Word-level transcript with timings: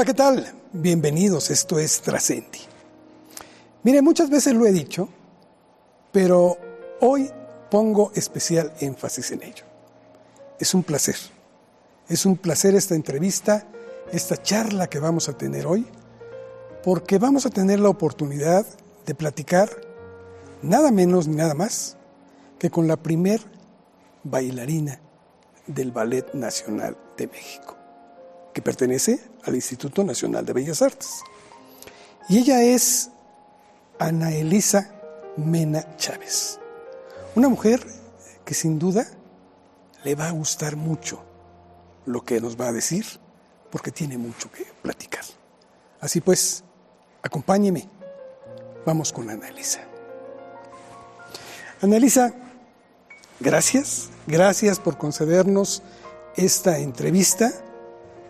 Hola, 0.00 0.06
¿qué 0.06 0.14
tal? 0.14 0.46
Bienvenidos, 0.72 1.50
esto 1.50 1.78
es 1.78 2.00
Trascendi. 2.00 2.60
Mire, 3.82 4.00
muchas 4.00 4.30
veces 4.30 4.54
lo 4.54 4.66
he 4.66 4.72
dicho, 4.72 5.10
pero 6.10 6.56
hoy 7.02 7.30
pongo 7.70 8.10
especial 8.14 8.72
énfasis 8.80 9.30
en 9.32 9.42
ello. 9.42 9.64
Es 10.58 10.72
un 10.72 10.84
placer, 10.84 11.16
es 12.08 12.24
un 12.24 12.38
placer 12.38 12.74
esta 12.74 12.94
entrevista, 12.94 13.66
esta 14.10 14.42
charla 14.42 14.86
que 14.86 15.00
vamos 15.00 15.28
a 15.28 15.36
tener 15.36 15.66
hoy, 15.66 15.86
porque 16.82 17.18
vamos 17.18 17.44
a 17.44 17.50
tener 17.50 17.78
la 17.78 17.90
oportunidad 17.90 18.64
de 19.04 19.14
platicar 19.14 19.68
nada 20.62 20.90
menos 20.90 21.28
ni 21.28 21.36
nada 21.36 21.52
más 21.52 21.98
que 22.58 22.70
con 22.70 22.88
la 22.88 22.96
primer 22.96 23.42
bailarina 24.24 24.98
del 25.66 25.92
Ballet 25.92 26.32
Nacional 26.32 26.96
de 27.18 27.26
México, 27.26 27.76
que 28.52 28.62
pertenece 28.62 29.20
al 29.44 29.54
Instituto 29.54 30.04
Nacional 30.04 30.44
de 30.44 30.52
Bellas 30.52 30.82
Artes. 30.82 31.22
Y 32.28 32.38
ella 32.38 32.62
es 32.62 33.10
Ana 33.98 34.32
Elisa 34.32 34.94
Mena 35.36 35.96
Chávez, 35.96 36.58
una 37.34 37.48
mujer 37.48 37.84
que 38.44 38.54
sin 38.54 38.78
duda 38.78 39.06
le 40.04 40.14
va 40.14 40.28
a 40.28 40.32
gustar 40.32 40.76
mucho 40.76 41.22
lo 42.06 42.24
que 42.24 42.40
nos 42.40 42.60
va 42.60 42.68
a 42.68 42.72
decir, 42.72 43.06
porque 43.70 43.90
tiene 43.90 44.18
mucho 44.18 44.50
que 44.50 44.66
platicar. 44.82 45.24
Así 46.00 46.20
pues, 46.20 46.64
acompáñeme, 47.22 47.88
vamos 48.84 49.12
con 49.12 49.30
Ana 49.30 49.48
Elisa. 49.48 49.80
Ana 51.82 51.96
Elisa, 51.96 52.34
gracias, 53.38 54.10
gracias 54.26 54.80
por 54.80 54.98
concedernos 54.98 55.82
esta 56.36 56.78
entrevista, 56.78 57.52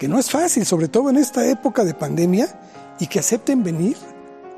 que 0.00 0.08
no 0.08 0.18
es 0.18 0.30
fácil, 0.30 0.64
sobre 0.64 0.88
todo 0.88 1.10
en 1.10 1.18
esta 1.18 1.46
época 1.46 1.84
de 1.84 1.92
pandemia, 1.92 2.48
y 2.98 3.06
que 3.06 3.18
acepten 3.18 3.62
venir 3.62 3.96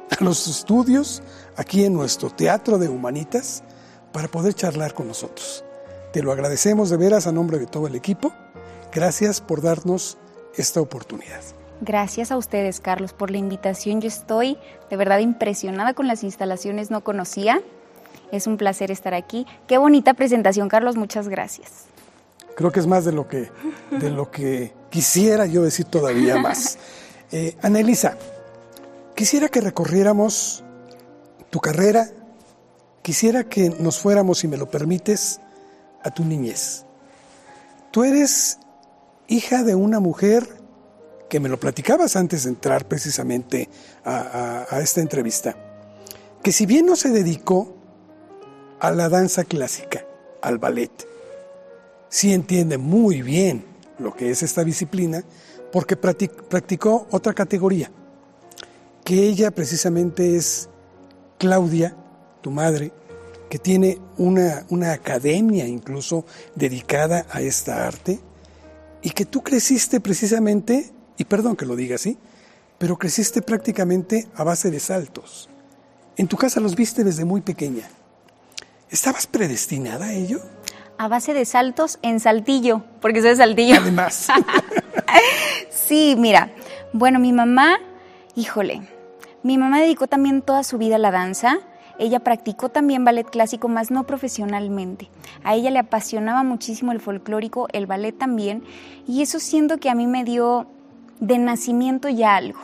a 0.09 0.23
los 0.23 0.47
estudios 0.47 1.23
aquí 1.57 1.85
en 1.85 1.93
nuestro 1.93 2.31
Teatro 2.31 2.79
de 2.79 2.89
Humanitas 2.89 3.65
para 4.13 4.29
poder 4.29 4.55
charlar 4.55 4.95
con 4.95 5.09
nosotros. 5.09 5.65
Te 6.13 6.23
lo 6.23 6.31
agradecemos 6.31 6.91
de 6.91 6.97
veras 6.97 7.27
a 7.27 7.33
nombre 7.33 7.59
de 7.59 7.67
todo 7.67 7.89
el 7.89 7.97
equipo. 7.97 8.33
Gracias 8.93 9.41
por 9.41 9.61
darnos 9.61 10.17
esta 10.57 10.81
oportunidad. 10.81 11.43
Gracias 11.81 12.31
a 12.31 12.37
ustedes, 12.37 12.79
Carlos, 12.79 13.13
por 13.13 13.33
la 13.33 13.39
invitación. 13.39 14.01
Yo 14.01 14.09
estoy 14.09 14.57
de 14.91 14.97
verdad 14.97 15.19
impresionada 15.19 15.93
con 15.93 16.07
las 16.07 16.23
instalaciones, 16.23 16.91
no 16.91 17.03
conocía 17.03 17.61
es 18.31 18.47
un 18.47 18.57
placer 18.57 18.91
estar 18.91 19.13
aquí. 19.13 19.47
Qué 19.67 19.77
bonita 19.79 20.15
presentación, 20.15 20.69
Carlos. 20.69 20.97
Muchas 20.97 21.29
gracias. 21.29 21.85
Creo 22.57 22.73
que 22.73 22.81
es 22.81 22.87
más 22.87 23.05
de 23.05 23.13
lo 23.13 23.29
que, 23.29 23.51
de 23.91 24.11
lo 24.11 24.31
que 24.31 24.73
quisiera 24.93 25.47
yo 25.47 25.63
decir 25.63 25.87
todavía 25.87 26.37
más. 26.43 26.79
Eh, 27.33 27.57
Anelisa, 27.63 28.17
quisiera 29.17 29.49
que 29.49 29.63
recorriéramos 29.63 30.63
tu 31.51 31.59
carrera, 31.61 32.09
quisiera 33.01 33.45
que 33.45 33.71
nos 33.71 33.99
fuéramos, 33.99 34.39
si 34.39 34.49
me 34.49 34.59
lo 34.59 34.71
permites, 34.71 35.41
a 36.05 36.11
tu 36.11 36.25
niñez. 36.25 36.85
Tú 37.91 38.05
eres 38.05 38.59
hija 39.29 39.63
de 39.63 39.75
una 39.75 39.99
mujer 39.99 40.47
que 41.31 41.41
me 41.41 41.49
lo 41.49 41.59
platicabas 41.59 42.17
antes 42.17 42.45
de 42.45 42.51
entrar 42.51 42.87
precisamente 42.87 43.71
a 44.05 44.79
esta 44.83 45.01
entrevista, 45.01 45.57
que 46.43 46.53
si 46.53 46.67
bien 46.67 46.85
no 46.85 46.97
se 46.97 47.09
dedicó 47.09 47.75
a 48.81 48.91
la 48.91 49.09
danza 49.09 49.45
clásica, 49.45 50.05
al 50.43 50.59
ballet. 50.59 50.91
Sí 52.11 52.35
entiende 52.35 52.77
muy 52.77 53.23
bien 53.23 53.72
lo 53.99 54.15
que 54.15 54.31
es 54.31 54.43
esta 54.43 54.65
disciplina 54.65 55.23
porque 55.73 55.97
practicó 55.97 57.07
otra 57.11 57.33
categoría, 57.33 57.91
que 59.05 59.27
ella 59.27 59.51
precisamente 59.51 60.37
es 60.37 60.69
Claudia, 61.39 61.97
tu 62.43 62.51
madre, 62.51 62.93
que 63.49 63.59
tiene 63.59 63.99
una, 64.19 64.65
una 64.69 64.93
academia 64.93 65.67
incluso 65.67 66.25
dedicada 66.55 67.27
a 67.31 67.41
esta 67.41 67.87
arte, 67.87 68.21
y 69.01 69.11
que 69.11 69.25
tú 69.25 69.43
creciste 69.43 69.99
precisamente, 70.01 70.93
y 71.17 71.25
perdón 71.25 71.57
que 71.57 71.67
lo 71.67 71.75
diga 71.75 71.97
así, 71.97 72.19
pero 72.79 72.99
creciste 72.99 73.43
prácticamente 73.43 74.29
a 74.35 74.45
base 74.45 74.71
de 74.71 74.79
saltos. 74.79 75.49
En 76.17 76.29
tu 76.29 76.37
casa 76.37 76.61
los 76.61 76.77
viste 76.77 77.03
desde 77.03 77.25
muy 77.25 77.41
pequeña. 77.41 77.89
¿Estabas 78.91 79.27
predestinada 79.27 80.07
a 80.07 80.13
ello? 80.13 80.41
A 80.99 81.09
base 81.09 81.33
de 81.33 81.45
saltos 81.47 81.99
en 82.03 82.21
saltillo, 82.21 82.85
porque 83.03 83.21
soy 83.21 83.31
de 83.31 83.37
saltillo. 83.37 83.75
Además. 83.77 84.29
sí, 85.71 86.15
mira. 86.17 86.51
Bueno, 86.95 87.19
mi 87.19 87.33
mamá, 87.33 87.79
híjole, 88.35 88.83
mi 89.43 89.59
mamá 89.59 89.81
dedicó 89.81 90.07
también 90.07 90.41
toda 90.41 90.63
su 90.63 90.79
vida 90.79 90.97
a 90.97 90.99
la 90.99 91.11
danza. 91.11 91.59
Ella 91.99 92.21
practicó 92.21 92.69
también 92.69 93.05
ballet 93.05 93.29
clásico, 93.29 93.69
más 93.69 93.91
no 93.91 94.05
profesionalmente. 94.05 95.09
A 95.45 95.55
ella 95.55 95.71
le 95.71 95.79
apasionaba 95.79 96.43
muchísimo 96.43 96.93
el 96.93 97.01
folclórico, 97.01 97.69
el 97.73 97.87
ballet 97.87 98.17
también, 98.17 98.63
y 99.07 99.23
eso 99.23 99.39
siento 99.39 99.79
que 99.79 99.91
a 99.91 99.95
mí 99.95 100.07
me 100.07 100.25
dio 100.25 100.67
de 101.21 101.39
nacimiento 101.39 102.09
ya 102.09 102.35
algo, 102.35 102.61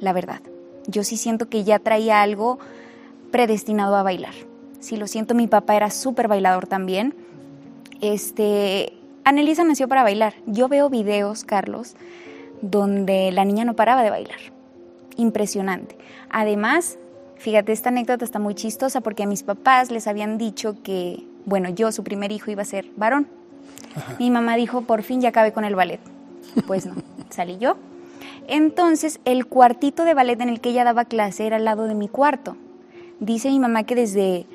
la 0.00 0.12
verdad. 0.12 0.40
Yo 0.86 1.04
sí 1.04 1.16
siento 1.16 1.48
que 1.48 1.64
ya 1.64 1.78
traía 1.78 2.20
algo 2.22 2.58
predestinado 3.30 3.96
a 3.96 4.02
bailar. 4.02 4.34
Sí, 4.80 4.96
lo 4.96 5.06
siento, 5.06 5.34
mi 5.34 5.46
papá 5.46 5.76
era 5.76 5.90
súper 5.90 6.28
bailador 6.28 6.66
también. 6.66 7.14
Este, 8.00 8.97
Anelisa 9.28 9.62
nació 9.62 9.88
para 9.88 10.02
bailar. 10.02 10.32
Yo 10.46 10.68
veo 10.68 10.88
videos, 10.88 11.44
Carlos, 11.44 11.96
donde 12.62 13.30
la 13.30 13.44
niña 13.44 13.66
no 13.66 13.76
paraba 13.76 14.02
de 14.02 14.08
bailar. 14.08 14.38
Impresionante. 15.16 15.98
Además, 16.30 16.98
fíjate, 17.36 17.72
esta 17.72 17.90
anécdota 17.90 18.24
está 18.24 18.38
muy 18.38 18.54
chistosa 18.54 19.02
porque 19.02 19.24
a 19.24 19.26
mis 19.26 19.42
papás 19.42 19.90
les 19.90 20.06
habían 20.06 20.38
dicho 20.38 20.82
que, 20.82 21.26
bueno, 21.44 21.68
yo, 21.68 21.92
su 21.92 22.04
primer 22.04 22.32
hijo, 22.32 22.50
iba 22.50 22.62
a 22.62 22.64
ser 22.64 22.86
varón. 22.96 23.28
Mi 24.18 24.30
mamá 24.30 24.56
dijo, 24.56 24.80
por 24.80 25.02
fin 25.02 25.20
ya 25.20 25.28
acabé 25.28 25.52
con 25.52 25.66
el 25.66 25.74
ballet. 25.74 26.00
Pues 26.66 26.86
no, 26.86 26.94
salí 27.28 27.58
yo. 27.58 27.76
Entonces, 28.46 29.20
el 29.26 29.44
cuartito 29.44 30.06
de 30.06 30.14
ballet 30.14 30.40
en 30.40 30.48
el 30.48 30.62
que 30.62 30.70
ella 30.70 30.84
daba 30.84 31.04
clase 31.04 31.46
era 31.46 31.56
al 31.56 31.66
lado 31.66 31.84
de 31.84 31.94
mi 31.94 32.08
cuarto. 32.08 32.56
Dice 33.20 33.50
mi 33.50 33.58
mamá 33.58 33.84
que 33.84 33.94
desde 33.94 34.46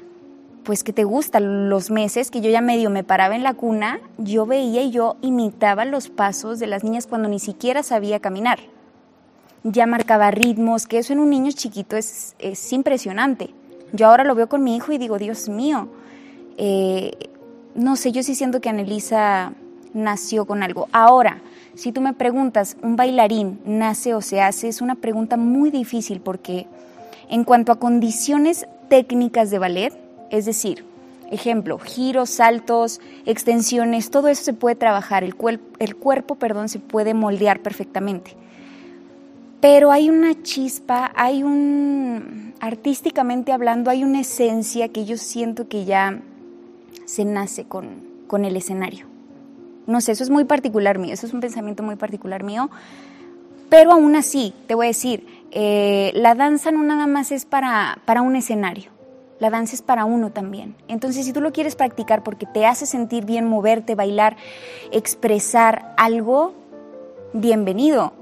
pues 0.64 0.84
que 0.84 0.94
te 0.94 1.04
gustan 1.04 1.70
los 1.70 1.92
meses 1.92 2.32
que 2.32 2.42
yo 2.42 2.50
ya 2.50 2.62
medio 2.62 2.90
me 2.90 3.04
paraba 3.04 3.36
en 3.36 3.44
la 3.44 3.54
cuna, 3.54 4.00
yo 4.18 4.46
veía 4.46 4.82
y 4.82 4.92
yo 4.92 5.18
imitaba 5.22 5.86
los 5.86 6.10
pasos 6.10 6.60
de 6.60 6.68
las 6.68 6.84
niñas 6.84 7.08
cuando 7.08 7.30
ni 7.30 7.40
siquiera 7.40 7.84
sabía 7.84 8.20
caminar. 8.20 8.60
Ya 9.64 9.86
marcaba 9.86 10.32
ritmos, 10.32 10.88
que 10.88 10.98
eso 10.98 11.14
en 11.14 11.20
un 11.20 11.30
niño 11.30 11.52
chiquito 11.52 11.96
es, 11.96 12.36
impresionante. 12.72 13.50
Yo 13.94 14.08
ahora 14.08 14.24
lo 14.24 14.36
veo 14.36 14.50
con 14.50 14.64
mi 14.64 14.76
hijo 14.76 14.92
y 14.92 14.98
digo, 14.98 15.18
Dios 15.18 15.48
mío, 15.48 15.88
eh, 16.58 17.30
no 17.76 17.96
sé, 17.96 18.12
yo 18.12 18.24
sí 18.24 18.36
siento 18.36 18.60
que 18.60 18.70
Anelisa 18.70 19.54
nació 19.94 20.46
con 20.46 20.64
algo. 20.64 20.88
Ahora, 20.92 21.42
si 21.76 21.92
tú 21.92 22.02
me 22.02 22.14
preguntas, 22.14 22.78
¿un 22.82 22.96
bailarín 22.96 23.60
nace 23.66 24.14
o 24.14 24.22
se 24.22 24.42
hace? 24.42 24.68
Es 24.68 24.82
una 24.82 24.96
pregunta 24.96 25.38
muy 25.38 25.72
difícil 25.72 26.20
porque 26.20 26.68
en 27.30 27.44
cuanto 27.44 27.72
a 27.72 27.80
condiciones 27.80 28.68
técnicas 28.90 29.50
de 29.50 29.60
ballet, 29.60 30.03
es 30.34 30.46
decir, 30.46 30.84
ejemplo, 31.30 31.78
giros, 31.78 32.32
saltos, 32.32 33.00
extensiones, 33.28 34.10
todo 34.10 34.30
eso 34.30 34.44
se 34.44 34.54
puede 34.54 34.76
trabajar, 34.76 35.24
el, 35.24 35.36
el 35.78 35.96
cuerpo 35.96 36.36
perdón, 36.36 36.70
se 36.70 36.80
puede 36.80 37.14
moldear 37.14 37.60
perfectamente. 37.60 38.36
Pero 39.62 39.92
hay 39.92 40.10
una 40.10 40.42
chispa, 40.42 41.12
hay 41.16 41.44
un, 41.44 42.56
artísticamente 42.60 43.52
hablando, 43.52 43.92
hay 43.92 44.04
una 44.04 44.22
esencia 44.22 44.90
que 44.90 45.06
yo 45.06 45.18
siento 45.18 45.68
que 45.68 45.86
ya 45.86 46.20
se 47.06 47.26
nace 47.26 47.66
con, 47.66 48.02
con 48.26 48.44
el 48.44 48.58
escenario. 48.58 49.06
No 49.86 50.02
sé, 50.02 50.14
eso 50.14 50.24
es 50.24 50.32
muy 50.32 50.46
particular 50.46 50.98
mío, 50.98 51.14
eso 51.14 51.28
es 51.28 51.34
un 51.34 51.42
pensamiento 51.42 51.84
muy 51.84 51.96
particular 51.96 52.42
mío. 52.42 52.72
Pero 53.70 53.92
aún 53.92 54.16
así, 54.16 54.52
te 54.66 54.74
voy 54.74 54.88
a 54.88 54.90
decir, 54.90 55.28
eh, 55.52 56.12
la 56.16 56.34
danza 56.34 56.72
no 56.72 56.82
nada 56.82 57.06
más 57.06 57.32
es 57.32 57.46
para, 57.46 58.00
para 58.06 58.24
un 58.24 58.36
escenario 58.36 58.94
la 59.40 59.50
danza 59.50 59.76
es 59.76 59.82
para 59.82 60.06
uno 60.06 60.32
también. 60.32 60.76
Entonces, 60.88 61.26
si 61.26 61.34
tú 61.34 61.42
lo 61.42 61.52
quieres 61.52 61.76
practicar 61.76 62.24
porque 62.24 62.46
te 62.46 62.66
hace 62.66 62.86
sentir 62.86 63.26
bien 63.26 63.48
moverte, 63.48 63.96
bailar, 63.96 64.38
expresar 64.92 65.94
algo, 65.98 66.54
bienvenido. 67.34 68.14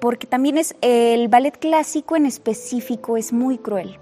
Porque 0.00 0.26
también 0.26 0.58
es 0.58 0.74
el 0.80 1.28
ballet 1.28 1.56
clásico 1.58 2.16
en 2.16 2.26
específico 2.26 3.16
es 3.16 3.32
muy 3.32 3.58
cruel. 3.58 3.98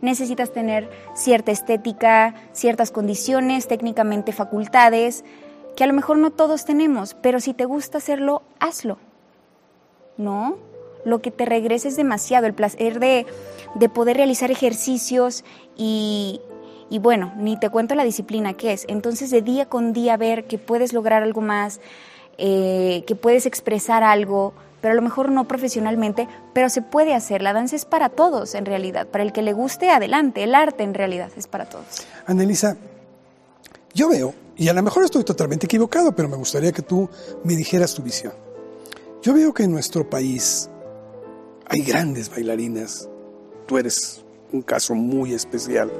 Necesitas 0.00 0.52
tener 0.52 0.90
cierta 1.14 1.52
estética, 1.52 2.34
ciertas 2.52 2.90
condiciones, 2.90 3.68
técnicamente 3.68 4.32
facultades, 4.32 5.24
que 5.76 5.84
a 5.84 5.86
lo 5.86 5.92
mejor 5.92 6.18
no 6.18 6.30
todos 6.30 6.64
tenemos, 6.64 7.14
pero 7.14 7.40
si 7.40 7.54
te 7.54 7.64
gusta 7.64 7.98
hacerlo, 7.98 8.42
hazlo. 8.58 8.98
¿No? 10.16 10.71
Lo 11.04 11.20
que 11.20 11.30
te 11.30 11.44
regresa 11.44 11.88
es 11.88 11.96
demasiado, 11.96 12.46
el 12.46 12.54
placer 12.54 13.00
de 13.00 13.26
de 13.74 13.88
poder 13.88 14.16
realizar 14.16 14.50
ejercicios 14.50 15.44
y, 15.76 16.40
bueno, 17.00 17.32
ni 17.36 17.58
te 17.58 17.70
cuento 17.70 17.94
la 17.94 18.04
disciplina 18.04 18.54
que 18.54 18.72
es. 18.72 18.84
Entonces 18.88 19.30
de 19.30 19.42
día 19.42 19.66
con 19.66 19.92
día 19.92 20.16
ver 20.16 20.44
que 20.44 20.58
puedes 20.58 20.92
lograr 20.92 21.22
algo 21.22 21.40
más, 21.40 21.80
eh, 22.38 23.04
que 23.06 23.14
puedes 23.14 23.46
expresar 23.46 24.02
algo, 24.02 24.52
pero 24.80 24.92
a 24.92 24.94
lo 24.94 25.02
mejor 25.02 25.30
no 25.30 25.46
profesionalmente, 25.46 26.28
pero 26.52 26.68
se 26.68 26.82
puede 26.82 27.14
hacer. 27.14 27.40
La 27.42 27.52
danza 27.52 27.76
es 27.76 27.84
para 27.84 28.08
todos 28.08 28.54
en 28.54 28.66
realidad, 28.66 29.06
para 29.06 29.24
el 29.24 29.32
que 29.32 29.42
le 29.42 29.52
guste, 29.52 29.90
adelante, 29.90 30.42
el 30.42 30.54
arte 30.54 30.82
en 30.82 30.94
realidad 30.94 31.30
es 31.36 31.46
para 31.46 31.66
todos. 31.66 32.06
Anelisa, 32.26 32.76
yo 33.94 34.08
veo, 34.08 34.34
y 34.56 34.68
a 34.68 34.72
lo 34.72 34.82
mejor 34.82 35.04
estoy 35.04 35.24
totalmente 35.24 35.66
equivocado, 35.66 36.12
pero 36.12 36.28
me 36.28 36.36
gustaría 36.36 36.72
que 36.72 36.82
tú 36.82 37.08
me 37.44 37.54
dijeras 37.54 37.94
tu 37.94 38.02
visión. 38.02 38.32
Yo 39.22 39.34
veo 39.34 39.54
que 39.54 39.62
en 39.62 39.70
nuestro 39.70 40.08
país 40.08 40.68
hay 41.72 41.80
grandes 41.80 42.28
bailarinas, 42.28 43.08
tú 43.66 43.78
eres 43.78 44.22
un 44.52 44.60
caso 44.60 44.94
muy 44.94 45.32
especial, 45.32 45.90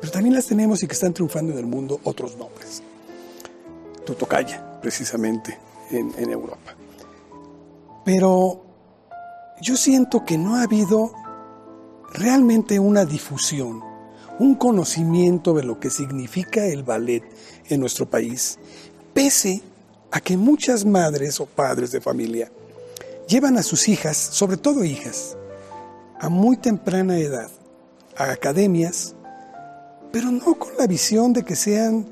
pero 0.00 0.10
también 0.10 0.34
las 0.34 0.46
tenemos 0.46 0.82
y 0.82 0.86
que 0.86 0.94
están 0.94 1.12
triunfando 1.12 1.52
en 1.52 1.58
el 1.58 1.66
mundo 1.66 2.00
otros 2.04 2.34
nombres. 2.38 2.82
Tu 4.06 4.14
tocaya, 4.14 4.80
precisamente, 4.80 5.58
en, 5.90 6.14
en 6.16 6.30
Europa. 6.30 6.74
Pero 8.06 8.64
yo 9.60 9.76
siento 9.76 10.24
que 10.24 10.38
no 10.38 10.56
ha 10.56 10.62
habido 10.62 11.12
realmente 12.14 12.78
una 12.78 13.04
difusión, 13.04 13.82
un 14.38 14.54
conocimiento 14.54 15.52
de 15.52 15.62
lo 15.62 15.78
que 15.78 15.90
significa 15.90 16.64
el 16.64 16.84
ballet 16.84 17.22
en 17.68 17.80
nuestro 17.80 18.08
país, 18.08 18.58
pese 19.12 19.60
a 20.10 20.22
que 20.22 20.38
muchas 20.38 20.86
madres 20.86 21.38
o 21.38 21.44
padres 21.44 21.92
de 21.92 22.00
familia 22.00 22.50
llevan 23.28 23.58
a 23.58 23.62
sus 23.62 23.88
hijas, 23.88 24.16
sobre 24.16 24.56
todo 24.56 24.84
hijas, 24.84 25.36
a 26.20 26.28
muy 26.28 26.56
temprana 26.56 27.18
edad, 27.18 27.50
a 28.16 28.30
academias, 28.30 29.14
pero 30.12 30.30
no 30.30 30.54
con 30.58 30.76
la 30.78 30.86
visión 30.86 31.32
de 31.32 31.42
que 31.42 31.56
sean 31.56 32.06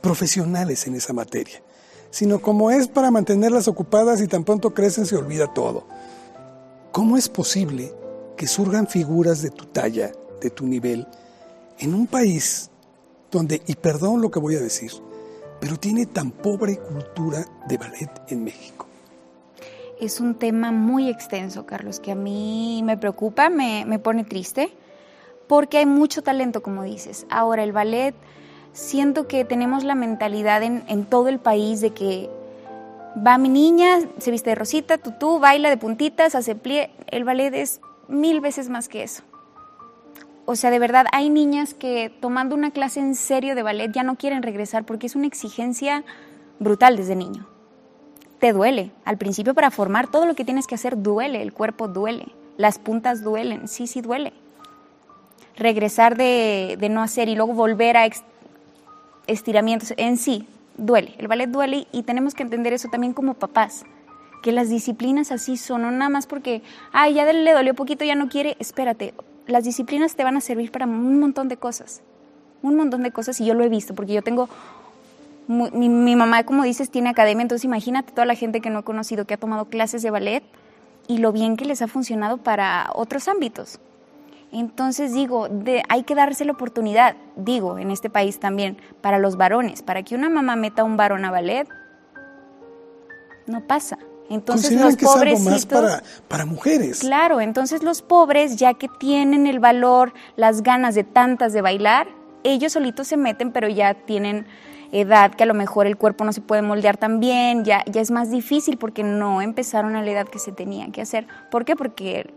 profesionales 0.00 0.86
en 0.86 0.94
esa 0.94 1.12
materia, 1.12 1.62
sino 2.10 2.40
como 2.40 2.70
es 2.70 2.88
para 2.88 3.10
mantenerlas 3.10 3.68
ocupadas 3.68 4.20
y 4.20 4.28
tan 4.28 4.44
pronto 4.44 4.74
crecen 4.74 5.06
se 5.06 5.16
olvida 5.16 5.52
todo. 5.52 5.86
¿Cómo 6.92 7.16
es 7.16 7.28
posible 7.28 7.92
que 8.36 8.46
surgan 8.46 8.86
figuras 8.86 9.42
de 9.42 9.50
tu 9.50 9.66
talla, 9.66 10.12
de 10.40 10.50
tu 10.50 10.66
nivel, 10.66 11.06
en 11.78 11.94
un 11.94 12.06
país 12.06 12.70
donde, 13.30 13.62
y 13.66 13.74
perdón 13.74 14.20
lo 14.20 14.30
que 14.30 14.38
voy 14.40 14.56
a 14.56 14.60
decir, 14.60 14.92
pero 15.60 15.78
tiene 15.78 16.06
tan 16.06 16.30
pobre 16.30 16.78
cultura 16.78 17.46
de 17.68 17.78
ballet 17.78 18.10
en 18.28 18.44
México? 18.44 18.87
Es 20.00 20.20
un 20.20 20.34
tema 20.36 20.70
muy 20.70 21.08
extenso, 21.08 21.66
Carlos, 21.66 21.98
que 21.98 22.12
a 22.12 22.14
mí 22.14 22.82
me 22.84 22.96
preocupa, 22.96 23.48
me, 23.48 23.84
me 23.84 23.98
pone 23.98 24.22
triste, 24.24 24.70
porque 25.48 25.78
hay 25.78 25.86
mucho 25.86 26.22
talento, 26.22 26.62
como 26.62 26.84
dices. 26.84 27.26
Ahora, 27.30 27.64
el 27.64 27.72
ballet 27.72 28.14
siento 28.72 29.26
que 29.26 29.44
tenemos 29.44 29.82
la 29.82 29.96
mentalidad 29.96 30.62
en, 30.62 30.84
en, 30.86 31.04
todo 31.04 31.28
el 31.28 31.40
país 31.40 31.80
de 31.80 31.90
que 31.90 32.30
va 33.26 33.38
mi 33.38 33.48
niña, 33.48 33.98
se 34.18 34.30
viste 34.30 34.50
de 34.50 34.54
rosita, 34.54 34.98
tutú, 34.98 35.40
baila 35.40 35.68
de 35.68 35.76
puntitas, 35.76 36.36
hace 36.36 36.54
plie. 36.54 36.90
El 37.08 37.24
ballet 37.24 37.52
es 37.54 37.80
mil 38.06 38.40
veces 38.40 38.68
más 38.68 38.88
que 38.88 39.02
eso. 39.02 39.24
O 40.44 40.54
sea, 40.56 40.70
de 40.70 40.78
verdad, 40.78 41.06
hay 41.12 41.28
niñas 41.28 41.74
que 41.74 42.08
tomando 42.08 42.54
una 42.54 42.70
clase 42.70 43.00
en 43.00 43.16
serio 43.16 43.54
de 43.54 43.62
ballet 43.62 43.92
ya 43.92 44.02
no 44.02 44.16
quieren 44.16 44.42
regresar 44.42 44.84
porque 44.84 45.06
es 45.06 45.16
una 45.16 45.26
exigencia 45.26 46.04
brutal 46.58 46.96
desde 46.96 47.16
niño. 47.16 47.46
Te 48.38 48.52
duele. 48.52 48.92
Al 49.04 49.18
principio 49.18 49.54
para 49.54 49.70
formar 49.70 50.08
todo 50.08 50.26
lo 50.26 50.34
que 50.34 50.44
tienes 50.44 50.66
que 50.66 50.74
hacer 50.74 51.02
duele, 51.02 51.42
el 51.42 51.52
cuerpo 51.52 51.88
duele, 51.88 52.26
las 52.56 52.78
puntas 52.78 53.22
duelen, 53.22 53.68
sí, 53.68 53.86
sí 53.86 54.00
duele. 54.00 54.32
Regresar 55.56 56.16
de, 56.16 56.76
de 56.78 56.88
no 56.88 57.02
hacer 57.02 57.28
y 57.28 57.34
luego 57.34 57.52
volver 57.52 57.96
a 57.96 58.08
estiramientos 59.26 59.92
en 59.96 60.16
sí 60.16 60.46
duele, 60.78 61.14
el 61.18 61.28
ballet 61.28 61.50
duele 61.50 61.86
y 61.92 62.04
tenemos 62.04 62.34
que 62.34 62.44
entender 62.44 62.72
eso 62.72 62.88
también 62.88 63.12
como 63.12 63.34
papás, 63.34 63.84
que 64.42 64.52
las 64.52 64.70
disciplinas 64.70 65.32
así 65.32 65.56
son, 65.56 65.82
no 65.82 65.90
nada 65.90 66.08
más 66.08 66.26
porque, 66.26 66.62
ay, 66.92 67.14
ya 67.14 67.30
le 67.30 67.52
dolió 67.52 67.74
poquito, 67.74 68.04
ya 68.04 68.14
no 68.14 68.28
quiere, 68.28 68.56
espérate, 68.60 69.12
las 69.46 69.64
disciplinas 69.64 70.14
te 70.14 70.24
van 70.24 70.36
a 70.36 70.40
servir 70.40 70.70
para 70.70 70.86
un 70.86 71.18
montón 71.18 71.48
de 71.48 71.56
cosas, 71.56 72.02
un 72.62 72.76
montón 72.76 73.02
de 73.02 73.10
cosas 73.10 73.40
y 73.40 73.44
yo 73.44 73.54
lo 73.54 73.64
he 73.64 73.68
visto 73.68 73.94
porque 73.94 74.12
yo 74.14 74.22
tengo, 74.22 74.48
mi, 75.48 75.88
mi 75.88 76.14
mamá 76.14 76.44
como 76.44 76.62
dices 76.62 76.90
tiene 76.90 77.08
academia, 77.08 77.42
entonces 77.42 77.64
imagínate 77.64 78.12
toda 78.12 78.26
la 78.26 78.34
gente 78.34 78.60
que 78.60 78.70
no 78.70 78.80
he 78.80 78.84
conocido 78.84 79.26
que 79.26 79.34
ha 79.34 79.38
tomado 79.38 79.64
clases 79.64 80.02
de 80.02 80.10
ballet 80.10 80.44
y 81.08 81.18
lo 81.18 81.32
bien 81.32 81.56
que 81.56 81.64
les 81.64 81.82
ha 81.82 81.88
funcionado 81.88 82.36
para 82.38 82.90
otros 82.94 83.26
ámbitos. 83.28 83.80
Entonces 84.52 85.12
digo, 85.12 85.48
de, 85.48 85.82
hay 85.88 86.04
que 86.04 86.14
darse 86.14 86.44
la 86.44 86.52
oportunidad, 86.52 87.16
digo, 87.36 87.78
en 87.78 87.90
este 87.90 88.08
país 88.08 88.40
también, 88.40 88.78
para 89.00 89.18
los 89.18 89.36
varones, 89.36 89.82
para 89.82 90.02
que 90.02 90.14
una 90.14 90.30
mamá 90.30 90.56
meta 90.56 90.82
a 90.82 90.84
un 90.84 90.96
varón 90.96 91.24
a 91.24 91.30
ballet, 91.30 91.68
no 93.46 93.66
pasa. 93.66 93.98
Entonces 94.30 94.72
los 94.72 94.96
que 94.96 95.06
pobrecitos, 95.06 95.42
es 95.42 95.72
algo 95.72 95.84
más 95.84 96.00
para, 96.00 96.02
para 96.28 96.44
mujeres. 96.44 97.00
Claro, 97.00 97.40
entonces 97.40 97.82
los 97.82 98.02
pobres, 98.02 98.56
ya 98.56 98.74
que 98.74 98.88
tienen 99.00 99.46
el 99.46 99.58
valor, 99.58 100.12
las 100.36 100.62
ganas 100.62 100.94
de 100.94 101.04
tantas 101.04 101.52
de 101.52 101.62
bailar, 101.62 102.08
ellos 102.44 102.72
solitos 102.72 103.08
se 103.08 103.16
meten, 103.16 103.52
pero 103.52 103.68
ya 103.68 103.94
tienen 103.94 104.46
edad 104.92 105.32
que 105.32 105.42
a 105.42 105.46
lo 105.46 105.54
mejor 105.54 105.86
el 105.86 105.96
cuerpo 105.96 106.24
no 106.24 106.32
se 106.32 106.40
puede 106.40 106.62
moldear 106.62 106.96
tan 106.96 107.20
bien, 107.20 107.64
ya, 107.64 107.84
ya 107.86 108.00
es 108.00 108.10
más 108.10 108.30
difícil 108.30 108.78
porque 108.78 109.02
no 109.02 109.42
empezaron 109.42 109.96
a 109.96 110.02
la 110.02 110.10
edad 110.10 110.28
que 110.28 110.38
se 110.38 110.52
tenía 110.52 110.90
que 110.90 111.02
hacer. 111.02 111.26
¿Por 111.50 111.64
qué? 111.64 111.76
Porque 111.76 112.32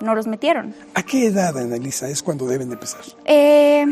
no 0.00 0.14
los 0.14 0.26
metieron. 0.26 0.74
¿A 0.94 1.02
qué 1.02 1.26
edad, 1.26 1.56
Annalisa, 1.56 2.08
es 2.08 2.22
cuando 2.22 2.46
deben 2.46 2.68
de 2.68 2.74
empezar? 2.74 3.02
Eh, 3.24 3.86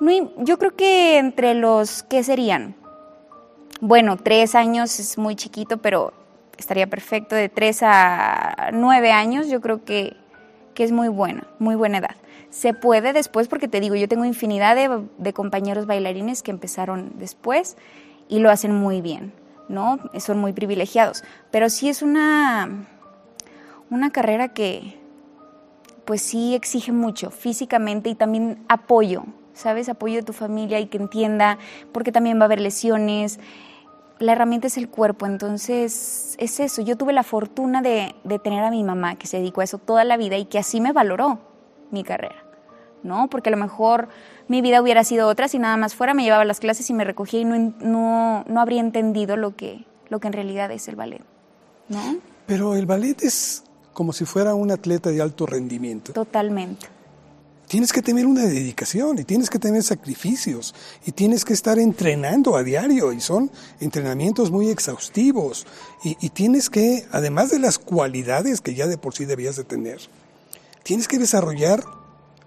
no, 0.00 0.44
yo 0.44 0.58
creo 0.58 0.74
que 0.76 1.18
entre 1.18 1.54
los, 1.54 2.02
¿qué 2.04 2.22
serían? 2.22 2.74
Bueno, 3.80 4.16
tres 4.16 4.54
años 4.54 4.98
es 4.98 5.18
muy 5.18 5.36
chiquito, 5.36 5.78
pero 5.78 6.12
estaría 6.56 6.88
perfecto. 6.88 7.34
De 7.34 7.48
tres 7.48 7.80
a 7.82 8.70
nueve 8.72 9.12
años 9.12 9.48
yo 9.48 9.60
creo 9.60 9.84
que, 9.84 10.16
que 10.74 10.84
es 10.84 10.92
muy 10.92 11.08
buena, 11.08 11.46
muy 11.58 11.76
buena 11.76 11.98
edad. 11.98 12.16
Se 12.50 12.72
puede 12.72 13.12
después, 13.12 13.46
porque 13.48 13.68
te 13.68 13.80
digo, 13.80 13.94
yo 13.94 14.08
tengo 14.08 14.24
infinidad 14.24 14.76
de, 15.18 15.32
compañeros 15.32 15.86
bailarines 15.86 16.42
que 16.42 16.50
empezaron 16.50 17.12
después 17.18 17.76
y 18.28 18.38
lo 18.38 18.50
hacen 18.50 18.74
muy 18.74 19.02
bien, 19.02 19.32
¿no? 19.68 19.98
Son 20.18 20.38
muy 20.38 20.52
privilegiados. 20.52 21.22
Pero 21.50 21.68
sí 21.68 21.88
es 21.88 22.02
una 22.02 22.88
una 23.90 24.10
carrera 24.10 24.48
que 24.48 24.98
pues 26.04 26.22
sí 26.22 26.54
exige 26.54 26.92
mucho 26.92 27.30
físicamente 27.30 28.08
y 28.08 28.14
también 28.14 28.64
apoyo, 28.68 29.24
¿sabes? 29.52 29.88
Apoyo 29.88 30.16
de 30.16 30.22
tu 30.22 30.32
familia 30.32 30.80
y 30.80 30.86
que 30.86 30.96
entienda, 30.96 31.58
porque 31.92 32.12
también 32.12 32.38
va 32.38 32.42
a 32.42 32.44
haber 32.46 32.60
lesiones. 32.60 33.38
La 34.18 34.32
herramienta 34.32 34.68
es 34.68 34.78
el 34.78 34.88
cuerpo, 34.88 35.26
entonces 35.26 36.34
es 36.38 36.60
eso. 36.60 36.80
Yo 36.80 36.96
tuve 36.96 37.12
la 37.12 37.22
fortuna 37.22 37.82
de, 37.82 38.14
de 38.24 38.38
tener 38.38 38.64
a 38.64 38.70
mi 38.70 38.84
mamá 38.84 39.16
que 39.16 39.26
se 39.26 39.36
dedicó 39.36 39.60
a 39.60 39.64
eso 39.64 39.76
toda 39.76 40.04
la 40.04 40.16
vida 40.16 40.38
y 40.38 40.46
que 40.46 40.58
así 40.58 40.80
me 40.80 40.92
valoró 40.92 41.40
mi 41.90 42.04
carrera, 42.04 42.44
¿no? 43.02 43.28
Porque 43.28 43.50
a 43.50 43.52
lo 43.52 43.58
mejor 43.58 44.08
mi 44.48 44.62
vida 44.62 44.82
hubiera 44.82 45.04
sido 45.04 45.28
otra 45.28 45.48
si 45.48 45.58
nada 45.58 45.76
más 45.76 45.94
fuera, 45.94 46.14
me 46.14 46.24
llevaba 46.24 46.42
a 46.42 46.46
las 46.46 46.60
clases 46.60 46.88
y 46.90 46.94
me 46.94 47.04
recogía 47.04 47.40
y 47.40 47.44
no, 47.44 47.74
no, 47.80 48.44
no 48.46 48.60
habría 48.60 48.80
entendido 48.80 49.36
lo 49.36 49.56
que, 49.56 49.84
lo 50.08 50.20
que 50.20 50.26
en 50.28 50.32
realidad 50.32 50.70
es 50.70 50.88
el 50.88 50.96
ballet, 50.96 51.22
¿no? 51.88 52.16
Pero 52.46 52.74
el 52.76 52.86
ballet 52.86 53.22
es 53.22 53.64
como 53.92 54.12
si 54.12 54.24
fuera 54.24 54.54
un 54.54 54.70
atleta 54.70 55.10
de 55.10 55.20
alto 55.20 55.44
rendimiento. 55.44 56.12
Totalmente. 56.12 56.86
Tienes 57.66 57.92
que 57.92 58.00
tener 58.00 58.26
una 58.26 58.46
dedicación 58.46 59.18
y 59.18 59.24
tienes 59.24 59.50
que 59.50 59.58
tener 59.58 59.82
sacrificios 59.82 60.74
y 61.04 61.12
tienes 61.12 61.44
que 61.44 61.52
estar 61.52 61.78
entrenando 61.78 62.56
a 62.56 62.62
diario 62.62 63.12
y 63.12 63.20
son 63.20 63.50
entrenamientos 63.78 64.50
muy 64.50 64.70
exhaustivos 64.70 65.66
y, 66.02 66.16
y, 66.20 66.30
tienes 66.30 66.70
que, 66.70 67.06
además 67.10 67.50
de 67.50 67.58
las 67.58 67.78
cualidades 67.78 68.62
que 68.62 68.74
ya 68.74 68.86
de 68.86 68.96
por 68.96 69.14
sí 69.14 69.26
debías 69.26 69.56
de 69.56 69.64
tener, 69.64 69.98
tienes 70.88 71.06
que 71.06 71.18
desarrollar 71.18 71.84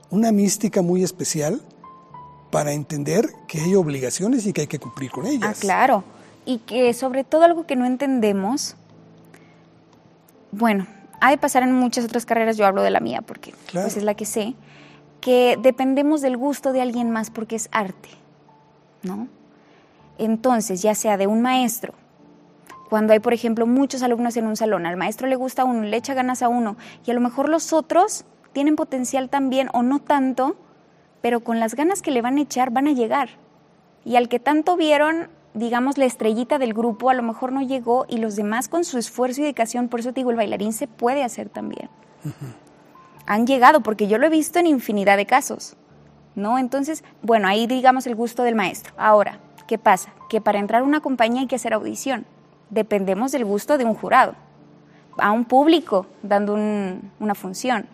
una 0.09 0.31
mística 0.31 0.81
muy 0.81 1.03
especial 1.03 1.61
para 2.49 2.71
entender 2.71 3.29
que 3.47 3.61
hay 3.61 3.75
obligaciones 3.75 4.47
y 4.47 4.51
que 4.51 4.61
hay 4.61 4.67
que 4.67 4.79
cumplir 4.79 5.11
con 5.11 5.27
ellas. 5.27 5.57
Ah, 5.57 5.59
claro. 5.59 6.03
Y 6.43 6.57
que 6.57 6.91
sobre 6.95 7.23
todo 7.23 7.43
algo 7.43 7.67
que 7.67 7.75
no 7.75 7.85
entendemos, 7.85 8.75
bueno, 10.51 10.87
ha 11.19 11.29
de 11.29 11.37
pasar 11.37 11.61
en 11.61 11.71
muchas 11.71 12.03
otras 12.03 12.25
carreras, 12.25 12.57
yo 12.57 12.65
hablo 12.65 12.81
de 12.81 12.89
la 12.89 12.99
mía 12.99 13.21
porque 13.21 13.53
claro. 13.67 13.85
pues 13.85 13.97
es 13.97 14.03
la 14.03 14.15
que 14.15 14.25
sé, 14.25 14.55
que 15.21 15.55
dependemos 15.61 16.21
del 16.21 16.35
gusto 16.35 16.73
de 16.73 16.81
alguien 16.81 17.11
más 17.11 17.29
porque 17.29 17.55
es 17.55 17.69
arte, 17.71 18.09
¿no? 19.03 19.27
Entonces, 20.17 20.81
ya 20.81 20.95
sea 20.95 21.15
de 21.17 21.27
un 21.27 21.43
maestro, 21.43 21.93
cuando 22.91 23.13
hay, 23.13 23.19
por 23.21 23.33
ejemplo, 23.33 23.65
muchos 23.65 24.03
alumnos 24.03 24.35
en 24.35 24.45
un 24.47 24.57
salón, 24.57 24.85
al 24.85 24.97
maestro 24.97 25.25
le 25.25 25.37
gusta 25.37 25.61
a 25.61 25.65
uno, 25.65 25.83
le 25.83 25.95
echa 25.95 26.13
ganas 26.13 26.41
a 26.41 26.49
uno, 26.49 26.75
y 27.05 27.11
a 27.11 27.13
lo 27.13 27.21
mejor 27.21 27.47
los 27.47 27.71
otros 27.71 28.25
tienen 28.51 28.75
potencial 28.75 29.29
también 29.29 29.69
o 29.71 29.81
no 29.81 29.99
tanto, 29.99 30.57
pero 31.21 31.39
con 31.39 31.61
las 31.61 31.75
ganas 31.75 32.01
que 32.01 32.11
le 32.11 32.21
van 32.21 32.37
a 32.37 32.41
echar 32.41 32.69
van 32.69 32.89
a 32.89 32.91
llegar. 32.91 33.29
Y 34.03 34.17
al 34.17 34.27
que 34.27 34.41
tanto 34.41 34.75
vieron, 34.75 35.29
digamos, 35.53 35.97
la 35.97 36.03
estrellita 36.03 36.59
del 36.59 36.73
grupo 36.73 37.09
a 37.09 37.13
lo 37.13 37.23
mejor 37.23 37.53
no 37.53 37.61
llegó 37.61 38.05
y 38.09 38.17
los 38.17 38.35
demás 38.35 38.67
con 38.67 38.83
su 38.83 38.97
esfuerzo 38.97 39.39
y 39.39 39.43
dedicación, 39.45 39.87
por 39.87 40.01
eso 40.01 40.09
te 40.09 40.19
digo, 40.19 40.31
el 40.31 40.35
bailarín 40.35 40.73
se 40.73 40.89
puede 40.89 41.23
hacer 41.23 41.47
también. 41.47 41.89
Uh 42.25 42.27
-huh. 42.27 42.55
Han 43.25 43.47
llegado, 43.47 43.79
porque 43.83 44.09
yo 44.09 44.17
lo 44.17 44.27
he 44.27 44.29
visto 44.29 44.59
en 44.59 44.67
infinidad 44.67 45.15
de 45.15 45.25
casos, 45.25 45.77
¿no? 46.35 46.59
Entonces, 46.59 47.05
bueno, 47.21 47.47
ahí 47.47 47.67
digamos 47.67 48.05
el 48.05 48.15
gusto 48.15 48.43
del 48.43 48.55
maestro. 48.55 48.93
Ahora, 48.97 49.39
¿qué 49.65 49.77
pasa? 49.77 50.13
Que 50.29 50.41
para 50.41 50.59
entrar 50.59 50.81
a 50.81 50.85
una 50.85 50.99
compañía 50.99 51.39
hay 51.39 51.47
que 51.47 51.55
hacer 51.55 51.73
audición. 51.73 52.25
Dependemos 52.71 53.31
del 53.31 53.45
gusto 53.45 53.77
de 53.77 53.85
un 53.85 53.93
jurado, 53.93 54.33
a 55.17 55.31
un 55.31 55.45
público 55.45 56.07
dando 56.23 56.55
una 56.55 57.35
función, 57.35 57.85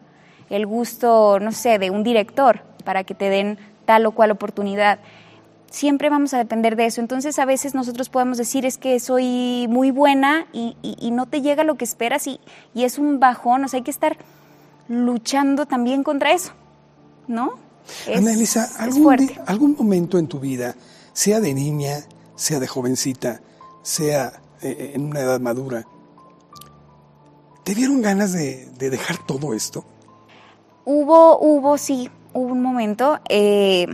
el 0.50 0.66
gusto, 0.66 1.40
no 1.40 1.52
sé, 1.52 1.80
de 1.80 1.90
un 1.90 2.04
director 2.04 2.62
para 2.86 3.04
que 3.04 3.14
te 3.14 3.30
den 3.30 3.58
tal 3.86 4.06
o 4.06 4.12
cual 4.12 4.32
oportunidad. 4.32 5.00
Siempre 5.70 6.10
vamos 6.10 6.34
a 6.34 6.38
depender 6.38 6.76
de 6.76 6.86
eso. 6.86 7.02
Entonces 7.02 7.40
a 7.40 7.46
veces 7.46 7.76
nosotros 7.76 8.08
podemos 8.08 8.38
decir 8.38 8.66
es 8.66 8.78
que 8.78 9.00
soy 9.00 9.66
muy 9.70 9.92
buena 9.92 10.48
y, 10.54 10.76
no 11.12 11.26
te 11.26 11.42
llega 11.42 11.64
lo 11.64 11.76
que 11.76 11.84
esperas 11.84 12.28
y, 12.28 12.40
y, 12.74 12.86
es 12.86 12.98
un 12.98 13.20
bajón. 13.20 13.66
O 13.66 13.68
sea, 13.68 13.80
hay 13.80 13.84
que 13.84 13.92
estar 13.92 14.18
luchando 14.88 15.66
también 15.66 16.04
contra 16.04 16.32
eso, 16.32 16.54
¿no? 17.28 17.54
Ana 18.14 18.34
Elisa, 18.34 18.70
¿algún, 18.80 19.32
¿algún 19.46 19.76
momento 19.78 20.18
en 20.18 20.28
tu 20.28 20.40
vida, 20.40 20.76
sea 21.14 21.40
de 21.40 21.54
niña, 21.54 22.04
sea 22.36 22.60
de 22.60 22.68
jovencita, 22.68 23.42
sea 23.82 24.34
eh, 24.62 24.92
en 24.96 25.06
una 25.06 25.20
edad 25.20 25.40
madura, 25.40 25.86
¿te 27.64 27.76
dieron 27.76 28.02
ganas 28.02 28.34
de, 28.34 28.68
dejar 28.78 29.18
todo 29.26 29.54
esto? 29.54 29.86
Hubo, 30.86 31.38
hubo, 31.40 31.78
sí, 31.78 32.10
hubo 32.34 32.54
un 32.54 32.62
momento, 32.62 33.20
eh, 33.30 33.88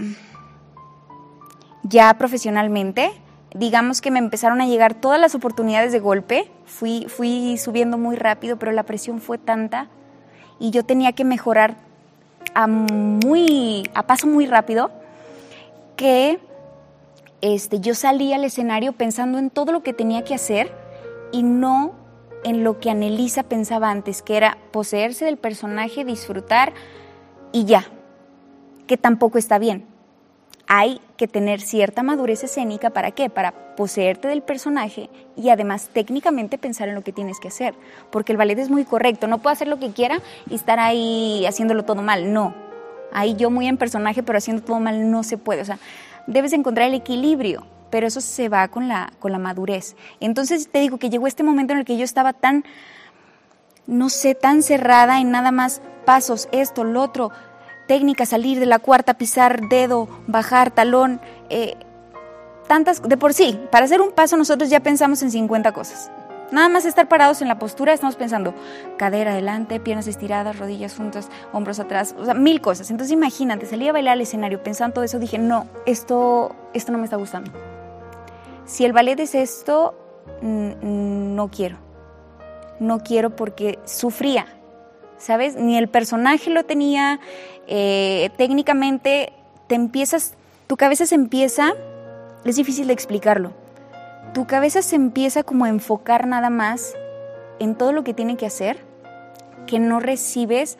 ya 1.84 2.14
profesionalmente, 2.16 3.12
digamos 3.54 4.02
que 4.02 4.12
me 4.12 4.20
empezaron 4.20 4.62
a 4.62 4.68
llegar 4.68 4.94
todas 4.94 5.20
las 5.20 5.36
oportunidades 5.36 5.92
de 5.92 6.00
golpe, 6.00 6.52
fui, 6.66 7.08
fui 7.08 7.58
subiendo 7.58 7.98
muy 7.98 8.16
rápido, 8.16 8.58
pero 8.58 8.72
la 8.72 8.84
presión 8.84 9.20
fue 9.20 9.38
tanta 9.38 9.90
y 10.60 10.72
yo 10.72 10.84
tenía 10.86 11.14
que 11.14 11.26
mejorar 11.26 11.76
a, 12.54 12.68
muy, 12.68 13.90
a 13.94 14.04
paso 14.04 14.28
muy 14.28 14.46
rápido 14.46 14.92
que 15.96 16.40
este, 17.44 17.82
yo 17.82 17.94
salí 17.94 18.32
al 18.32 18.46
escenario 18.46 18.94
pensando 18.94 19.38
en 19.38 19.50
todo 19.50 19.74
lo 19.74 19.84
que 19.84 19.92
tenía 19.92 20.24
que 20.24 20.34
hacer 20.34 20.72
y 21.34 21.44
no 21.44 21.94
en 22.46 22.64
lo 22.64 22.80
que 22.80 22.90
Anelisa 22.90 23.44
pensaba 23.44 23.92
antes, 23.92 24.22
que 24.22 24.38
era 24.38 24.58
poseerse 24.72 25.26
del 25.26 25.36
personaje, 25.36 26.06
disfrutar 26.06 26.72
y 27.52 27.66
ya, 27.66 27.84
que 28.88 28.96
tampoco 28.96 29.38
está 29.38 29.60
bien. 29.60 29.86
Hay 30.68 31.02
que 31.18 31.28
tener 31.28 31.60
cierta 31.60 32.02
madurez 32.02 32.46
escénica, 32.46 32.92
¿para 32.92 33.12
qué? 33.12 33.30
Para 33.30 33.76
poseerte 33.76 34.30
del 34.30 34.42
personaje 34.42 35.10
y 35.36 35.50
además 35.50 35.90
técnicamente 35.92 36.58
pensar 36.58 36.88
en 36.88 36.96
lo 36.96 37.02
que 37.02 37.12
tienes 37.12 37.42
que 37.42 37.50
hacer, 37.50 37.76
porque 38.10 38.32
el 38.32 38.38
ballet 38.38 38.58
es 38.58 38.70
muy 38.70 38.86
correcto, 38.86 39.28
no 39.28 39.40
puedo 39.40 39.52
hacer 39.52 39.68
lo 39.68 39.80
que 39.80 39.92
quiera 39.92 40.22
y 40.50 40.56
estar 40.56 40.80
ahí 40.80 41.46
haciéndolo 41.46 41.84
todo 41.84 42.02
mal, 42.02 42.32
no. 42.32 42.56
Ahí 43.12 43.36
yo 43.36 43.52
muy 43.52 43.68
en 43.68 43.76
personaje, 43.76 44.24
pero 44.24 44.38
haciendo 44.38 44.64
todo 44.64 44.80
mal 44.80 45.12
no 45.12 45.24
se 45.24 45.38
puede, 45.38 45.62
o 45.62 45.66
sea, 45.66 45.78
debes 46.28 46.54
encontrar 46.54 46.88
el 46.88 46.96
equilibrio, 46.96 47.66
pero 47.90 48.08
eso 48.08 48.22
se 48.22 48.50
va 48.50 48.68
con 48.68 48.88
la, 48.88 49.12
con 49.20 49.32
la 49.32 49.40
madurez. 49.40 49.96
Entonces 50.20 50.70
te 50.72 50.80
digo 50.80 50.98
que 50.98 51.10
llegó 51.10 51.28
este 51.28 51.44
momento 51.44 51.74
en 51.74 51.80
el 51.80 51.86
que 51.86 51.98
yo 51.98 52.04
estaba 52.04 52.34
tan, 52.34 52.64
no 53.88 54.10
sé, 54.10 54.36
tan 54.36 54.64
cerrada 54.64 55.20
en 55.20 55.32
nada 55.32 55.52
más 55.52 55.82
pasos, 56.06 56.50
esto, 56.52 56.84
lo 56.84 57.02
otro, 57.02 57.32
técnica, 57.88 58.26
salir 58.26 58.60
de 58.60 58.66
la 58.66 58.80
cuarta, 58.80 59.16
pisar 59.16 59.68
dedo, 59.70 60.08
bajar 60.28 60.72
talón, 60.72 61.22
eh, 61.50 61.76
tantas, 62.68 63.02
de 63.02 63.18
por 63.18 63.34
sí, 63.34 63.60
para 63.72 63.86
hacer 63.86 64.02
un 64.02 64.12
paso 64.12 64.38
nosotros 64.38 64.70
ya 64.70 64.80
pensamos 64.80 65.22
en 65.22 65.32
50 65.32 65.72
cosas. 65.72 66.12
Nada 66.54 66.70
más 66.70 66.86
estar 66.86 67.08
parados 67.08 67.42
en 67.42 67.48
la 67.48 67.58
postura, 67.58 67.94
estamos 67.94 68.16
pensando 68.16 68.54
cadera 68.98 69.32
adelante, 69.32 69.80
piernas 69.80 70.06
estiradas, 70.06 70.60
rodillas 70.60 70.96
juntas, 70.96 71.30
hombros 71.52 71.80
atrás, 71.80 72.14
o 72.16 72.26
sea, 72.26 72.36
mil 72.36 72.62
cosas. 72.62 72.92
Entonces 72.92 73.12
imagínate, 73.12 73.66
salí 73.66 73.88
a 73.88 73.92
bailar 73.92 74.14
al 74.14 74.22
escenario 74.22 74.62
pensando 74.62 74.94
todo 74.94 75.04
eso, 75.04 75.18
dije, 75.18 75.40
no, 75.40 75.66
esto, 75.88 76.56
esto 76.76 76.92
no 76.92 77.00
me 77.00 77.06
está 77.06 77.16
gustando. 77.16 77.52
Si 78.66 78.86
el 78.86 78.94
ballet 78.94 79.20
es 79.20 79.34
esto, 79.34 79.96
no 80.44 81.50
quiero. 81.50 81.78
No 82.80 83.00
quiero 83.00 83.36
porque 83.36 83.80
sufría, 83.86 84.46
¿sabes? 85.18 85.56
Ni 85.56 85.76
el 85.76 85.88
personaje 85.88 86.52
lo 86.52 86.66
tenía, 86.66 87.20
eh, 87.66 88.30
técnicamente 88.38 89.34
te 89.66 89.74
empiezas, 89.74 90.36
tu 90.68 90.78
cabeza 90.78 91.08
se 91.08 91.16
empieza, 91.16 91.74
es 92.46 92.58
difícil 92.58 92.86
de 92.86 92.94
explicarlo, 92.94 93.54
tu 94.34 94.48
cabeza 94.48 94.82
se 94.82 94.96
empieza 94.96 95.44
como 95.44 95.66
a 95.66 95.70
enfocar 95.70 96.28
nada 96.28 96.50
más 96.50 96.96
en 97.60 97.76
todo 97.76 97.94
lo 97.94 98.04
que 98.04 98.16
tiene 98.16 98.36
que 98.36 98.48
hacer, 98.48 98.78
que 99.68 99.80
no 99.80 100.00
recibes, 100.00 100.80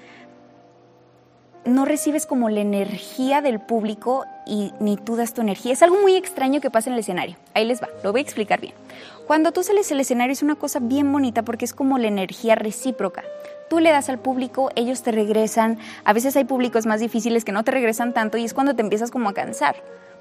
no 1.64 1.86
recibes 1.86 2.26
como 2.26 2.50
la 2.50 2.62
energía 2.62 3.42
del 3.42 3.60
público 3.60 4.26
y 4.48 4.74
ni 4.80 4.98
tú 4.98 5.16
das 5.16 5.36
tu 5.36 5.42
energía. 5.42 5.72
Es 5.72 5.84
algo 5.84 6.02
muy 6.02 6.16
extraño 6.16 6.62
que 6.62 6.72
pasa 6.72 6.90
en 6.90 6.96
el 6.96 7.02
escenario. 7.02 7.36
Ahí 7.54 7.66
les 7.66 7.82
va, 7.82 7.90
lo 8.04 8.12
voy 8.12 8.22
a 8.22 8.24
explicar 8.24 8.60
bien. 8.60 8.74
Cuando 9.28 9.52
tú 9.52 9.62
sales 9.62 9.90
al 9.92 10.00
escenario 10.00 10.34
es 10.34 10.42
una 10.42 10.56
cosa 10.56 10.80
bien 10.80 11.12
bonita 11.12 11.44
porque 11.44 11.66
es 11.66 11.74
como 11.74 12.00
la 12.00 12.08
energía 12.08 12.56
recíproca. 12.56 13.24
Tú 13.70 13.80
le 13.80 13.92
das 13.92 14.10
al 14.10 14.18
público, 14.18 14.72
ellos 14.76 15.04
te 15.04 15.12
regresan. 15.12 15.78
A 16.06 16.14
veces 16.14 16.36
hay 16.36 16.44
públicos 16.44 16.88
más 16.88 17.00
difíciles 17.00 17.46
que 17.46 17.52
no 17.52 17.64
te 17.64 17.72
regresan 17.72 18.14
tanto 18.14 18.38
y 18.38 18.46
es 18.46 18.54
cuando 18.56 18.76
te 18.76 18.82
empiezas 18.82 19.12
como 19.12 19.30
a 19.30 19.34
cansar, 19.34 19.76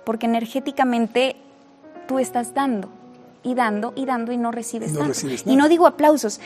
porque 0.04 0.26
energéticamente 0.26 1.36
tú 2.06 2.18
estás 2.18 2.52
dando 2.52 2.88
y 3.42 3.54
dando 3.54 3.92
y 3.96 4.06
dando 4.06 4.32
y 4.32 4.36
no 4.36 4.52
recibes 4.52 4.92
no 4.92 5.10
Y 5.46 5.56
no 5.56 5.68
digo 5.68 5.86
aplausos. 5.86 6.40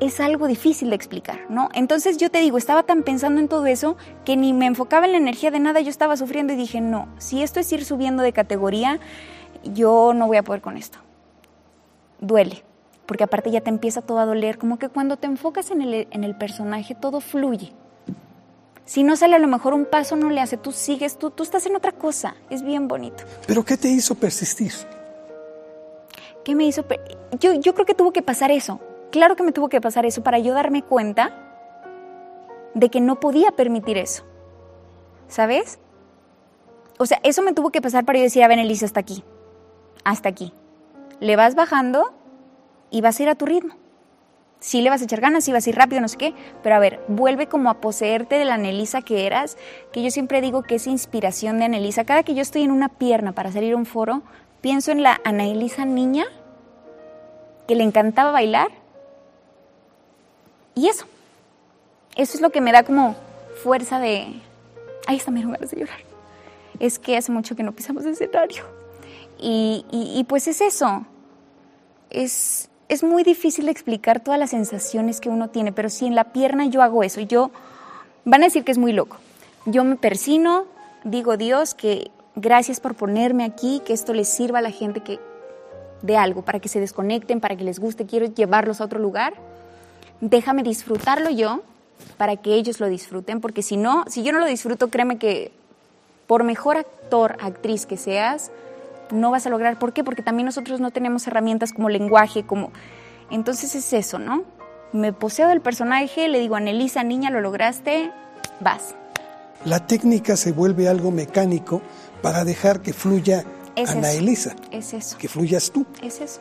Es 0.00 0.20
algo 0.20 0.48
difícil 0.48 0.90
de 0.90 0.96
explicar, 0.96 1.46
¿no? 1.48 1.68
Entonces 1.72 2.16
yo 2.16 2.30
te 2.30 2.38
digo, 2.40 2.58
estaba 2.58 2.82
tan 2.82 3.04
pensando 3.04 3.40
en 3.40 3.48
todo 3.48 3.66
eso 3.66 3.96
que 4.24 4.36
ni 4.36 4.52
me 4.52 4.66
enfocaba 4.66 5.06
en 5.06 5.12
la 5.12 5.18
energía 5.18 5.50
de 5.50 5.60
nada, 5.60 5.80
yo 5.80 5.90
estaba 5.90 6.16
sufriendo 6.16 6.52
y 6.52 6.56
dije, 6.56 6.80
no, 6.80 7.08
si 7.18 7.42
esto 7.42 7.60
es 7.60 7.72
ir 7.72 7.84
subiendo 7.84 8.22
de 8.22 8.32
categoría, 8.32 8.98
yo 9.62 10.12
no 10.12 10.26
voy 10.26 10.36
a 10.36 10.42
poder 10.42 10.62
con 10.62 10.76
esto. 10.76 10.98
Duele, 12.20 12.64
porque 13.06 13.24
aparte 13.24 13.52
ya 13.52 13.60
te 13.60 13.70
empieza 13.70 14.02
todo 14.02 14.18
a 14.18 14.26
doler, 14.26 14.58
como 14.58 14.78
que 14.78 14.88
cuando 14.88 15.16
te 15.16 15.26
enfocas 15.26 15.70
en 15.70 15.80
el, 15.80 16.08
en 16.10 16.24
el 16.24 16.36
personaje 16.36 16.96
todo 16.96 17.20
fluye. 17.20 17.72
Si 18.84 19.02
no 19.02 19.16
sale 19.16 19.36
a 19.36 19.38
lo 19.38 19.48
mejor 19.48 19.72
un 19.72 19.86
paso, 19.86 20.16
no 20.16 20.28
le 20.28 20.40
hace, 20.40 20.56
tú 20.56 20.72
sigues, 20.72 21.18
tú, 21.18 21.30
tú 21.30 21.42
estás 21.42 21.64
en 21.66 21.76
otra 21.76 21.92
cosa, 21.92 22.34
es 22.50 22.62
bien 22.62 22.88
bonito. 22.88 23.24
¿Pero 23.46 23.64
qué 23.64 23.76
te 23.76 23.88
hizo 23.88 24.14
persistir? 24.14 24.72
¿Qué 26.44 26.54
me 26.54 26.64
hizo? 26.64 26.84
Yo, 27.40 27.54
yo 27.54 27.74
creo 27.74 27.86
que 27.86 27.94
tuvo 27.94 28.12
que 28.12 28.22
pasar 28.22 28.50
eso. 28.50 28.80
Claro 29.10 29.36
que 29.36 29.42
me 29.42 29.52
tuvo 29.52 29.68
que 29.68 29.80
pasar 29.80 30.06
eso 30.06 30.22
para 30.22 30.38
yo 30.38 30.54
darme 30.54 30.82
cuenta 30.82 31.32
de 32.74 32.90
que 32.90 33.00
no 33.00 33.20
podía 33.20 33.52
permitir 33.52 33.96
eso. 33.96 34.24
¿Sabes? 35.28 35.78
O 36.98 37.06
sea, 37.06 37.18
eso 37.22 37.42
me 37.42 37.52
tuvo 37.52 37.70
que 37.70 37.80
pasar 37.80 38.04
para 38.04 38.18
yo 38.18 38.24
decir, 38.24 38.42
a 38.42 38.48
ver, 38.48 38.58
Elisa, 38.58 38.86
hasta 38.86 39.00
aquí. 39.00 39.24
Hasta 40.04 40.28
aquí. 40.28 40.52
Le 41.20 41.36
vas 41.36 41.54
bajando 41.54 42.12
y 42.90 43.00
vas 43.00 43.18
a 43.18 43.22
ir 43.22 43.28
a 43.28 43.34
tu 43.34 43.46
ritmo. 43.46 43.74
Sí 44.64 44.80
le 44.80 44.88
vas 44.88 45.02
a 45.02 45.04
echar 45.04 45.20
ganas, 45.20 45.44
sí 45.44 45.52
vas 45.52 45.66
a 45.66 45.68
ir 45.68 45.76
rápido, 45.76 46.00
no 46.00 46.08
sé 46.08 46.16
qué, 46.16 46.32
pero 46.62 46.74
a 46.74 46.78
ver, 46.78 46.98
vuelve 47.06 47.48
como 47.48 47.68
a 47.68 47.82
poseerte 47.82 48.36
de 48.36 48.46
la 48.46 48.54
Anelisa 48.54 49.02
que 49.02 49.26
eras, 49.26 49.58
que 49.92 50.02
yo 50.02 50.10
siempre 50.10 50.40
digo 50.40 50.62
que 50.62 50.76
es 50.76 50.86
inspiración 50.86 51.58
de 51.58 51.66
Anelisa. 51.66 52.04
Cada 52.06 52.22
que 52.22 52.34
yo 52.34 52.40
estoy 52.40 52.62
en 52.62 52.70
una 52.70 52.88
pierna 52.88 53.32
para 53.32 53.52
salir 53.52 53.74
a 53.74 53.76
un 53.76 53.84
foro, 53.84 54.22
pienso 54.62 54.90
en 54.90 55.02
la 55.02 55.20
Ana 55.22 55.44
Elisa 55.44 55.84
niña 55.84 56.24
que 57.68 57.74
le 57.74 57.84
encantaba 57.84 58.30
bailar. 58.30 58.68
Y 60.74 60.88
eso, 60.88 61.04
eso 62.16 62.34
es 62.34 62.40
lo 62.40 62.48
que 62.48 62.62
me 62.62 62.72
da 62.72 62.84
como 62.84 63.16
fuerza 63.62 64.00
de... 64.00 64.28
Ahí 65.06 65.16
está, 65.16 65.30
me 65.30 65.42
ganas 65.42 65.72
de 65.72 65.80
llorar. 65.80 65.98
Es 66.80 66.98
que 66.98 67.18
hace 67.18 67.30
mucho 67.30 67.54
que 67.54 67.64
no 67.64 67.72
pisamos 67.72 68.06
el 68.06 68.12
escenario. 68.12 68.64
Y, 69.38 69.84
y, 69.90 70.24
pues 70.24 70.48
es 70.48 70.62
eso. 70.62 71.04
Es, 72.08 72.70
es 72.94 73.02
muy 73.02 73.22
difícil 73.22 73.68
explicar 73.68 74.20
todas 74.20 74.40
las 74.40 74.50
sensaciones 74.50 75.20
que 75.20 75.28
uno 75.28 75.50
tiene, 75.50 75.72
pero 75.72 75.90
si 75.90 76.06
en 76.06 76.14
la 76.14 76.24
pierna 76.24 76.66
yo 76.66 76.82
hago 76.82 77.02
eso, 77.02 77.20
yo... 77.20 77.50
Van 78.26 78.40
a 78.42 78.46
decir 78.46 78.64
que 78.64 78.72
es 78.72 78.78
muy 78.78 78.94
loco. 78.94 79.18
Yo 79.66 79.84
me 79.84 79.96
persino, 79.96 80.64
digo 81.04 81.36
Dios 81.36 81.74
que 81.74 82.10
Gracias 82.36 82.80
por 82.80 82.96
ponerme 82.96 83.44
aquí, 83.44 83.80
que 83.84 83.92
esto 83.92 84.12
les 84.12 84.28
sirva 84.28 84.58
a 84.58 84.62
la 84.62 84.72
gente 84.72 85.00
que 85.00 85.20
de 86.02 86.16
algo, 86.16 86.42
para 86.42 86.58
que 86.58 86.68
se 86.68 86.80
desconecten, 86.80 87.40
para 87.40 87.56
que 87.56 87.62
les 87.62 87.78
guste, 87.78 88.06
quiero 88.06 88.26
llevarlos 88.26 88.80
a 88.80 88.84
otro 88.84 88.98
lugar. 88.98 89.34
Déjame 90.20 90.64
disfrutarlo 90.64 91.30
yo 91.30 91.62
para 92.16 92.36
que 92.36 92.54
ellos 92.54 92.80
lo 92.80 92.88
disfruten, 92.88 93.40
porque 93.40 93.62
si 93.62 93.76
no, 93.76 94.04
si 94.08 94.24
yo 94.24 94.32
no 94.32 94.40
lo 94.40 94.46
disfruto, 94.46 94.88
créeme 94.88 95.16
que 95.16 95.52
por 96.26 96.42
mejor 96.42 96.76
actor, 96.76 97.36
actriz 97.40 97.86
que 97.86 97.96
seas, 97.96 98.50
no 99.10 99.30
vas 99.30 99.46
a 99.46 99.50
lograr. 99.50 99.78
¿Por 99.78 99.92
qué? 99.92 100.04
Porque 100.04 100.22
también 100.22 100.46
nosotros 100.46 100.80
no 100.80 100.90
tenemos 100.90 101.26
herramientas 101.26 101.72
como 101.72 101.88
lenguaje, 101.88 102.44
como... 102.44 102.72
Entonces 103.30 103.74
es 103.74 103.92
eso, 103.92 104.18
¿no? 104.18 104.44
Me 104.92 105.12
poseo 105.12 105.48
del 105.48 105.60
personaje, 105.60 106.28
le 106.28 106.38
digo, 106.38 106.56
Anelisa, 106.56 107.02
niña, 107.02 107.30
lo 107.30 107.40
lograste, 107.40 108.12
vas. 108.60 108.94
La 109.64 109.86
técnica 109.86 110.36
se 110.36 110.52
vuelve 110.52 110.88
algo 110.88 111.10
mecánico 111.10 111.80
para 112.22 112.44
dejar 112.44 112.80
que 112.80 112.92
fluya 112.92 113.44
Ana 113.88 114.12
Elisa. 114.12 114.54
Es 114.70 114.94
eso. 114.94 115.16
Que 115.18 115.28
fluyas 115.28 115.70
tú. 115.70 115.86
Es 116.02 116.20
eso. 116.20 116.40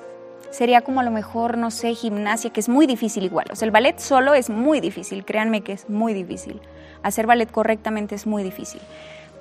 Sería 0.51 0.82
como 0.82 1.00
a 1.00 1.03
lo 1.03 1.10
mejor, 1.10 1.58
no 1.58 1.72
sé, 1.72 1.96
gimnasia, 1.96 2.51
que 2.51 2.60
es 2.60 2.70
muy 2.70 2.86
difícil 2.86 3.24
igual. 3.24 3.48
O 3.51 3.55
sea, 3.55 3.65
el 3.65 3.72
ballet 3.72 3.98
solo 3.98 4.36
es 4.36 4.51
muy 4.51 4.82
difícil, 4.82 5.25
créanme 5.25 5.62
que 5.62 5.72
es 5.72 5.89
muy 5.89 6.13
difícil. 6.13 6.62
Hacer 7.01 7.25
ballet 7.25 7.50
correctamente 7.50 8.13
es 8.13 8.27
muy 8.27 8.43
difícil. 8.43 8.79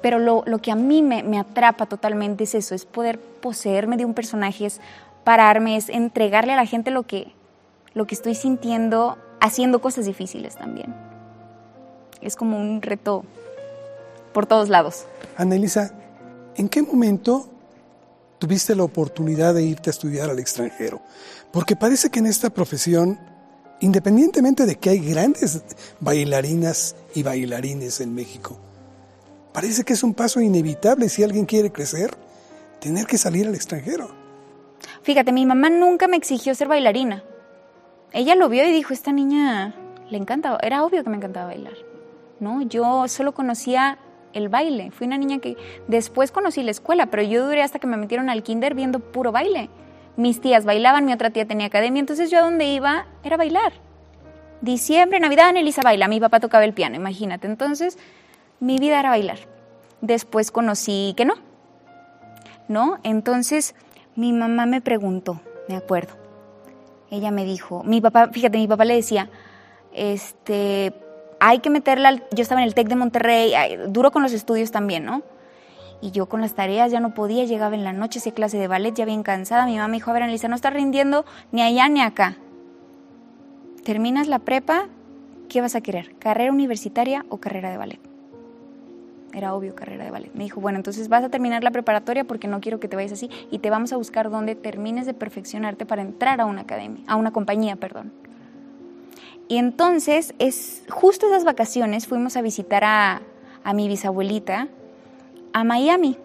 Pero 0.02 0.18
lo, 0.18 0.42
lo 0.46 0.58
que 0.58 0.72
a 0.72 0.76
mí 0.76 1.02
me, 1.02 1.22
me, 1.22 1.38
atrapa 1.38 1.86
totalmente 1.86 2.44
es 2.44 2.54
eso, 2.54 2.74
es 2.74 2.84
poder 2.84 3.18
poseerme 3.18 3.96
de 3.96 4.04
un 4.04 4.14
personaje, 4.14 4.66
es 4.66 4.80
pararme, 5.24 5.76
es 5.76 5.88
entregarle 5.88 6.52
a 6.52 6.56
la 6.56 6.66
gente 6.66 6.90
lo 6.90 7.04
que, 7.04 7.32
lo 7.94 8.06
que 8.06 8.14
estoy 8.14 8.34
sintiendo 8.34 9.16
haciendo 9.42 9.80
cosas 9.80 10.06
difíciles 10.06 10.56
también. 10.56 10.94
Es 12.20 12.36
como 12.36 12.58
un 12.58 12.80
reto 12.80 13.24
por 14.32 14.46
todos 14.46 14.68
lados. 14.68 15.04
Anelisa, 15.36 15.92
¿en 16.56 16.68
qué 16.68 16.82
momento 16.82 17.48
tuviste 18.38 18.74
la 18.74 18.84
oportunidad 18.84 19.54
de 19.54 19.64
irte 19.64 19.90
a 19.90 19.92
estudiar 19.92 20.30
al 20.30 20.38
extranjero? 20.38 21.00
Porque 21.52 21.74
parece 21.76 22.08
que 22.08 22.20
en 22.20 22.26
esta 22.26 22.50
profesión, 22.50 23.18
independientemente 23.80 24.64
de 24.64 24.76
que 24.76 24.90
hay 24.90 25.00
grandes 25.00 25.62
bailarinas 26.00 26.94
y 27.14 27.24
bailarines 27.24 28.00
en 28.00 28.14
México, 28.14 28.56
parece 29.52 29.84
que 29.84 29.92
es 29.92 30.02
un 30.02 30.14
paso 30.14 30.40
inevitable 30.40 31.08
si 31.08 31.22
alguien 31.22 31.46
quiere 31.46 31.70
crecer, 31.70 32.16
tener 32.80 33.06
que 33.06 33.18
salir 33.18 33.46
al 33.46 33.54
extranjero. 33.54 34.08
Fíjate, 35.02 35.32
mi 35.32 35.46
mamá 35.46 35.70
nunca 35.70 36.08
me 36.08 36.16
exigió 36.16 36.54
ser 36.54 36.68
bailarina. 36.68 37.22
Ella 38.12 38.34
lo 38.34 38.48
vio 38.48 38.64
y 38.64 38.72
dijo, 38.72 38.92
esta 38.92 39.12
niña 39.12 39.74
le 40.10 40.18
encanta, 40.18 40.58
era 40.62 40.84
obvio 40.84 41.02
que 41.02 41.10
me 41.10 41.16
encantaba 41.16 41.46
bailar. 41.46 41.74
¿no? 42.42 42.60
Yo 42.62 43.08
solo 43.08 43.32
conocía 43.32 43.98
el 44.34 44.48
baile. 44.48 44.90
Fui 44.90 45.06
una 45.06 45.16
niña 45.16 45.38
que 45.38 45.56
después 45.88 46.30
conocí 46.32 46.62
la 46.62 46.70
escuela, 46.70 47.06
pero 47.06 47.22
yo 47.22 47.46
duré 47.46 47.62
hasta 47.62 47.78
que 47.78 47.86
me 47.86 47.96
metieron 47.96 48.28
al 48.28 48.42
kinder 48.42 48.74
viendo 48.74 48.98
puro 48.98 49.32
baile. 49.32 49.70
Mis 50.16 50.40
tías 50.40 50.64
bailaban, 50.64 51.06
mi 51.06 51.12
otra 51.12 51.30
tía 51.30 51.46
tenía 51.46 51.66
academia, 51.66 52.00
entonces 52.00 52.30
yo 52.30 52.38
a 52.38 52.42
donde 52.42 52.66
iba 52.66 53.06
era 53.24 53.36
bailar. 53.36 53.72
Diciembre, 54.60 55.20
Navidad, 55.20 55.56
Elisa 55.56 55.82
baila, 55.82 56.08
mi 56.08 56.20
papá 56.20 56.40
tocaba 56.40 56.64
el 56.64 56.74
piano, 56.74 56.96
imagínate. 56.96 57.46
Entonces, 57.46 57.98
mi 58.62 58.78
vida 58.78 59.00
era 59.00 59.10
bailar. 59.10 59.38
Después 60.02 60.52
conocí 60.52 61.14
que 61.16 61.24
no. 61.24 61.34
¿No? 62.68 62.98
Entonces, 63.02 63.74
mi 64.14 64.32
mamá 64.32 64.66
me 64.66 64.80
preguntó, 64.80 65.40
me 65.68 65.74
acuerdo. 65.74 66.14
Ella 67.10 67.32
me 67.32 67.44
dijo, 67.44 67.82
mi 67.82 68.00
papá, 68.00 68.28
fíjate, 68.28 68.58
mi 68.58 68.68
papá 68.68 68.84
le 68.84 68.94
decía, 68.94 69.28
este, 69.92 70.94
hay 71.40 71.58
que 71.58 71.70
meterla, 71.70 72.22
yo 72.30 72.42
estaba 72.42 72.62
en 72.62 72.68
el 72.68 72.74
TEC 72.74 72.86
de 72.86 72.94
Monterrey, 72.94 73.52
duro 73.88 74.12
con 74.12 74.22
los 74.22 74.32
estudios 74.32 74.70
también, 74.70 75.04
¿no? 75.04 75.22
Y 76.00 76.12
yo 76.12 76.26
con 76.26 76.40
las 76.40 76.54
tareas 76.54 76.92
ya 76.92 77.00
no 77.00 77.14
podía, 77.14 77.44
llegaba 77.44 77.74
en 77.74 77.82
la 77.82 77.92
noche, 77.92 78.20
hacía 78.20 78.32
clase 78.32 78.58
de 78.58 78.68
ballet, 78.68 78.94
ya 78.94 79.04
bien 79.04 79.24
cansada. 79.24 79.66
Mi 79.66 79.74
mamá 79.74 79.88
me 79.88 79.96
dijo, 79.96 80.10
a 80.10 80.14
ver, 80.14 80.22
Anelisa, 80.22 80.46
no 80.46 80.54
estás 80.54 80.72
rindiendo 80.72 81.24
ni 81.50 81.62
allá 81.62 81.88
ni 81.88 82.00
acá. 82.00 82.36
Terminas 83.84 84.28
la 84.28 84.38
prepa, 84.38 84.86
¿qué 85.48 85.60
vas 85.60 85.74
a 85.74 85.80
querer? 85.80 86.14
¿Carrera 86.20 86.52
universitaria 86.52 87.26
o 87.28 87.38
carrera 87.38 87.70
de 87.70 87.76
ballet? 87.76 88.11
Era 89.32 89.54
obvio 89.54 89.74
carrera 89.74 90.04
de 90.04 90.10
ballet. 90.10 90.30
Me 90.34 90.44
dijo, 90.44 90.60
bueno, 90.60 90.76
entonces 90.76 91.08
vas 91.08 91.24
a 91.24 91.30
terminar 91.30 91.64
la 91.64 91.70
preparatoria 91.70 92.24
porque 92.24 92.48
no 92.48 92.60
quiero 92.60 92.80
que 92.80 92.88
te 92.88 92.96
vayas 92.96 93.12
así 93.12 93.30
y 93.50 93.58
te 93.58 93.70
vamos 93.70 93.92
a 93.92 93.96
buscar 93.96 94.30
donde 94.30 94.54
termines 94.54 95.06
de 95.06 95.14
perfeccionarte 95.14 95.86
para 95.86 96.02
entrar 96.02 96.40
a 96.40 96.46
una 96.46 96.62
academia, 96.62 97.02
a 97.06 97.16
una 97.16 97.30
compañía, 97.30 97.76
perdón. 97.76 98.12
Y 99.48 99.58
entonces, 99.58 100.34
es 100.38 100.82
justo 100.88 101.26
esas 101.26 101.44
vacaciones 101.44 102.06
fuimos 102.06 102.36
a 102.36 102.42
visitar 102.42 102.84
a, 102.84 103.22
mi 103.74 103.88
bisabuelita 103.88 104.68
a 105.52 105.64
Miami. 105.64 106.16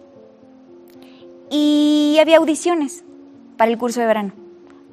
Y 1.50 2.16
había 2.20 2.38
audiciones 2.38 3.04
para 3.56 3.70
el 3.70 3.78
curso 3.78 4.00
de 4.00 4.06
verano. 4.06 4.32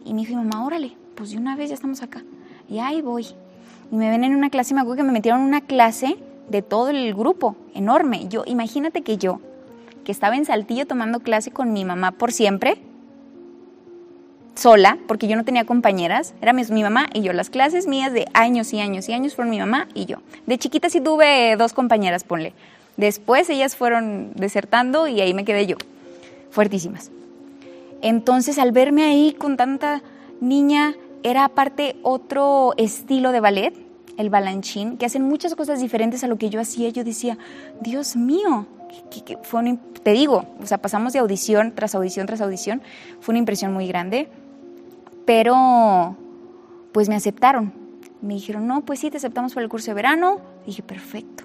Y 0.04 0.14
me 0.14 0.22
dijo, 0.22 0.36
mamá, 0.36 0.66
órale, 0.66 0.98
pues 1.16 1.32
de 1.32 1.38
una 1.38 1.56
vez 1.56 1.70
ya 1.70 1.76
estamos 1.76 2.02
acá. 2.02 2.24
Y 2.70 2.80
ahí 2.80 3.02
voy. 3.02 3.28
Y 3.92 3.96
me 3.96 4.10
ven 4.10 4.24
en 4.24 4.36
una 4.36 4.50
clase, 4.50 4.74
me 4.74 4.82
acuerdo 4.82 4.98
que 4.98 5.04
me 5.04 5.14
metieron 5.14 5.42
en 5.42 5.48
una 5.48 5.62
clase 5.62 6.18
de 6.50 6.62
todo 6.62 6.90
el 6.90 7.14
grupo, 7.14 7.56
enorme. 7.74 8.28
Yo, 8.28 8.44
imagínate 8.46 9.02
que 9.02 9.18
yo, 9.18 9.40
que 10.04 10.12
estaba 10.12 10.36
en 10.36 10.46
Saltillo 10.46 10.86
tomando 10.86 11.20
clase 11.20 11.52
con 11.52 11.74
mi 11.74 11.86
mamá 11.86 12.12
por 12.12 12.32
siempre, 12.32 12.78
sola, 14.56 14.98
porque 15.08 15.28
yo 15.28 15.36
no 15.36 15.44
tenía 15.44 15.66
compañeras, 15.66 16.34
era 16.42 16.54
mi, 16.54 16.64
mamá 16.84 17.08
y 17.14 17.22
yo. 17.22 17.34
Las 17.34 17.50
clases 17.50 17.88
mías 17.88 18.14
de 18.14 18.28
años 18.34 18.74
y 18.74 18.80
años 18.80 19.10
y 19.10 19.14
años 19.14 19.36
fueron 19.36 19.52
mi 19.52 19.60
mamá 19.60 19.88
y 19.94 20.06
yo. 20.06 20.18
De 20.46 20.58
chiquita 20.58 20.90
sí 20.90 21.02
tuve 21.02 21.56
dos 21.58 21.74
compañeras, 21.74 22.24
ponle. 22.24 22.54
Después 22.98 23.50
ellas 23.50 23.76
fueron 23.76 24.32
desertando 24.36 25.08
y 25.08 25.20
ahí 25.20 25.34
me 25.34 25.44
quedé 25.44 25.68
yo, 25.68 25.76
fuertísimas. 26.52 27.12
Entonces 28.02 28.58
al 28.58 28.72
verme 28.72 29.04
ahí 29.04 29.34
con 29.38 29.58
tanta 29.58 30.02
niña, 30.40 30.96
era 31.24 31.44
aparte 31.44 31.96
otro 32.04 32.74
estilo 32.78 33.32
de 33.32 33.40
ballet, 33.40 33.74
el 34.18 34.30
balanchín, 34.30 34.98
que 34.98 35.06
hacen 35.06 35.24
muchas 35.24 35.56
cosas 35.56 35.80
diferentes 35.80 36.24
a 36.24 36.28
lo 36.28 36.38
que 36.38 36.50
yo 36.50 36.60
hacía. 36.60 36.90
Yo 36.90 37.04
decía, 37.04 37.38
Dios 37.82 38.16
mío, 38.16 38.68
fue 39.44 39.78
te 40.04 40.12
digo, 40.12 40.46
o 40.62 40.66
sea, 40.66 40.78
pasamos 40.78 41.14
de 41.14 41.20
audición 41.20 41.74
tras 41.76 41.96
audición 41.96 42.28
tras 42.28 42.42
audición, 42.42 42.82
fue 43.20 43.34
una 43.34 43.40
impresión 43.40 43.74
muy 43.74 43.88
grande 43.88 44.30
pero 45.26 46.16
pues 46.92 47.10
me 47.10 47.16
aceptaron. 47.16 47.74
Me 48.22 48.36
dijeron, 48.36 48.66
no, 48.68 48.86
pues 48.86 49.00
sí, 49.00 49.12
te 49.12 49.18
aceptamos 49.18 49.54
para 49.54 49.64
el 49.64 49.70
curso 49.70 49.92
de 49.92 49.96
verano. 49.96 50.40
dije, 50.66 50.82
perfecto. 50.82 51.44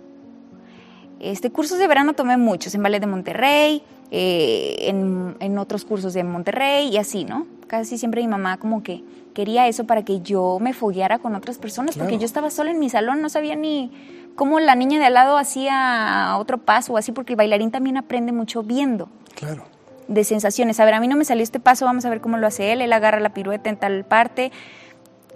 Este 1.18 1.50
curso 1.50 1.76
de 1.76 1.86
verano 1.86 2.14
tomé 2.14 2.36
muchos, 2.36 2.74
en 2.74 2.82
Ballet 2.82 3.00
de 3.00 3.06
Monterrey, 3.06 3.82
eh, 4.10 4.76
en, 4.88 5.58
otros 5.58 5.84
cursos 5.84 6.14
de 6.14 6.24
Monterrey 6.24 6.88
y 6.88 6.96
así, 6.96 7.24
¿no? 7.24 7.46
Casi 7.70 7.98
siempre 7.98 8.20
mi 8.20 8.26
mamá 8.26 8.56
como 8.56 8.82
que 8.82 9.04
quería 9.32 9.68
eso 9.68 9.84
para 9.84 10.04
que 10.04 10.22
yo 10.22 10.58
me 10.60 10.72
fogueara 10.72 11.20
con 11.20 11.36
otras 11.36 11.56
personas, 11.58 11.96
porque 11.96 12.18
yo 12.18 12.24
estaba 12.24 12.50
sola 12.50 12.72
en 12.72 12.80
mi 12.80 12.90
salón, 12.90 13.22
no 13.22 13.28
sabía 13.28 13.54
ni 13.54 13.92
cómo 14.34 14.58
la 14.58 14.74
niña 14.74 14.98
de 14.98 15.04
al 15.04 15.14
lado 15.14 15.38
hacía 15.38 16.34
otro 16.36 16.58
paso 16.58 16.94
o 16.94 16.96
así, 16.96 17.12
porque 17.12 17.34
el 17.34 17.36
bailarín 17.36 17.70
también 17.70 17.96
aprende 17.96 18.32
mucho 18.32 18.64
viendo. 18.64 19.08
Claro 19.36 19.62
de 20.08 20.24
sensaciones. 20.24 20.80
A 20.80 20.84
ver, 20.84 20.94
a 20.94 20.98
mí 20.98 21.06
no 21.06 21.14
me 21.14 21.24
salió 21.24 21.44
este 21.44 21.60
paso, 21.60 21.84
vamos 21.84 22.04
a 22.04 22.10
ver 22.10 22.20
cómo 22.20 22.36
lo 22.36 22.48
hace 22.48 22.72
él, 22.72 22.82
él 22.82 22.92
agarra 22.92 23.20
la 23.20 23.32
pirueta 23.32 23.70
en 23.70 23.76
tal 23.76 24.04
parte. 24.04 24.50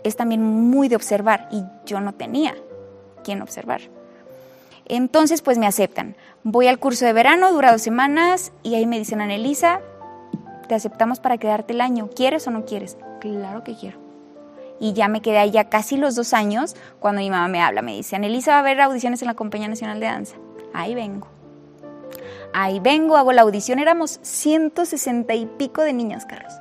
Es 0.03 0.17
también 0.17 0.43
muy 0.43 0.89
de 0.89 0.97
observar 0.97 1.47
y 1.53 1.63
yo 1.87 2.01
no 2.01 2.13
tenía 2.13 2.57
quien 3.23 3.41
observar. 3.41 3.83
Entonces, 4.87 5.43
pues 5.43 5.59
me 5.59 5.69
aceptan. 5.69 6.17
Voy 6.43 6.67
al 6.67 6.81
curso 6.81 7.07
de 7.07 7.13
verano, 7.13 7.53
dura 7.53 7.71
dos 7.71 7.83
semanas 7.83 8.51
y 8.65 8.75
ahí 8.75 8.85
me 8.85 8.99
dicen, 8.99 9.21
Anelisa, 9.21 9.81
te 10.67 10.75
aceptamos 10.75 11.21
para 11.21 11.39
quedarte 11.39 11.73
el 11.73 11.81
año. 11.81 12.11
¿Quieres 12.15 12.47
o 12.47 12.51
no 12.51 12.65
quieres? 12.65 12.97
Claro 13.21 13.65
que 13.65 13.75
quiero. 13.75 13.99
Y 14.81 14.93
ya 14.93 15.09
me 15.09 15.23
quedé 15.23 15.39
allá 15.39 15.69
casi 15.69 15.97
los 15.97 16.15
dos 16.15 16.35
años 16.35 16.77
cuando 16.99 17.21
mi 17.21 17.31
mamá 17.31 17.49
me 17.49 17.61
habla. 17.61 17.83
Me 17.83 17.95
dice, 17.95 18.17
Anelisa 18.17 18.53
va 18.53 18.57
a 18.57 18.61
haber 18.61 18.81
audiciones 18.81 19.23
en 19.23 19.29
la 19.29 19.35
Compañía 19.35 19.69
Nacional 19.69 20.01
de 20.01 20.07
Danza. 20.07 20.37
Ahí 20.73 20.95
vengo 20.95 21.29
ahí 22.55 22.79
vengo, 22.79 23.17
hago 23.17 23.33
la 23.33 23.43
audición, 23.43 23.79
éramos 23.81 24.21
160 24.23 25.35
y 25.35 25.45
pico 25.45 25.83
de 25.83 25.93
niñas, 25.93 26.25
Carlos. 26.25 26.55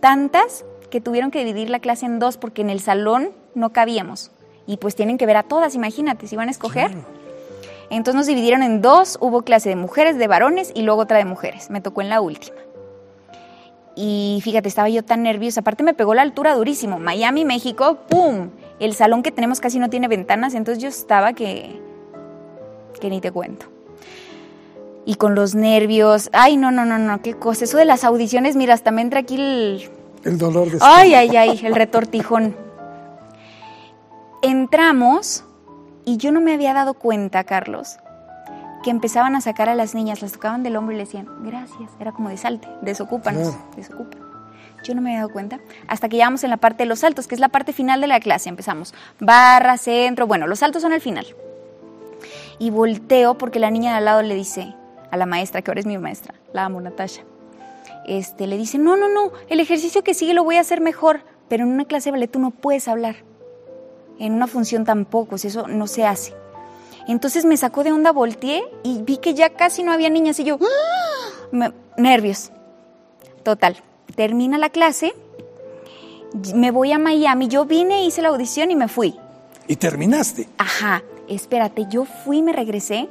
Tantas 0.00 0.64
que 0.90 1.00
tuvieron 1.00 1.30
que 1.30 1.44
dividir 1.44 1.70
la 1.70 1.78
clase 1.78 2.06
en 2.06 2.18
dos 2.18 2.38
porque 2.38 2.62
en 2.62 2.70
el 2.70 2.80
salón 2.80 3.30
no 3.54 3.70
cabíamos. 3.70 4.32
Y 4.66 4.78
pues 4.78 4.96
tienen 4.96 5.18
que 5.18 5.26
ver 5.26 5.36
a 5.36 5.42
todas, 5.44 5.74
imagínate, 5.74 6.26
si 6.26 6.34
van 6.34 6.48
a 6.48 6.50
escoger. 6.50 6.90
Entonces 7.90 8.16
nos 8.16 8.26
dividieron 8.26 8.64
en 8.64 8.80
dos, 8.82 9.16
hubo 9.20 9.42
clase 9.42 9.68
de 9.68 9.76
mujeres, 9.76 10.18
de 10.18 10.26
varones 10.26 10.72
y 10.74 10.82
luego 10.82 11.02
otra 11.02 11.18
de 11.18 11.24
mujeres. 11.24 11.70
Me 11.70 11.80
tocó 11.80 12.00
en 12.00 12.08
la 12.08 12.20
última. 12.20 12.56
Y 13.96 14.40
fíjate, 14.44 14.68
estaba 14.68 14.88
yo 14.88 15.02
tan 15.02 15.22
nerviosa. 15.22 15.60
Aparte 15.60 15.82
me 15.82 15.94
pegó 15.94 16.14
la 16.14 16.22
altura 16.22 16.54
durísimo. 16.54 16.98
Miami, 16.98 17.44
México, 17.44 17.98
¡pum! 18.08 18.50
El 18.78 18.94
salón 18.94 19.22
que 19.22 19.32
tenemos 19.32 19.58
casi 19.58 19.78
no 19.78 19.88
tiene 19.88 20.06
ventanas, 20.06 20.54
entonces 20.54 20.82
yo 20.82 20.88
estaba 20.88 21.32
que... 21.32 21.80
que 23.00 23.08
ni 23.08 23.20
te 23.20 23.32
cuento 23.32 23.66
y 25.06 25.14
con 25.14 25.34
los 25.34 25.54
nervios. 25.54 26.28
Ay, 26.32 26.58
no, 26.58 26.70
no, 26.70 26.84
no, 26.84 26.98
no, 26.98 27.22
qué 27.22 27.34
cosa. 27.34 27.64
Eso 27.64 27.78
de 27.78 27.86
las 27.86 28.04
audiciones, 28.04 28.56
mira, 28.56 28.74
hasta 28.74 28.90
me 28.90 29.00
entra 29.00 29.20
aquí 29.20 29.36
el... 29.36 29.88
El 30.24 30.36
dolor 30.36 30.70
de... 30.70 30.78
Ay, 30.82 31.14
ay, 31.14 31.34
ay, 31.36 31.60
el 31.62 31.74
retortijón. 31.74 32.56
Entramos 34.42 35.44
y 36.04 36.18
yo 36.18 36.32
no 36.32 36.40
me 36.40 36.52
había 36.52 36.74
dado 36.74 36.94
cuenta, 36.94 37.44
Carlos, 37.44 37.96
que 38.86 38.90
empezaban 38.92 39.34
a 39.34 39.40
sacar 39.40 39.68
a 39.68 39.74
las 39.74 39.96
niñas, 39.96 40.22
las 40.22 40.30
tocaban 40.30 40.62
del 40.62 40.76
hombro 40.76 40.94
y 40.94 40.98
le 40.98 41.06
decían, 41.06 41.26
gracias. 41.40 41.90
Era 41.98 42.12
como 42.12 42.28
de 42.28 42.36
salte, 42.36 42.68
desocúpanos, 42.82 43.56
desocupa. 43.74 44.16
Yo 44.84 44.94
no 44.94 45.00
me 45.00 45.10
había 45.10 45.22
dado 45.22 45.32
cuenta 45.32 45.58
hasta 45.88 46.08
que 46.08 46.14
llegamos 46.14 46.44
en 46.44 46.50
la 46.50 46.56
parte 46.58 46.84
de 46.84 46.88
los 46.88 47.00
saltos, 47.00 47.26
que 47.26 47.34
es 47.34 47.40
la 47.40 47.48
parte 47.48 47.72
final 47.72 48.00
de 48.00 48.06
la 48.06 48.20
clase. 48.20 48.48
Empezamos 48.48 48.94
barra, 49.18 49.76
centro, 49.76 50.28
bueno, 50.28 50.46
los 50.46 50.60
saltos 50.60 50.82
son 50.82 50.92
el 50.92 51.00
final. 51.00 51.26
Y 52.60 52.70
volteo 52.70 53.36
porque 53.36 53.58
la 53.58 53.72
niña 53.72 53.90
de 53.90 53.96
al 53.96 54.04
lado 54.04 54.22
le 54.22 54.36
dice, 54.36 54.72
a 55.10 55.16
la 55.16 55.26
maestra, 55.26 55.62
que 55.62 55.72
ahora 55.72 55.80
es 55.80 55.86
mi 55.86 55.98
maestra, 55.98 56.36
la 56.52 56.66
amo, 56.66 56.80
Natasha. 56.80 57.22
Este, 58.06 58.46
le 58.46 58.56
dice, 58.56 58.78
no, 58.78 58.96
no, 58.96 59.08
no, 59.08 59.32
el 59.48 59.58
ejercicio 59.58 60.04
que 60.04 60.14
sigue 60.14 60.32
lo 60.32 60.44
voy 60.44 60.58
a 60.58 60.60
hacer 60.60 60.80
mejor, 60.80 61.22
pero 61.48 61.64
en 61.64 61.72
una 61.72 61.86
clase 61.86 62.10
de 62.10 62.12
ballet 62.12 62.30
tú 62.30 62.38
no 62.38 62.52
puedes 62.52 62.86
hablar. 62.86 63.16
En 64.20 64.32
una 64.32 64.46
función 64.46 64.84
tampoco, 64.84 65.38
si 65.38 65.48
eso 65.48 65.66
no 65.66 65.88
se 65.88 66.06
hace. 66.06 66.34
Entonces 67.06 67.44
me 67.44 67.56
sacó 67.56 67.84
de 67.84 67.92
onda, 67.92 68.12
volteé 68.12 68.64
y 68.82 69.02
vi 69.02 69.18
que 69.18 69.34
ya 69.34 69.50
casi 69.50 69.82
no 69.82 69.92
había 69.92 70.10
niñas 70.10 70.38
y 70.40 70.44
yo, 70.44 70.58
¡Ah! 71.52 71.72
nervios. 71.96 72.50
Total, 73.42 73.76
termina 74.16 74.58
la 74.58 74.70
clase, 74.70 75.14
me 76.54 76.70
voy 76.70 76.92
a 76.92 76.98
Miami, 76.98 77.48
yo 77.48 77.64
vine, 77.64 78.04
hice 78.04 78.22
la 78.22 78.28
audición 78.28 78.70
y 78.70 78.76
me 78.76 78.88
fui. 78.88 79.14
¿Y 79.68 79.76
terminaste? 79.76 80.48
Ajá, 80.58 81.02
espérate, 81.28 81.86
yo 81.88 82.04
fui 82.04 82.38
y 82.38 82.42
me 82.42 82.52
regresé 82.52 83.08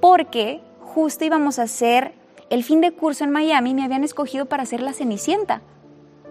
porque 0.00 0.60
justo 0.80 1.24
íbamos 1.24 1.58
a 1.58 1.62
hacer 1.62 2.12
el 2.50 2.64
fin 2.64 2.80
de 2.80 2.92
curso 2.92 3.24
en 3.24 3.30
Miami, 3.30 3.74
me 3.74 3.84
habían 3.84 4.04
escogido 4.04 4.46
para 4.46 4.64
hacer 4.64 4.82
la 4.82 4.92
Cenicienta. 4.92 5.62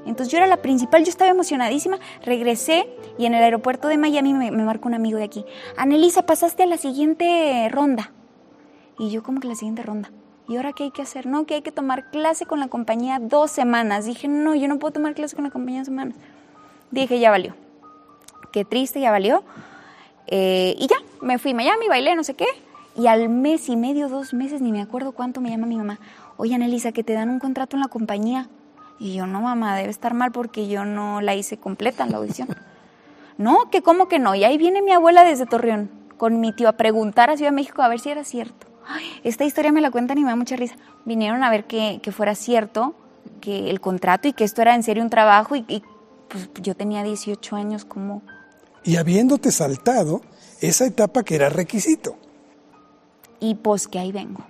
Entonces 0.05 0.31
yo 0.31 0.37
era 0.37 0.47
la 0.47 0.57
principal, 0.57 1.03
yo 1.03 1.09
estaba 1.09 1.29
emocionadísima, 1.29 1.99
regresé 2.23 2.87
y 3.17 3.25
en 3.25 3.33
el 3.33 3.43
aeropuerto 3.43 3.87
de 3.87 3.97
Miami 3.97 4.33
me, 4.33 4.51
me 4.51 4.63
marcó 4.63 4.87
un 4.87 4.95
amigo 4.95 5.17
de 5.17 5.25
aquí. 5.25 5.45
Anelisa, 5.77 6.25
pasaste 6.25 6.63
a 6.63 6.65
la 6.65 6.77
siguiente 6.77 7.69
ronda. 7.69 8.11
Y 8.97 9.09
yo 9.09 9.23
como 9.23 9.39
que 9.39 9.47
la 9.47 9.55
siguiente 9.55 9.83
ronda. 9.83 10.11
¿Y 10.47 10.57
ahora 10.57 10.73
qué 10.73 10.83
hay 10.83 10.91
que 10.91 11.01
hacer? 11.01 11.27
No, 11.27 11.45
que 11.45 11.55
hay 11.55 11.61
que 11.61 11.71
tomar 11.71 12.09
clase 12.09 12.45
con 12.45 12.59
la 12.59 12.67
compañía 12.67 13.19
dos 13.19 13.51
semanas. 13.51 14.05
Dije, 14.05 14.27
no, 14.27 14.53
yo 14.53 14.67
no 14.67 14.79
puedo 14.79 14.91
tomar 14.91 15.13
clase 15.13 15.35
con 15.35 15.45
la 15.45 15.51
compañía 15.51 15.79
dos 15.79 15.87
semanas. 15.87 16.15
Dije, 16.91 17.19
ya 17.19 17.31
valió. 17.31 17.55
Qué 18.51 18.65
triste, 18.65 18.99
ya 18.99 19.11
valió. 19.11 19.43
Eh, 20.27 20.75
y 20.77 20.87
ya, 20.87 20.97
me 21.21 21.39
fui 21.39 21.51
a 21.51 21.55
Miami, 21.55 21.87
bailé, 21.87 22.15
no 22.15 22.23
sé 22.23 22.33
qué. 22.33 22.47
Y 22.97 23.07
al 23.07 23.29
mes 23.29 23.69
y 23.69 23.77
medio, 23.77 24.09
dos 24.09 24.33
meses, 24.33 24.61
ni 24.61 24.71
me 24.71 24.81
acuerdo 24.81 25.13
cuánto, 25.13 25.39
me 25.39 25.49
llama 25.49 25.67
mi 25.67 25.77
mamá. 25.77 25.99
Oye, 26.35 26.53
Anelisa, 26.53 26.91
que 26.91 27.03
te 27.03 27.13
dan 27.13 27.29
un 27.29 27.39
contrato 27.39 27.77
en 27.77 27.81
la 27.81 27.87
compañía. 27.87 28.49
Y 29.01 29.15
yo, 29.15 29.25
no, 29.25 29.41
mamá, 29.41 29.75
debe 29.75 29.89
estar 29.89 30.13
mal 30.13 30.31
porque 30.31 30.67
yo 30.67 30.85
no 30.85 31.21
la 31.21 31.33
hice 31.33 31.57
completa 31.57 32.03
en 32.03 32.11
la 32.11 32.17
audición. 32.19 32.49
no, 33.39 33.71
que 33.71 33.81
cómo 33.81 34.07
que 34.07 34.19
no. 34.19 34.35
Y 34.35 34.43
ahí 34.43 34.59
viene 34.59 34.83
mi 34.83 34.91
abuela 34.91 35.23
desde 35.23 35.47
Torreón 35.47 35.89
con 36.17 36.39
mi 36.39 36.53
tío 36.53 36.69
a 36.69 36.73
preguntar 36.73 37.31
a 37.31 37.35
Ciudad 37.35 37.49
de 37.49 37.55
México 37.55 37.81
a 37.81 37.87
ver 37.87 37.99
si 37.99 38.11
era 38.11 38.23
cierto. 38.23 38.67
esta 39.23 39.43
historia 39.43 39.71
me 39.71 39.81
la 39.81 39.89
cuentan 39.89 40.19
y 40.19 40.23
me 40.23 40.29
da 40.29 40.35
mucha 40.35 40.55
risa. 40.55 40.75
Vinieron 41.03 41.43
a 41.43 41.49
ver 41.49 41.65
que, 41.65 41.99
que 42.03 42.11
fuera 42.11 42.35
cierto, 42.35 42.93
que 43.41 43.71
el 43.71 43.81
contrato 43.81 44.27
y 44.27 44.33
que 44.33 44.43
esto 44.43 44.61
era 44.61 44.75
en 44.75 44.83
serio 44.83 45.01
un 45.01 45.09
trabajo 45.09 45.55
y, 45.55 45.65
y 45.67 45.81
pues 46.27 46.51
yo 46.61 46.75
tenía 46.75 47.01
18 47.01 47.55
años 47.55 47.85
como... 47.85 48.21
Y 48.83 48.97
habiéndote 48.97 49.51
saltado 49.51 50.21
esa 50.59 50.85
etapa 50.85 51.23
que 51.23 51.33
era 51.33 51.49
requisito. 51.49 52.17
Y 53.39 53.55
pues 53.55 53.87
que 53.87 53.97
ahí 53.97 54.11
vengo. 54.11 54.45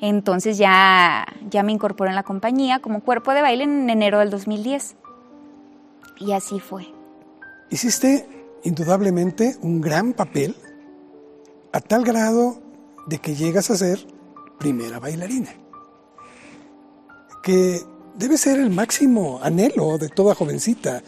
Entonces 0.00 0.58
ya, 0.58 1.26
ya 1.50 1.62
me 1.62 1.72
incorporé 1.72 2.10
en 2.10 2.16
la 2.16 2.22
compañía 2.22 2.78
como 2.78 3.00
cuerpo 3.00 3.32
de 3.32 3.42
baile 3.42 3.64
en 3.64 3.90
enero 3.90 4.20
del 4.20 4.30
2010. 4.30 4.96
Y 6.20 6.32
así 6.32 6.60
fue. 6.60 6.86
Hiciste 7.70 8.26
indudablemente 8.64 9.56
un 9.60 9.80
gran 9.80 10.12
papel 10.12 10.56
a 11.72 11.80
tal 11.80 12.04
grado 12.04 12.60
de 13.06 13.18
que 13.18 13.34
llegas 13.34 13.70
a 13.70 13.76
ser 13.76 13.98
primera 14.58 14.98
bailarina. 14.98 15.50
Que 17.42 17.80
debe 18.16 18.36
ser 18.36 18.58
el 18.58 18.70
máximo 18.70 19.40
anhelo 19.42 19.96
de 19.98 20.08
toda 20.08 20.34
jovencita, 20.34 21.02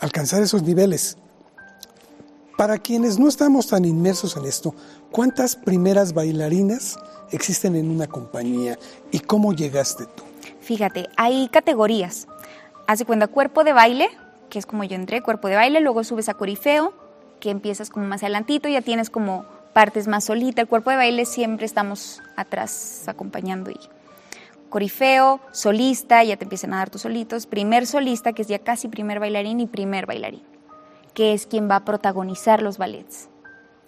alcanzar 0.00 0.42
esos 0.42 0.62
niveles. 0.62 1.18
Para 2.56 2.78
quienes 2.78 3.18
no 3.18 3.28
estamos 3.28 3.66
tan 3.66 3.84
inmersos 3.84 4.36
en 4.36 4.46
esto, 4.46 4.74
¿cuántas 5.10 5.56
primeras 5.56 6.14
bailarinas 6.14 6.98
existen 7.30 7.76
en 7.76 7.90
una 7.90 8.06
compañía 8.06 8.78
y 9.10 9.20
cómo 9.20 9.52
llegaste 9.52 10.06
tú? 10.06 10.22
Fíjate, 10.60 11.08
hay 11.16 11.48
categorías. 11.48 12.26
Hace 12.86 13.04
cuenta 13.04 13.26
cuerpo 13.26 13.62
de 13.62 13.74
baile, 13.74 14.08
que 14.48 14.58
es 14.58 14.64
como 14.64 14.84
yo 14.84 14.96
entré, 14.96 15.22
cuerpo 15.22 15.48
de 15.48 15.56
baile, 15.56 15.80
luego 15.80 16.02
subes 16.02 16.30
a 16.30 16.34
corifeo, 16.34 16.94
que 17.40 17.50
empiezas 17.50 17.90
como 17.90 18.06
más 18.06 18.22
adelantito, 18.22 18.68
ya 18.68 18.80
tienes 18.80 19.10
como 19.10 19.44
partes 19.74 20.08
más 20.08 20.24
solita. 20.24 20.62
El 20.62 20.68
cuerpo 20.68 20.88
de 20.90 20.96
baile 20.96 21.26
siempre 21.26 21.66
estamos 21.66 22.22
atrás 22.36 23.04
acompañando 23.06 23.70
y 23.70 23.78
corifeo, 24.70 25.40
solista, 25.52 26.24
ya 26.24 26.36
te 26.36 26.44
empiezan 26.44 26.72
a 26.72 26.78
dar 26.78 26.90
tus 26.90 27.02
solitos, 27.02 27.46
primer 27.46 27.86
solista, 27.86 28.32
que 28.32 28.42
es 28.42 28.48
ya 28.48 28.58
casi 28.58 28.88
primer 28.88 29.20
bailarín 29.20 29.60
y 29.60 29.66
primer 29.66 30.06
bailarín, 30.06 30.42
que 31.16 31.32
es 31.32 31.46
quien 31.46 31.68
va 31.68 31.76
a 31.76 31.84
protagonizar 31.86 32.60
los 32.60 32.76
ballets. 32.76 33.30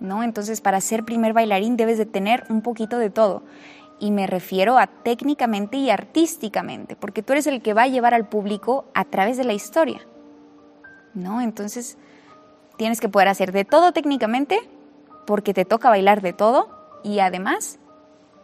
¿No? 0.01 0.23
Entonces, 0.23 0.63
para 0.63 0.81
ser 0.81 1.05
primer 1.05 1.35
bailarín 1.35 1.77
debes 1.77 1.99
de 1.99 2.07
tener 2.07 2.45
un 2.49 2.63
poquito 2.63 2.99
de 2.99 3.11
todo. 3.11 3.43
Y 4.01 4.13
me 4.13 4.27
refiero 4.27 4.79
a 4.79 4.87
técnicamente 4.87 5.77
y 5.77 5.91
artísticamente, 5.91 6.97
porque 6.97 7.23
tú 7.23 7.35
eres 7.35 7.47
el 7.47 7.61
que 7.61 7.75
va 7.75 7.83
a 7.83 7.89
llevar 7.89 8.15
al 8.15 8.29
público 8.29 8.87
a 8.95 9.05
través 9.05 9.37
de 9.37 9.45
la 9.45 9.53
historia. 9.53 10.01
¿No? 11.13 11.43
Entonces, 11.43 11.99
tienes 12.79 12.99
que 12.99 13.11
poder 13.11 13.29
hacer 13.29 13.53
de 13.53 13.67
todo 13.67 13.93
técnicamente, 13.93 14.61
porque 15.27 15.53
te 15.53 15.67
toca 15.67 15.91
bailar 15.91 16.23
de 16.23 16.33
todo 16.33 16.71
y 17.05 17.19
además 17.19 17.79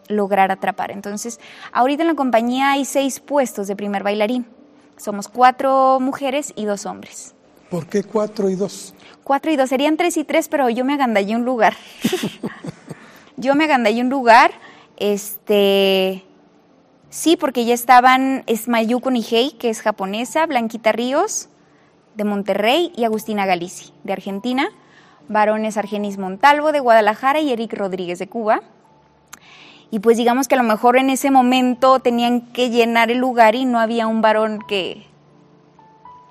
lograr 0.08 0.50
atrapar. 0.50 0.90
Entonces, 0.90 1.40
ahorita 1.72 2.02
en 2.02 2.08
la 2.08 2.14
compañía 2.16 2.72
hay 2.72 2.84
seis 2.84 3.18
puestos 3.18 3.66
de 3.66 3.76
primer 3.76 4.02
bailarín. 4.02 4.46
Somos 4.98 5.28
cuatro 5.28 6.00
mujeres 6.00 6.52
y 6.54 6.66
dos 6.66 6.84
hombres. 6.84 7.33
¿Por 7.74 7.88
qué 7.88 8.04
cuatro 8.04 8.48
y 8.48 8.54
dos? 8.54 8.94
Cuatro 9.24 9.50
y 9.50 9.56
dos, 9.56 9.68
serían 9.68 9.96
tres 9.96 10.16
y 10.16 10.22
tres, 10.22 10.46
pero 10.46 10.70
yo 10.70 10.84
me 10.84 10.94
agandallé 10.94 11.34
un 11.34 11.44
lugar. 11.44 11.74
yo 13.36 13.56
me 13.56 13.64
agandallé 13.64 14.00
un 14.00 14.10
lugar, 14.10 14.52
este... 14.96 16.22
Sí, 17.10 17.36
porque 17.36 17.64
ya 17.64 17.74
estaban 17.74 18.44
Esmayuko 18.46 19.10
Nihei, 19.10 19.58
que 19.58 19.70
es 19.70 19.80
japonesa, 19.80 20.46
Blanquita 20.46 20.92
Ríos, 20.92 21.48
de 22.14 22.22
Monterrey, 22.22 22.92
y 22.94 23.02
Agustina 23.02 23.44
Galici, 23.44 23.92
de 24.04 24.12
Argentina, 24.12 24.68
varones 25.28 25.76
Argenis 25.76 26.16
Montalvo, 26.16 26.70
de 26.70 26.78
Guadalajara, 26.78 27.40
y 27.40 27.50
Eric 27.50 27.72
Rodríguez, 27.72 28.20
de 28.20 28.28
Cuba. 28.28 28.62
Y 29.90 29.98
pues 29.98 30.16
digamos 30.16 30.46
que 30.46 30.54
a 30.54 30.58
lo 30.58 30.62
mejor 30.62 30.96
en 30.96 31.10
ese 31.10 31.32
momento 31.32 31.98
tenían 31.98 32.40
que 32.52 32.70
llenar 32.70 33.10
el 33.10 33.18
lugar 33.18 33.56
y 33.56 33.64
no 33.64 33.80
había 33.80 34.06
un 34.06 34.22
varón 34.22 34.60
que 34.68 35.12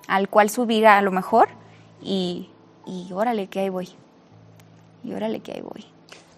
al 0.08 0.30
cual 0.30 0.50
subir 0.50 0.88
a 0.88 1.02
lo 1.02 1.12
mejor 1.12 1.50
y, 2.02 2.50
y 2.86 3.12
órale 3.14 3.48
que 3.48 3.62
ahí 3.62 3.70
voy. 3.70 3.90
Y 5.04 5.14
órale 5.14 5.42
que 5.42 5.54
ahí 5.54 5.62
voy. 5.62 5.86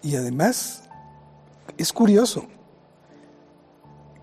Y 0.02 0.16
además 0.16 0.84
es 1.78 1.92
curioso 1.92 2.46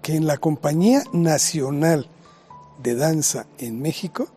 que 0.01 0.15
en 0.15 0.27
la 0.27 0.37
Compañía 0.37 1.03
Nacional 1.13 2.07
de 2.81 2.95
Danza 2.95 3.45
en 3.57 3.81
México 3.81 4.27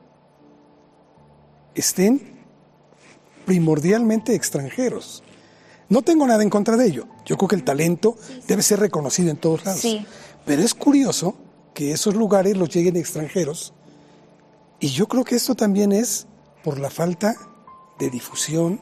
estén 1.74 2.36
primordialmente 3.44 4.34
extranjeros. 4.34 5.22
No 5.88 6.02
tengo 6.02 6.26
nada 6.26 6.42
en 6.42 6.50
contra 6.50 6.76
de 6.76 6.86
ello. 6.86 7.06
Yo 7.24 7.36
creo 7.36 7.48
que 7.48 7.56
el 7.56 7.64
talento 7.64 8.16
debe 8.46 8.62
ser 8.62 8.80
reconocido 8.80 9.30
en 9.30 9.36
todos 9.36 9.64
lados. 9.64 9.80
Sí. 9.80 10.04
Pero 10.44 10.62
es 10.62 10.74
curioso 10.74 11.36
que 11.74 11.92
esos 11.92 12.14
lugares 12.14 12.56
los 12.56 12.70
lleguen 12.70 12.96
extranjeros. 12.96 13.72
Y 14.80 14.88
yo 14.88 15.08
creo 15.08 15.24
que 15.24 15.34
esto 15.34 15.54
también 15.54 15.92
es 15.92 16.26
por 16.62 16.78
la 16.78 16.90
falta 16.90 17.36
de 17.98 18.10
difusión, 18.10 18.80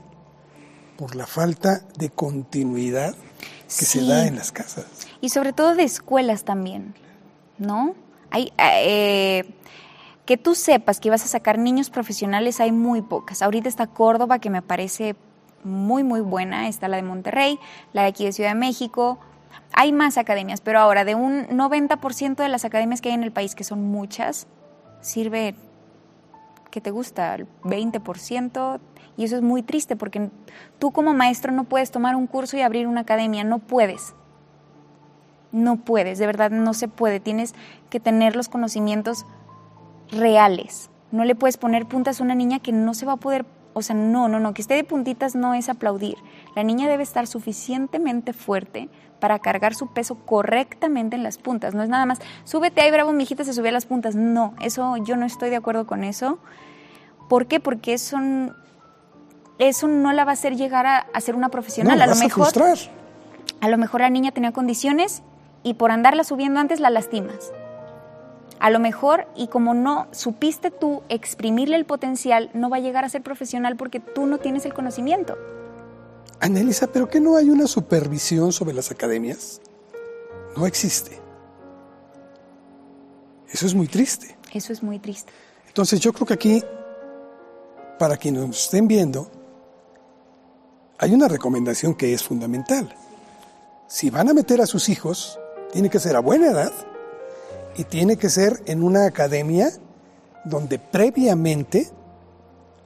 por 0.96 1.14
la 1.16 1.26
falta 1.26 1.82
de 1.96 2.10
continuidad 2.10 3.14
que 3.66 3.84
se 3.84 4.04
da 4.04 4.26
en 4.26 4.36
las 4.36 4.52
casas. 4.52 4.86
Y 5.20 5.28
sobre 5.28 5.52
todo 5.52 5.74
de 5.74 5.84
escuelas 5.84 6.44
también, 6.44 6.94
¿no? 7.58 7.94
Hay, 8.30 8.52
eh, 8.58 9.44
que 10.24 10.36
tú 10.36 10.54
sepas 10.54 11.00
que 11.00 11.10
vas 11.10 11.24
a 11.24 11.28
sacar 11.28 11.58
niños 11.58 11.90
profesionales 11.90 12.60
hay 12.60 12.72
muy 12.72 13.02
pocas. 13.02 13.42
Ahorita 13.42 13.68
está 13.68 13.86
Córdoba, 13.86 14.38
que 14.38 14.50
me 14.50 14.62
parece 14.62 15.16
muy, 15.62 16.02
muy 16.02 16.20
buena. 16.20 16.68
Está 16.68 16.88
la 16.88 16.96
de 16.96 17.02
Monterrey, 17.02 17.58
la 17.92 18.02
de 18.02 18.08
aquí 18.08 18.24
de 18.24 18.32
Ciudad 18.32 18.50
de 18.50 18.54
México. 18.54 19.18
Hay 19.72 19.92
más 19.92 20.18
academias, 20.18 20.60
pero 20.60 20.78
ahora 20.78 21.04
de 21.04 21.14
un 21.14 21.46
90% 21.48 22.36
de 22.36 22.48
las 22.48 22.64
academias 22.64 23.00
que 23.00 23.08
hay 23.08 23.14
en 23.14 23.22
el 23.22 23.32
país, 23.32 23.54
que 23.54 23.64
son 23.64 23.82
muchas, 23.82 24.46
sirve, 25.00 25.54
que 26.74 26.80
te 26.80 26.90
gusta? 26.90 27.36
El 27.36 27.46
20%. 27.62 28.80
Y 29.16 29.24
eso 29.24 29.36
es 29.36 29.42
muy 29.42 29.62
triste 29.62 29.94
porque 29.94 30.28
tú 30.80 30.90
como 30.90 31.14
maestro 31.14 31.52
no 31.52 31.62
puedes 31.62 31.92
tomar 31.92 32.16
un 32.16 32.26
curso 32.26 32.56
y 32.56 32.62
abrir 32.62 32.88
una 32.88 33.02
academia, 33.02 33.44
no 33.44 33.60
puedes. 33.60 34.12
No 35.52 35.76
puedes, 35.76 36.18
de 36.18 36.26
verdad 36.26 36.50
no 36.50 36.74
se 36.74 36.88
puede. 36.88 37.20
Tienes 37.20 37.54
que 37.90 38.00
tener 38.00 38.34
los 38.34 38.48
conocimientos 38.48 39.24
reales. 40.10 40.90
No 41.12 41.24
le 41.24 41.36
puedes 41.36 41.58
poner 41.58 41.86
puntas 41.86 42.20
a 42.20 42.24
una 42.24 42.34
niña 42.34 42.58
que 42.58 42.72
no 42.72 42.92
se 42.94 43.06
va 43.06 43.12
a 43.12 43.18
poder, 43.18 43.46
o 43.74 43.82
sea, 43.82 43.94
no, 43.94 44.28
no, 44.28 44.40
no, 44.40 44.54
que 44.54 44.62
esté 44.62 44.74
de 44.74 44.84
puntitas 44.84 45.34
no 45.34 45.52
es 45.54 45.68
aplaudir. 45.68 46.16
La 46.56 46.62
niña 46.62 46.88
debe 46.88 47.02
estar 47.02 47.26
suficientemente 47.26 48.32
fuerte 48.32 48.88
para 49.20 49.38
cargar 49.38 49.74
su 49.74 49.92
peso 49.92 50.16
correctamente 50.24 51.16
en 51.16 51.22
las 51.22 51.38
puntas. 51.38 51.74
No 51.74 51.82
es 51.82 51.88
nada 51.88 52.06
más, 52.06 52.20
súbete 52.44 52.80
ahí, 52.80 52.90
bravo, 52.90 53.12
mi 53.12 53.24
hijita 53.24 53.44
se 53.44 53.52
sube 53.52 53.68
a 53.68 53.72
las 53.72 53.86
puntas. 53.86 54.14
No, 54.14 54.54
eso 54.60 54.96
yo 54.98 55.16
no 55.16 55.26
estoy 55.26 55.50
de 55.50 55.56
acuerdo 55.56 55.86
con 55.86 56.04
eso. 56.04 56.38
¿Por 57.28 57.46
qué? 57.46 57.58
Porque 57.60 57.94
eso, 57.94 58.18
eso 59.58 59.88
no 59.88 60.12
la 60.12 60.24
va 60.24 60.32
a 60.32 60.34
hacer 60.34 60.56
llegar 60.56 60.86
a, 60.86 60.98
a 61.12 61.20
ser 61.20 61.34
una 61.34 61.48
profesional. 61.48 61.98
No, 61.98 62.04
a 62.04 62.06
lo 62.06 62.12
a 62.12 62.16
mejor 62.16 62.52
frustrar. 62.52 62.78
a 63.60 63.68
lo 63.68 63.78
mejor 63.78 64.02
la 64.02 64.10
niña 64.10 64.30
tenía 64.30 64.52
condiciones 64.52 65.22
y 65.62 65.74
por 65.74 65.90
andarla 65.90 66.22
subiendo 66.24 66.60
antes 66.60 66.80
la 66.80 66.90
lastimas. 66.90 67.52
A 68.64 68.70
lo 68.70 68.80
mejor, 68.80 69.26
y 69.36 69.48
como 69.48 69.74
no 69.74 70.08
supiste 70.10 70.70
tú 70.70 71.02
exprimirle 71.10 71.76
el 71.76 71.84
potencial, 71.84 72.48
no 72.54 72.70
va 72.70 72.78
a 72.78 72.80
llegar 72.80 73.04
a 73.04 73.10
ser 73.10 73.20
profesional 73.20 73.76
porque 73.76 74.00
tú 74.00 74.24
no 74.24 74.38
tienes 74.38 74.64
el 74.64 74.72
conocimiento. 74.72 75.36
Anelisa, 76.40 76.86
¿pero 76.86 77.06
qué 77.10 77.20
no 77.20 77.36
hay 77.36 77.50
una 77.50 77.66
supervisión 77.66 78.54
sobre 78.54 78.72
las 78.72 78.90
academias? 78.90 79.60
No 80.56 80.66
existe. 80.66 81.20
Eso 83.50 83.66
es 83.66 83.74
muy 83.74 83.86
triste. 83.86 84.34
Eso 84.54 84.72
es 84.72 84.82
muy 84.82 84.98
triste. 84.98 85.30
Entonces 85.66 86.00
yo 86.00 86.14
creo 86.14 86.26
que 86.26 86.32
aquí, 86.32 86.64
para 87.98 88.16
quienes 88.16 88.46
nos 88.46 88.64
estén 88.64 88.88
viendo, 88.88 89.30
hay 90.96 91.12
una 91.12 91.28
recomendación 91.28 91.94
que 91.94 92.14
es 92.14 92.22
fundamental. 92.22 92.96
Si 93.88 94.08
van 94.08 94.30
a 94.30 94.32
meter 94.32 94.62
a 94.62 94.66
sus 94.66 94.88
hijos, 94.88 95.38
tiene 95.70 95.90
que 95.90 95.98
ser 95.98 96.16
a 96.16 96.20
buena 96.20 96.46
edad 96.46 96.72
y 97.76 97.84
tiene 97.84 98.16
que 98.16 98.28
ser 98.28 98.62
en 98.66 98.82
una 98.82 99.06
academia 99.06 99.70
donde 100.44 100.78
previamente 100.78 101.90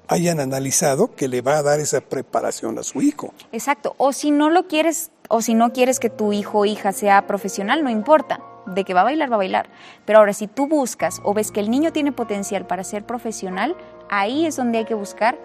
hayan 0.09 0.41
analizado 0.41 1.15
que 1.15 1.29
le 1.29 1.43
va 1.43 1.59
a 1.59 1.63
dar 1.63 1.81
esa 1.81 2.01
preparación 2.01 2.79
a 2.79 2.83
su 2.83 3.03
hijo. 3.03 3.35
Exacto. 3.53 3.95
O 3.99 4.13
si 4.13 4.31
no 4.31 4.49
lo 4.49 4.67
quieres, 4.67 5.11
o 5.29 5.43
si 5.43 5.55
no 5.55 5.73
quieres 5.73 6.01
que 6.01 6.09
tu 6.09 6.33
hijo 6.33 6.61
o 6.61 6.65
hija 6.65 6.93
sea 6.93 7.27
profesional, 7.27 7.85
no 7.85 7.91
importa. 7.91 8.41
De 8.67 8.85
que 8.85 8.93
va 8.93 9.01
a 9.01 9.05
bailar, 9.05 9.31
va 9.31 9.37
a 9.37 9.39
bailar. 9.39 9.71
Pero 10.05 10.19
ahora, 10.19 10.33
si 10.35 10.47
tú 10.47 10.67
buscas 10.67 11.21
o 11.25 11.33
ves 11.33 11.53
que 11.53 11.61
el 11.61 11.71
niño 11.71 11.93
tiene 11.93 12.13
potencial 12.13 12.67
para 12.67 12.85
ser 12.85 13.05
profesional, 13.05 13.77
ahí 14.11 14.47
es 14.47 14.57
donde 14.57 14.79
hay 14.79 14.85
que 14.85 14.95
buscar 14.95 15.39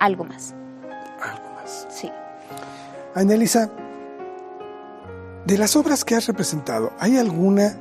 algo 0.00 0.24
más. 0.24 0.54
Algo 1.22 1.48
más. 1.54 1.86
Sí. 1.90 2.10
Anelisa, 3.14 3.70
de 5.44 5.58
las 5.58 5.76
obras 5.76 6.04
que 6.04 6.16
has 6.16 6.26
representado, 6.26 6.92
¿hay 6.98 7.16
alguna 7.18 7.78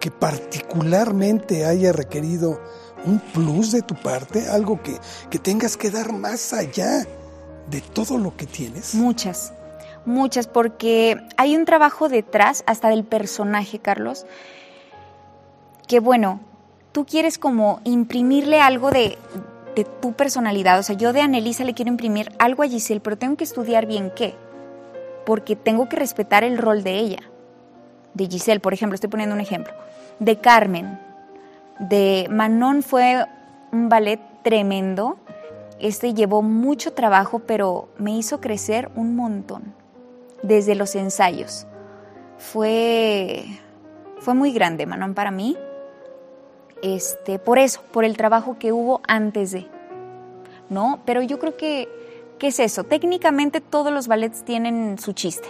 que 0.00 0.10
particularmente 0.10 1.64
haya 1.64 1.92
requerido 1.92 2.60
un 3.04 3.20
plus 3.20 3.72
de 3.72 3.82
tu 3.82 3.94
parte? 3.94 4.48
¿Algo 4.48 4.82
que, 4.82 4.96
que 5.30 5.38
tengas 5.38 5.76
que 5.76 5.90
dar 5.90 6.12
más 6.12 6.52
allá 6.52 7.06
de 7.70 7.80
todo 7.80 8.18
lo 8.18 8.36
que 8.36 8.46
tienes? 8.46 8.94
Muchas, 8.94 9.52
muchas, 10.04 10.46
porque 10.46 11.20
hay 11.36 11.56
un 11.56 11.64
trabajo 11.64 12.08
detrás 12.08 12.64
hasta 12.66 12.88
del 12.88 13.04
personaje, 13.04 13.78
Carlos, 13.78 14.26
que 15.86 16.00
bueno, 16.00 16.40
tú 16.92 17.06
quieres 17.06 17.38
como 17.38 17.80
imprimirle 17.84 18.60
algo 18.60 18.90
de, 18.90 19.18
de 19.74 19.84
tu 19.84 20.12
personalidad. 20.12 20.78
O 20.78 20.82
sea, 20.82 20.96
yo 20.96 21.12
de 21.12 21.20
Anelisa 21.20 21.64
le 21.64 21.74
quiero 21.74 21.90
imprimir 21.90 22.32
algo 22.38 22.62
a 22.62 22.68
Giselle, 22.68 23.00
pero 23.00 23.16
tengo 23.16 23.36
que 23.36 23.44
estudiar 23.44 23.86
bien 23.86 24.12
qué, 24.14 24.34
porque 25.24 25.56
tengo 25.56 25.88
que 25.88 25.96
respetar 25.96 26.44
el 26.44 26.58
rol 26.58 26.82
de 26.82 26.98
ella. 26.98 27.27
De 28.14 28.26
Giselle, 28.26 28.60
por 28.60 28.74
ejemplo, 28.74 28.94
estoy 28.94 29.10
poniendo 29.10 29.34
un 29.34 29.40
ejemplo. 29.40 29.72
De 30.18 30.38
Carmen, 30.38 30.98
de 31.78 32.26
Manon 32.30 32.82
fue 32.82 33.24
un 33.72 33.88
ballet 33.88 34.20
tremendo. 34.42 35.16
Este 35.78 36.14
llevó 36.14 36.42
mucho 36.42 36.92
trabajo, 36.92 37.40
pero 37.40 37.88
me 37.98 38.16
hizo 38.16 38.40
crecer 38.40 38.90
un 38.96 39.14
montón 39.14 39.74
desde 40.42 40.74
los 40.74 40.94
ensayos. 40.94 41.66
Fue, 42.38 43.44
fue 44.20 44.34
muy 44.34 44.52
grande, 44.52 44.86
Manon, 44.86 45.14
para 45.14 45.30
mí. 45.30 45.56
Este, 46.82 47.38
por 47.38 47.58
eso, 47.58 47.82
por 47.92 48.04
el 48.04 48.16
trabajo 48.16 48.56
que 48.58 48.72
hubo 48.72 49.00
antes 49.06 49.52
de. 49.52 49.66
¿No? 50.68 51.00
Pero 51.04 51.22
yo 51.22 51.38
creo 51.38 51.56
que, 51.56 51.88
¿qué 52.38 52.48
es 52.48 52.58
eso? 52.58 52.84
Técnicamente 52.84 53.60
todos 53.60 53.92
los 53.92 54.06
ballets 54.06 54.44
tienen 54.44 54.98
su 54.98 55.12
chiste, 55.12 55.48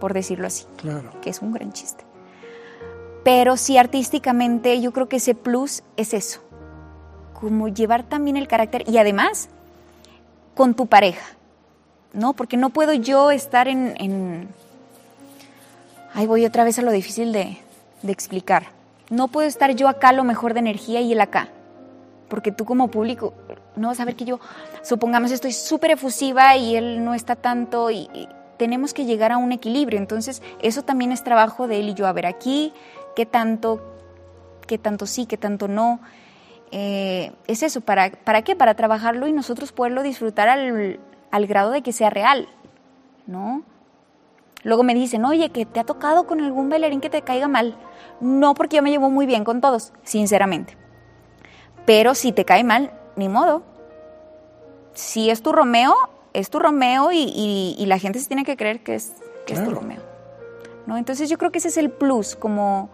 por 0.00 0.14
decirlo 0.14 0.46
así. 0.46 0.66
Claro. 0.76 1.10
Que 1.20 1.30
es 1.30 1.40
un 1.40 1.52
gran 1.52 1.72
chiste. 1.72 2.04
Pero 3.24 3.56
sí 3.56 3.78
artísticamente 3.78 4.80
yo 4.80 4.92
creo 4.92 5.08
que 5.08 5.16
ese 5.16 5.34
plus 5.34 5.82
es 5.96 6.14
eso. 6.14 6.40
Como 7.32 7.68
llevar 7.68 8.02
también 8.02 8.36
el 8.36 8.48
carácter 8.48 8.84
y 8.88 8.98
además 8.98 9.48
con 10.54 10.74
tu 10.74 10.86
pareja. 10.86 11.26
¿No? 12.12 12.32
Porque 12.34 12.56
no 12.56 12.70
puedo 12.70 12.92
yo 12.92 13.30
estar 13.30 13.66
en... 13.66 13.94
en... 13.98 14.48
Ahí 16.12 16.26
voy 16.26 16.46
otra 16.46 16.62
vez 16.62 16.78
a 16.78 16.82
lo 16.82 16.92
difícil 16.92 17.32
de, 17.32 17.58
de 18.02 18.12
explicar. 18.12 18.66
No 19.10 19.28
puedo 19.28 19.48
estar 19.48 19.74
yo 19.74 19.88
acá 19.88 20.12
lo 20.12 20.22
mejor 20.22 20.54
de 20.54 20.60
energía 20.60 21.00
y 21.00 21.12
él 21.12 21.20
acá. 21.20 21.48
Porque 22.28 22.52
tú 22.52 22.64
como 22.64 22.88
público 22.88 23.34
no 23.76 23.88
vas 23.88 24.00
a 24.00 24.04
ver 24.04 24.14
que 24.14 24.24
yo, 24.24 24.38
supongamos, 24.82 25.30
estoy 25.30 25.52
súper 25.52 25.92
efusiva 25.92 26.56
y 26.56 26.76
él 26.76 27.04
no 27.04 27.14
está 27.14 27.36
tanto 27.36 27.90
y, 27.90 28.08
y 28.14 28.28
tenemos 28.56 28.94
que 28.94 29.04
llegar 29.04 29.32
a 29.32 29.38
un 29.38 29.52
equilibrio. 29.52 29.98
Entonces, 29.98 30.42
eso 30.62 30.82
también 30.82 31.12
es 31.12 31.24
trabajo 31.24 31.66
de 31.66 31.80
él 31.80 31.90
y 31.90 31.94
yo. 31.94 32.06
A 32.06 32.12
ver, 32.12 32.26
aquí, 32.26 32.72
qué 33.14 33.26
tanto, 33.26 33.80
qué 34.66 34.78
tanto 34.78 35.06
sí, 35.06 35.26
qué 35.26 35.36
tanto 35.36 35.68
no. 35.68 36.00
Eh, 36.70 37.32
es 37.46 37.62
eso, 37.62 37.80
¿para, 37.80 38.10
¿para 38.10 38.42
qué? 38.42 38.56
Para 38.56 38.74
trabajarlo 38.74 39.28
y 39.28 39.32
nosotros 39.32 39.72
poderlo 39.72 40.02
disfrutar 40.02 40.48
al, 40.48 40.98
al 41.30 41.46
grado 41.46 41.70
de 41.70 41.82
que 41.82 41.92
sea 41.92 42.10
real, 42.10 42.48
¿no? 43.26 43.62
Luego 44.64 44.82
me 44.82 44.94
dicen, 44.94 45.24
oye, 45.24 45.50
que 45.50 45.66
te 45.66 45.78
ha 45.78 45.84
tocado 45.84 46.26
con 46.26 46.40
algún 46.40 46.70
bailarín 46.70 47.00
que 47.00 47.10
te 47.10 47.22
caiga 47.22 47.48
mal. 47.48 47.76
No 48.20 48.54
porque 48.54 48.76
yo 48.76 48.82
me 48.82 48.90
llevo 48.90 49.10
muy 49.10 49.26
bien 49.26 49.44
con 49.44 49.60
todos, 49.60 49.92
sinceramente. 50.02 50.76
Pero 51.84 52.14
si 52.14 52.32
te 52.32 52.44
cae 52.44 52.64
mal, 52.64 52.90
ni 53.14 53.28
modo. 53.28 53.62
Si 54.94 55.28
es 55.28 55.42
tu 55.42 55.52
Romeo, 55.52 55.94
es 56.34 56.50
tu 56.50 56.58
Romeo 56.58 57.10
y, 57.12 57.20
y, 57.34 57.74
y 57.78 57.86
la 57.86 57.98
gente 57.98 58.18
se 58.20 58.26
tiene 58.28 58.44
que 58.44 58.56
creer 58.56 58.82
que 58.82 58.94
es, 58.96 59.12
que 59.46 59.54
Claro. 59.54 59.62
es 59.62 59.68
tu 59.68 59.74
Romeo. 59.80 60.02
¿no? 60.86 60.98
Entonces 60.98 61.30
yo 61.30 61.38
creo 61.38 61.50
que 61.50 61.58
ese 61.58 61.68
es 61.68 61.78
el 61.78 61.90
plus, 61.90 62.36
como 62.36 62.90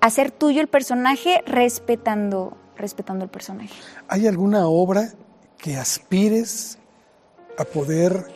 hacer 0.00 0.30
tuyo 0.30 0.60
el 0.60 0.68
personaje 0.68 1.42
respetando, 1.46 2.56
respetando 2.76 3.24
el 3.24 3.30
personaje. 3.30 3.74
¿Hay 4.06 4.26
alguna 4.28 4.68
obra 4.68 5.08
que 5.58 5.76
aspires 5.76 6.78
a 7.58 7.64
poder 7.64 8.26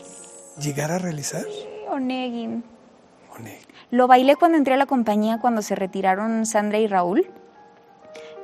llegar 0.58 0.90
a 0.90 0.98
realizar? 0.98 1.44
Onegin. 1.88 2.64
One- 3.38 3.58
Lo 3.90 4.06
bailé 4.08 4.34
cuando 4.36 4.58
entré 4.58 4.74
a 4.74 4.78
la 4.78 4.86
compañía, 4.86 5.38
cuando 5.40 5.62
se 5.62 5.74
retiraron 5.76 6.44
Sandra 6.46 6.78
y 6.78 6.86
Raúl. 6.88 7.26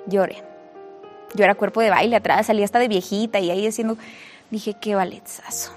Lloré. 0.07 0.42
Yo 1.35 1.45
era 1.45 1.55
cuerpo 1.57 1.81
de 1.81 1.90
baile 1.90 2.14
atrás, 2.16 2.47
salía 2.47 2.64
hasta 2.64 2.79
de 2.79 2.88
viejita 2.88 3.40
y 3.40 3.51
ahí 3.51 3.66
haciendo. 3.66 3.97
Dije, 4.51 4.75
qué 4.81 4.95
balletzazo. 4.95 5.73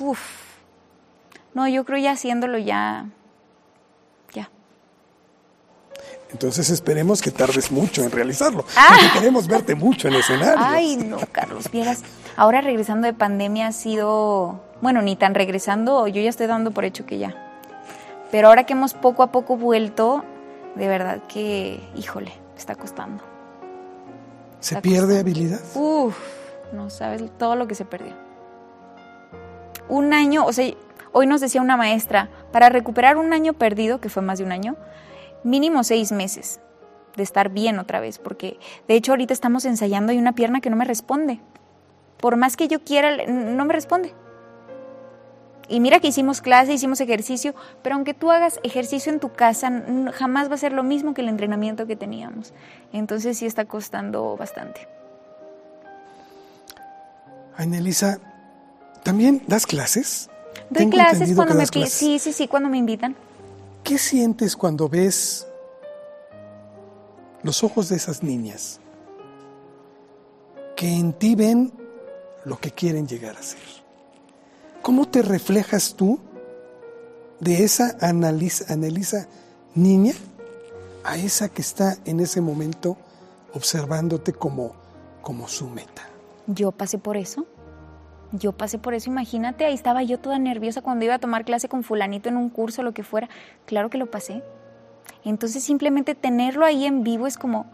Uf. 0.00 0.20
No, 1.54 1.66
yo 1.68 1.84
creo 1.84 1.98
ya 1.98 2.12
haciéndolo 2.12 2.58
ya. 2.58 3.06
Ya. 4.34 4.50
Entonces 6.30 6.70
esperemos 6.70 7.22
que 7.22 7.30
tardes 7.30 7.70
mucho 7.72 8.02
en 8.02 8.10
realizarlo, 8.10 8.64
Ah. 8.76 8.88
porque 8.90 9.18
queremos 9.20 9.46
verte 9.46 9.74
mucho 9.74 10.08
en 10.08 10.14
escenario. 10.14 10.56
Ay, 10.58 10.96
no, 10.96 11.18
Carlos, 11.32 11.70
vieras. 11.70 12.02
Ahora 12.36 12.60
regresando 12.60 13.06
de 13.06 13.14
pandemia 13.14 13.68
ha 13.68 13.72
sido. 13.72 14.60
Bueno, 14.82 15.00
ni 15.00 15.16
tan 15.16 15.34
regresando, 15.34 16.06
yo 16.06 16.20
ya 16.20 16.28
estoy 16.28 16.46
dando 16.46 16.70
por 16.72 16.84
hecho 16.84 17.06
que 17.06 17.16
ya. 17.18 17.34
Pero 18.30 18.48
ahora 18.48 18.64
que 18.64 18.74
hemos 18.74 18.92
poco 18.92 19.22
a 19.22 19.32
poco 19.32 19.56
vuelto, 19.56 20.22
de 20.74 20.88
verdad 20.88 21.20
que, 21.28 21.80
híjole, 21.96 22.32
está 22.58 22.74
costando. 22.74 23.22
¿Se 24.60 24.80
pierde 24.82 25.20
habilidad? 25.20 25.60
Uf, 25.74 26.16
no 26.72 26.90
sabes 26.90 27.22
todo 27.38 27.56
lo 27.56 27.66
que 27.66 27.74
se 27.74 27.84
perdió. 27.84 28.14
Un 29.88 30.12
año, 30.12 30.44
o 30.44 30.52
sea, 30.52 30.72
hoy 31.12 31.26
nos 31.26 31.40
decía 31.40 31.62
una 31.62 31.76
maestra, 31.76 32.28
para 32.52 32.68
recuperar 32.68 33.16
un 33.16 33.32
año 33.32 33.52
perdido, 33.52 34.00
que 34.00 34.08
fue 34.08 34.22
más 34.22 34.38
de 34.38 34.44
un 34.44 34.52
año, 34.52 34.76
mínimo 35.44 35.84
seis 35.84 36.12
meses 36.12 36.60
de 37.16 37.22
estar 37.22 37.48
bien 37.48 37.78
otra 37.78 38.00
vez, 38.00 38.18
porque 38.18 38.58
de 38.88 38.94
hecho 38.94 39.12
ahorita 39.12 39.32
estamos 39.32 39.64
ensayando 39.64 40.12
y 40.12 40.18
una 40.18 40.32
pierna 40.32 40.60
que 40.60 40.70
no 40.70 40.76
me 40.76 40.84
responde. 40.84 41.40
Por 42.18 42.36
más 42.36 42.56
que 42.56 42.68
yo 42.68 42.80
quiera, 42.80 43.26
no 43.26 43.64
me 43.64 43.72
responde. 43.72 44.14
Y 45.68 45.80
mira 45.80 45.98
que 45.98 46.08
hicimos 46.08 46.40
clase, 46.40 46.72
hicimos 46.72 47.00
ejercicio, 47.00 47.54
pero 47.82 47.96
aunque 47.96 48.14
tú 48.14 48.30
hagas 48.30 48.60
ejercicio 48.62 49.12
en 49.12 49.18
tu 49.18 49.32
casa, 49.32 49.82
jamás 50.12 50.48
va 50.48 50.54
a 50.54 50.58
ser 50.58 50.72
lo 50.72 50.84
mismo 50.84 51.12
que 51.12 51.22
el 51.22 51.28
entrenamiento 51.28 51.86
que 51.86 51.96
teníamos. 51.96 52.54
Entonces 52.92 53.38
sí 53.38 53.46
está 53.46 53.64
costando 53.64 54.36
bastante. 54.36 54.86
Ainelisa, 57.56 58.20
¿también 59.02 59.42
das 59.46 59.66
clases? 59.66 60.28
Doy 60.70 60.90
clases 60.90 61.34
cuando 61.34 61.54
me 61.54 61.66
clases. 61.66 61.92
sí, 61.92 62.18
sí, 62.18 62.32
sí, 62.32 62.48
cuando 62.48 62.68
me 62.68 62.78
invitan. 62.78 63.16
¿Qué 63.84 63.98
sientes 63.98 64.56
cuando 64.56 64.88
ves 64.88 65.46
los 67.42 67.62
ojos 67.62 67.88
de 67.88 67.96
esas 67.96 68.22
niñas 68.22 68.80
que 70.74 70.88
en 70.88 71.12
ti 71.12 71.34
ven 71.34 71.72
lo 72.44 72.58
que 72.58 72.72
quieren 72.72 73.06
llegar 73.06 73.36
a 73.36 73.42
ser? 73.42 73.60
¿Cómo 74.82 75.08
te 75.08 75.22
reflejas 75.22 75.94
tú 75.94 76.18
de 77.40 77.64
esa 77.64 77.96
Annelisa 78.00 79.28
niña 79.74 80.14
a 81.04 81.16
esa 81.16 81.48
que 81.48 81.62
está 81.62 81.96
en 82.04 82.20
ese 82.20 82.40
momento 82.40 82.96
observándote 83.54 84.32
como, 84.32 84.74
como 85.22 85.48
su 85.48 85.68
meta? 85.68 86.15
Yo 86.46 86.72
pasé 86.72 86.98
por 86.98 87.16
eso. 87.16 87.46
Yo 88.32 88.52
pasé 88.52 88.78
por 88.78 88.94
eso, 88.94 89.08
imagínate, 89.08 89.64
ahí 89.64 89.74
estaba 89.74 90.02
yo 90.02 90.18
toda 90.18 90.38
nerviosa 90.38 90.82
cuando 90.82 91.04
iba 91.04 91.14
a 91.14 91.18
tomar 91.18 91.44
clase 91.44 91.68
con 91.68 91.84
fulanito 91.84 92.28
en 92.28 92.36
un 92.36 92.50
curso, 92.50 92.82
lo 92.82 92.92
que 92.92 93.04
fuera. 93.04 93.28
Claro 93.66 93.88
que 93.88 93.98
lo 93.98 94.10
pasé. 94.10 94.42
Entonces 95.24 95.62
simplemente 95.62 96.14
tenerlo 96.14 96.64
ahí 96.64 96.86
en 96.86 97.02
vivo 97.02 97.26
es 97.26 97.38
como... 97.38 97.66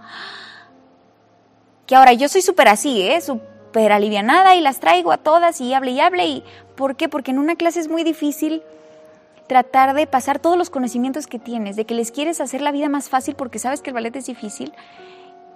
Que 1.87 1.97
ahora 1.97 2.13
yo 2.13 2.29
soy 2.29 2.43
súper 2.43 2.69
así, 2.69 3.03
¿eh? 3.03 3.21
Súper 3.21 3.93
alivianada 3.93 4.55
y 4.55 4.61
las 4.61 4.79
traigo 4.79 5.11
a 5.13 5.19
todas 5.19 5.61
y 5.61 5.75
hable 5.75 5.93
y 5.93 6.01
hable. 6.01 6.27
Y... 6.27 6.45
¿Por 6.77 6.97
qué? 6.97 7.09
Porque 7.09 7.31
en 7.31 7.39
una 7.39 7.57
clase 7.57 7.81
es 7.81 7.89
muy 7.89 8.05
difícil 8.05 8.63
tratar 9.49 9.95
de 9.95 10.07
pasar 10.07 10.39
todos 10.39 10.57
los 10.57 10.71
conocimientos 10.71 11.27
que 11.27 11.39
tienes, 11.39 11.77
de 11.77 11.85
que 11.85 11.95
les 11.95 12.11
quieres 12.11 12.41
hacer 12.41 12.63
la 12.63 12.73
vida 12.73 12.89
más 12.89 13.09
fácil 13.09 13.35
porque 13.35 13.59
sabes 13.59 13.83
que 13.83 13.91
el 13.91 13.95
ballet 13.95 14.15
es 14.17 14.27
difícil. 14.27 14.73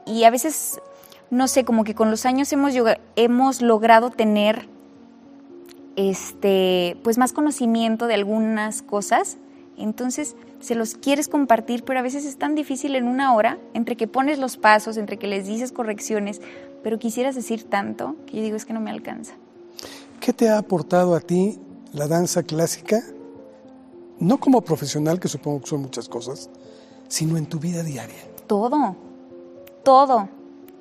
Y 0.04 0.24
a 0.24 0.30
veces, 0.30 0.80
no 1.30 1.48
sé, 1.48 1.64
como 1.64 1.84
que 1.84 1.94
con 1.94 2.10
los 2.10 2.26
años 2.26 2.52
hemos, 2.52 2.74
hemos 3.16 3.62
logrado 3.62 4.10
tener 4.10 4.68
este, 5.96 6.96
pues 7.02 7.18
más 7.18 7.32
conocimiento 7.32 8.06
de 8.06 8.14
algunas 8.14 8.82
cosas 8.82 9.38
Entonces, 9.78 10.36
se 10.60 10.74
los 10.74 10.94
quieres 10.94 11.28
compartir, 11.28 11.84
pero 11.84 11.98
a 11.98 12.02
veces 12.02 12.24
es 12.24 12.38
tan 12.38 12.54
difícil 12.54 12.96
en 12.96 13.06
una 13.06 13.34
hora, 13.34 13.58
entre 13.74 13.96
que 13.96 14.06
pones 14.06 14.38
los 14.38 14.56
pasos, 14.56 14.96
entre 14.96 15.18
que 15.18 15.26
les 15.26 15.46
dices 15.46 15.70
correcciones, 15.70 16.40
pero 16.82 16.98
quisieras 16.98 17.34
decir 17.34 17.64
tanto 17.64 18.16
que 18.26 18.38
yo 18.38 18.42
digo 18.42 18.56
es 18.56 18.64
que 18.64 18.72
no 18.72 18.80
me 18.80 18.90
alcanza. 18.90 19.34
¿Qué 20.20 20.32
te 20.32 20.48
ha 20.48 20.58
aportado 20.58 21.14
a 21.14 21.20
ti 21.20 21.58
la 21.92 22.08
danza 22.08 22.42
clásica? 22.42 23.02
No 24.18 24.38
como 24.38 24.62
profesional, 24.62 25.20
que 25.20 25.28
supongo 25.28 25.60
que 25.60 25.66
son 25.66 25.82
muchas 25.82 26.08
cosas, 26.08 26.48
sino 27.08 27.36
en 27.36 27.46
tu 27.46 27.58
vida 27.58 27.82
diaria. 27.82 28.16
Todo, 28.46 28.96
todo, 29.84 30.28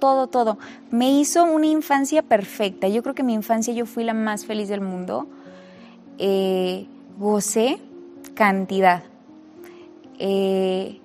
todo, 0.06 0.28
todo. 0.28 0.60
Me 0.92 1.12
hizo 1.12 1.44
una 1.46 1.66
infancia 1.66 2.22
perfecta. 2.22 2.88
Yo 2.88 3.02
creo 3.02 3.16
que 3.16 3.24
mi 3.24 3.34
infancia 3.34 3.74
yo 3.74 3.88
fui 3.88 4.04
la 4.04 4.14
más 4.14 4.46
feliz 4.46 4.70
del 4.70 4.82
mundo. 4.82 5.26
Eh, 6.20 6.86
gocé 7.18 7.80
cantidad. 8.36 9.02
Eh, 10.20 11.02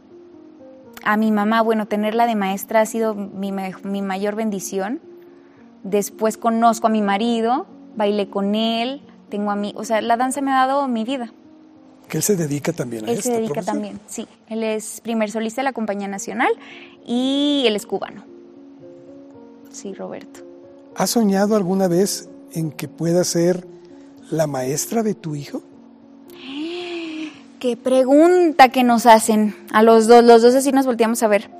a 1.02 1.16
mi 1.16 1.32
mamá, 1.32 1.62
bueno, 1.62 1.86
tenerla 1.86 2.26
de 2.26 2.34
maestra 2.34 2.82
ha 2.82 2.86
sido 2.86 3.14
mi, 3.14 3.52
mi 3.84 4.02
mayor 4.02 4.34
bendición. 4.36 5.00
Después 5.82 6.36
conozco 6.36 6.88
a 6.88 6.90
mi 6.90 7.00
marido, 7.00 7.66
bailé 7.96 8.28
con 8.28 8.54
él, 8.54 9.00
tengo 9.30 9.50
a 9.50 9.56
mí, 9.56 9.72
o 9.76 9.84
sea, 9.84 10.02
la 10.02 10.18
danza 10.18 10.42
me 10.42 10.50
ha 10.50 10.66
dado 10.66 10.86
mi 10.88 11.04
vida. 11.04 11.32
Que 12.06 12.18
él 12.18 12.22
se 12.22 12.36
dedica 12.36 12.74
también 12.74 13.08
a 13.08 13.10
Él 13.10 13.22
se 13.22 13.32
dedica 13.32 13.62
también, 13.62 13.98
sí. 14.06 14.28
Él 14.48 14.62
es 14.62 15.00
primer 15.00 15.30
solista 15.30 15.62
de 15.62 15.64
la 15.64 15.72
Compañía 15.72 16.06
Nacional 16.06 16.52
y 17.06 17.64
él 17.66 17.76
es 17.76 17.86
cubano. 17.86 18.29
Sí, 19.70 19.94
Roberto. 19.94 20.40
¿Has 20.96 21.10
soñado 21.10 21.56
alguna 21.56 21.88
vez 21.88 22.28
en 22.52 22.70
que 22.72 22.88
pueda 22.88 23.24
ser 23.24 23.66
la 24.30 24.46
maestra 24.46 25.02
de 25.02 25.14
tu 25.14 25.34
hijo? 25.34 25.62
Qué 27.58 27.76
pregunta 27.76 28.70
que 28.70 28.82
nos 28.82 29.04
hacen 29.06 29.54
a 29.72 29.82
los 29.82 30.06
dos, 30.06 30.24
los 30.24 30.40
dos 30.40 30.54
así 30.54 30.72
nos 30.72 30.86
volteamos 30.86 31.22
a 31.22 31.28
ver. 31.28 31.50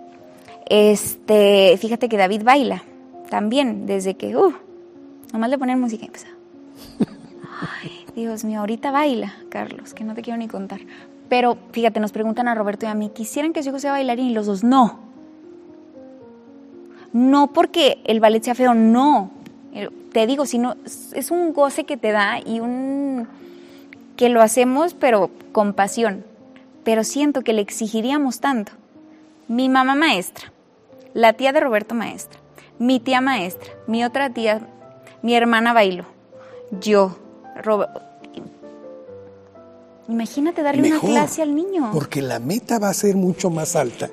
Este, 0.66 1.77
fíjate 1.79 2.09
que 2.09 2.16
David 2.16 2.42
baila 2.42 2.83
también 3.29 3.87
desde 3.87 4.14
que, 4.14 4.37
uh, 4.37 4.53
nomás 5.33 5.51
le 5.51 5.59
ponen 5.59 5.81
música 5.81 6.05
y 6.05 6.07
empieza. 6.07 6.29
Ay, 7.83 7.90
Dios 8.14 8.44
mío, 8.44 8.61
ahorita 8.61 8.90
baila, 8.90 9.35
Carlos, 9.51 9.92
que 9.94 10.05
no 10.05 10.14
te 10.14 10.23
quiero 10.23 10.38
ni 10.38 10.49
contar. 10.49 10.81
Pero 11.29 11.59
fíjate, 11.73 12.01
nos 12.01 12.12
preguntan 12.12 12.49
a 12.49 12.55
Roberto 12.55 12.87
y 12.87 12.88
a 12.88 12.94
mí, 12.94 13.11
quisieran 13.11 13.53
que 13.53 13.62
su 13.62 13.68
hijo 13.68 13.79
sea 13.79 13.92
bailarín 13.92 14.27
y 14.27 14.35
los 14.35 14.46
dos 14.46 14.64
no. 14.64 15.10
No 17.12 17.49
porque 17.49 18.01
el 18.05 18.20
ballet 18.20 18.42
sea 18.42 18.55
feo, 18.55 18.75
no. 18.75 19.31
Te 20.12 20.27
digo, 20.27 20.46
sino 20.46 20.75
es 20.85 21.31
un 21.31 21.53
goce 21.53 21.85
que 21.85 21.96
te 21.96 22.11
da 22.11 22.40
y 22.44 22.61
un 22.61 23.29
que 24.16 24.29
lo 24.29 24.42
hacemos 24.42 24.94
pero 24.94 25.31
con 25.53 25.73
pasión, 25.73 26.25
pero 26.85 27.05
siento 27.05 27.42
que 27.42 27.53
le 27.53 27.62
exigiríamos 27.62 28.40
tanto. 28.40 28.73
Mi 29.49 29.68
mamá 29.68 29.94
maestra, 29.94 30.53
la 31.14 31.33
tía 31.33 31.53
de 31.53 31.61
Roberto 31.61 31.94
maestra, 31.94 32.38
mi 32.79 33.01
tía 33.01 33.20
maestra, 33.20 33.73
mi 33.87 34.05
otra 34.05 34.31
tía, 34.31 34.61
mi 35.23 35.35
hermana 35.35 35.73
bailó, 35.73 36.05
yo, 36.81 37.16
Roberto. 37.62 38.03
Imagínate 40.09 40.62
darle 40.62 40.90
una 40.90 41.01
clase 41.01 41.40
al 41.40 41.55
niño. 41.55 41.90
Porque 41.92 42.20
la 42.20 42.40
meta 42.40 42.79
va 42.79 42.88
a 42.88 42.94
ser 42.94 43.14
mucho 43.14 43.49
más 43.49 43.77
alta. 43.77 44.11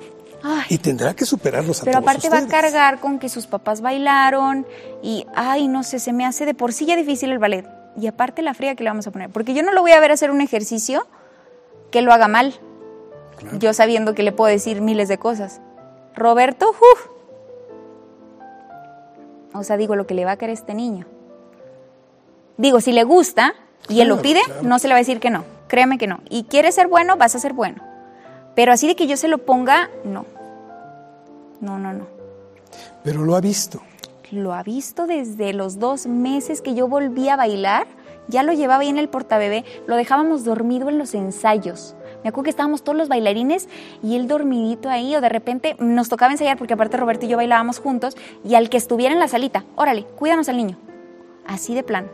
Y 0.68 0.78
tendrá 0.78 1.14
que 1.14 1.24
superarlos 1.24 1.82
a 1.82 1.84
Pero 1.84 1.98
aparte 1.98 2.28
va 2.28 2.38
a 2.38 2.46
cargar 2.46 3.00
con 3.00 3.18
que 3.18 3.28
sus 3.28 3.46
papás 3.46 3.80
bailaron 3.80 4.66
y, 5.02 5.26
ay, 5.34 5.68
no 5.68 5.82
sé, 5.82 5.98
se 5.98 6.12
me 6.12 6.24
hace 6.24 6.46
de 6.46 6.54
por 6.54 6.72
sí 6.72 6.86
ya 6.86 6.96
difícil 6.96 7.30
el 7.30 7.38
ballet 7.38 7.66
y 8.00 8.06
aparte 8.06 8.42
la 8.42 8.54
fría 8.54 8.74
que 8.74 8.84
le 8.84 8.90
vamos 8.90 9.06
a 9.06 9.10
poner. 9.10 9.30
Porque 9.30 9.54
yo 9.54 9.62
no 9.62 9.72
lo 9.72 9.82
voy 9.82 9.92
a 9.92 10.00
ver 10.00 10.12
hacer 10.12 10.30
un 10.30 10.40
ejercicio 10.40 11.06
que 11.90 12.02
lo 12.02 12.12
haga 12.12 12.28
mal. 12.28 12.54
Yo 13.58 13.72
sabiendo 13.72 14.14
que 14.14 14.22
le 14.22 14.32
puedo 14.32 14.50
decir 14.50 14.80
miles 14.80 15.08
de 15.08 15.18
cosas. 15.18 15.60
Roberto, 16.14 16.70
uff. 16.70 17.06
O 19.54 19.64
sea, 19.64 19.76
digo 19.76 19.96
lo 19.96 20.06
que 20.06 20.14
le 20.14 20.24
va 20.24 20.32
a 20.32 20.36
querer 20.36 20.54
este 20.54 20.74
niño. 20.74 21.06
Digo, 22.56 22.80
si 22.80 22.92
le 22.92 23.04
gusta 23.04 23.54
y 23.88 24.00
él 24.00 24.08
lo 24.08 24.20
pide, 24.20 24.40
no 24.62 24.78
se 24.78 24.88
le 24.88 24.94
va 24.94 24.98
a 24.98 25.00
decir 25.00 25.20
que 25.20 25.30
no. 25.30 25.44
Créeme 25.68 25.98
que 25.98 26.06
no. 26.06 26.20
Y 26.28 26.44
quiere 26.44 26.72
ser 26.72 26.88
bueno, 26.88 27.16
vas 27.16 27.34
a 27.34 27.38
ser 27.38 27.52
bueno. 27.52 27.87
Pero 28.58 28.72
así 28.72 28.88
de 28.88 28.96
que 28.96 29.06
yo 29.06 29.16
se 29.16 29.28
lo 29.28 29.38
ponga, 29.38 29.88
no. 30.02 30.26
No, 31.60 31.78
no, 31.78 31.92
no. 31.92 32.08
Pero 33.04 33.24
lo 33.24 33.36
ha 33.36 33.40
visto 33.40 33.80
lo 34.32 34.52
ha 34.52 34.62
visto 34.62 35.06
desde 35.06 35.52
los 35.52 35.78
dos 35.78 36.06
meses 36.06 36.60
que 36.60 36.74
yo 36.74 36.88
volví 36.88 37.28
a 37.28 37.36
bailar. 37.36 37.86
Ya 38.26 38.42
lo 38.42 38.52
llevaba 38.52 38.82
ahí 38.82 38.88
en 38.88 38.98
el 38.98 39.08
portabebé, 39.08 39.64
lo 39.86 39.94
dejábamos 39.94 40.44
dormido 40.44 40.88
en 40.88 40.98
los 40.98 41.14
ensayos. 41.14 41.94
Me 42.22 42.30
acuerdo 42.30 42.44
que 42.44 42.50
estábamos 42.50 42.82
todos 42.82 42.98
los 42.98 43.08
bailarines 43.08 43.68
y 44.02 44.16
él 44.16 44.26
dormidito 44.26 44.90
ahí, 44.90 45.14
o 45.14 45.20
de 45.20 45.28
repente 45.28 45.76
nos 45.78 46.08
tocaba 46.08 46.32
ensayar 46.32 46.58
porque 46.58 46.74
aparte 46.74 46.96
Roberto 46.96 47.26
y 47.26 47.28
yo 47.28 47.36
bailábamos 47.36 47.78
juntos, 47.78 48.16
y 48.44 48.56
al 48.56 48.68
que 48.68 48.76
estuviera 48.76 49.14
en 49.14 49.20
la 49.20 49.28
salita, 49.28 49.64
órale, 49.76 50.04
cuídanos 50.04 50.48
al 50.48 50.58
niño. 50.58 50.76
Así 51.46 51.74
de 51.74 51.84
plan. 51.84 52.10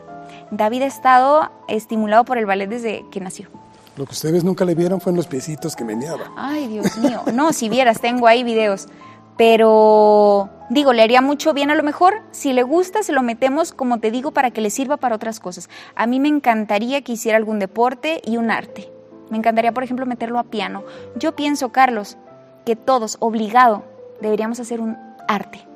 David 0.51 0.83
ha 0.83 0.87
estado 0.87 1.51
estimulado 1.69 2.25
por 2.25 2.37
el 2.37 2.47
ballet 2.47 2.69
desde 2.69 3.05
que 3.11 3.21
nació. 3.21 3.49
Lo 3.97 4.07
que 4.07 4.13
ustedes 4.13 4.43
nunca 4.43 4.65
le 4.65 4.75
vieron 4.75 5.01
fue 5.01 5.11
en 5.13 5.17
los 5.17 5.27
piecitos 5.27 5.77
que 5.77 5.85
meneaba. 5.85 6.33
Ay, 6.37 6.67
Dios 6.67 6.97
mío. 6.99 7.23
No, 7.33 7.53
si 7.53 7.69
vieras, 7.69 8.01
tengo 8.01 8.27
ahí 8.27 8.43
videos. 8.43 8.89
Pero 9.37 10.49
digo, 10.71 10.93
le 10.93 11.03
haría 11.03 11.21
mucho 11.21 11.55
bien 11.55 11.71
a 11.71 11.75
lo 11.75 11.83
mejor. 11.83 12.23
Si 12.31 12.53
le 12.53 12.63
gusta, 12.63 13.03
se 13.03 13.13
lo 13.13 13.23
metemos, 13.23 13.73
como 13.73 13.99
te 13.99 14.11
digo, 14.11 14.33
para 14.33 14.51
que 14.51 14.61
le 14.61 14.71
sirva 14.71 14.97
para 14.97 15.17
otras 15.17 15.41
cosas. 15.41 15.69
A 15.95 16.07
mí 16.07 16.21
me 16.21 16.29
encantaría 16.29 17.03
que 17.03 17.13
hiciera 17.13 17.37
algún 17.37 17.59
deporte 17.59 18.21
y 18.25 18.37
un 18.37 18.51
arte. 18.51 18.91
Me 19.31 19.39
encantaría, 19.39 19.73
por 19.73 19.83
ejemplo, 19.83 20.07
meterlo 20.07 20.39
a 20.39 20.45
piano. 20.45 20.85
Yo 21.17 21.35
pienso, 21.35 21.71
Carlos, 21.71 22.17
que 22.65 22.77
todos, 22.77 23.17
obligado, 23.21 23.85
deberíamos 24.21 24.61
hacer 24.61 24.81
un 24.81 24.97
arte 25.29 25.67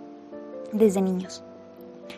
desde 0.72 1.00
niños. 1.00 1.42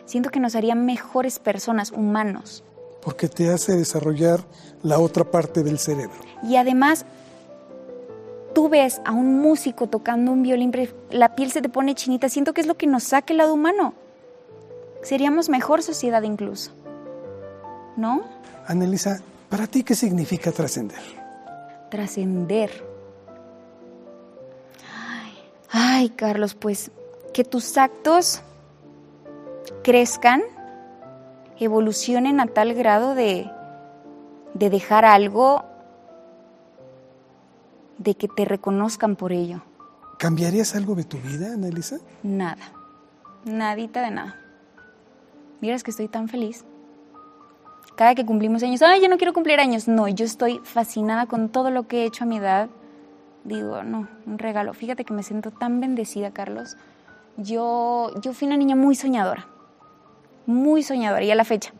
Siento 0.05 0.29
que 0.29 0.39
nos 0.39 0.55
haría 0.55 0.75
mejores 0.75 1.39
personas, 1.39 1.91
humanos. 1.91 2.63
Porque 3.01 3.27
te 3.27 3.51
hace 3.51 3.75
desarrollar 3.75 4.41
la 4.83 4.99
otra 4.99 5.23
parte 5.23 5.63
del 5.63 5.79
cerebro. 5.79 6.19
Y 6.43 6.55
además 6.55 7.05
tú 8.53 8.69
ves 8.69 9.01
a 9.05 9.11
un 9.11 9.39
músico 9.39 9.87
tocando 9.87 10.31
un 10.31 10.43
violín, 10.43 10.71
la 11.09 11.35
piel 11.35 11.51
se 11.51 11.61
te 11.61 11.69
pone 11.69 11.95
chinita, 11.95 12.29
siento 12.29 12.53
que 12.53 12.61
es 12.61 12.67
lo 12.67 12.75
que 12.75 12.87
nos 12.87 13.03
saca 13.03 13.33
el 13.33 13.37
lado 13.37 13.53
humano. 13.53 13.93
Seríamos 15.03 15.49
mejor 15.49 15.81
sociedad 15.81 16.21
incluso. 16.23 16.71
¿No? 17.97 18.23
Anelisa, 18.67 19.21
¿para 19.49 19.67
ti 19.67 19.83
qué 19.83 19.95
significa 19.95 20.51
trascender? 20.51 20.99
Trascender. 21.89 22.71
Ay, 24.95 25.33
ay, 25.71 26.09
Carlos, 26.09 26.55
pues 26.55 26.91
que 27.33 27.43
tus 27.43 27.77
actos 27.77 28.41
crezcan, 29.83 30.41
evolucionen 31.65 32.39
a 32.39 32.47
tal 32.47 32.73
grado 32.73 33.15
de, 33.15 33.49
de 34.53 34.69
dejar 34.69 35.05
algo 35.05 35.63
de 37.97 38.15
que 38.15 38.27
te 38.27 38.45
reconozcan 38.45 39.15
por 39.15 39.31
ello. 39.31 39.61
¿Cambiarías 40.17 40.75
algo 40.75 40.95
de 40.95 41.03
tu 41.03 41.17
vida, 41.17 41.53
Annalisa? 41.53 41.97
Nada, 42.23 42.61
nadita 43.45 44.01
de 44.01 44.11
nada. 44.11 44.39
Miras 45.61 45.83
que 45.83 45.91
estoy 45.91 46.07
tan 46.07 46.27
feliz. 46.27 46.65
Cada 47.95 48.15
que 48.15 48.25
cumplimos 48.25 48.63
años, 48.63 48.81
ay, 48.81 49.01
yo 49.01 49.09
no 49.09 49.17
quiero 49.17 49.33
cumplir 49.33 49.59
años. 49.59 49.87
No, 49.87 50.07
yo 50.07 50.25
estoy 50.25 50.59
fascinada 50.63 51.27
con 51.27 51.49
todo 51.49 51.69
lo 51.69 51.87
que 51.87 52.01
he 52.01 52.05
hecho 52.05 52.23
a 52.23 52.27
mi 52.27 52.37
edad. 52.37 52.69
Digo, 53.43 53.83
no, 53.83 54.07
un 54.25 54.37
regalo. 54.37 54.73
Fíjate 54.73 55.05
que 55.05 55.13
me 55.13 55.23
siento 55.23 55.51
tan 55.51 55.79
bendecida, 55.79 56.31
Carlos. 56.31 56.77
Yo, 57.37 58.11
yo 58.21 58.33
fui 58.33 58.47
una 58.47 58.57
niña 58.57 58.75
muy 58.75 58.95
soñadora, 58.95 59.47
muy 60.51 60.83
soñadora, 60.83 61.23
y 61.23 61.31
a 61.31 61.35
la 61.35 61.45
fecha. 61.45 61.73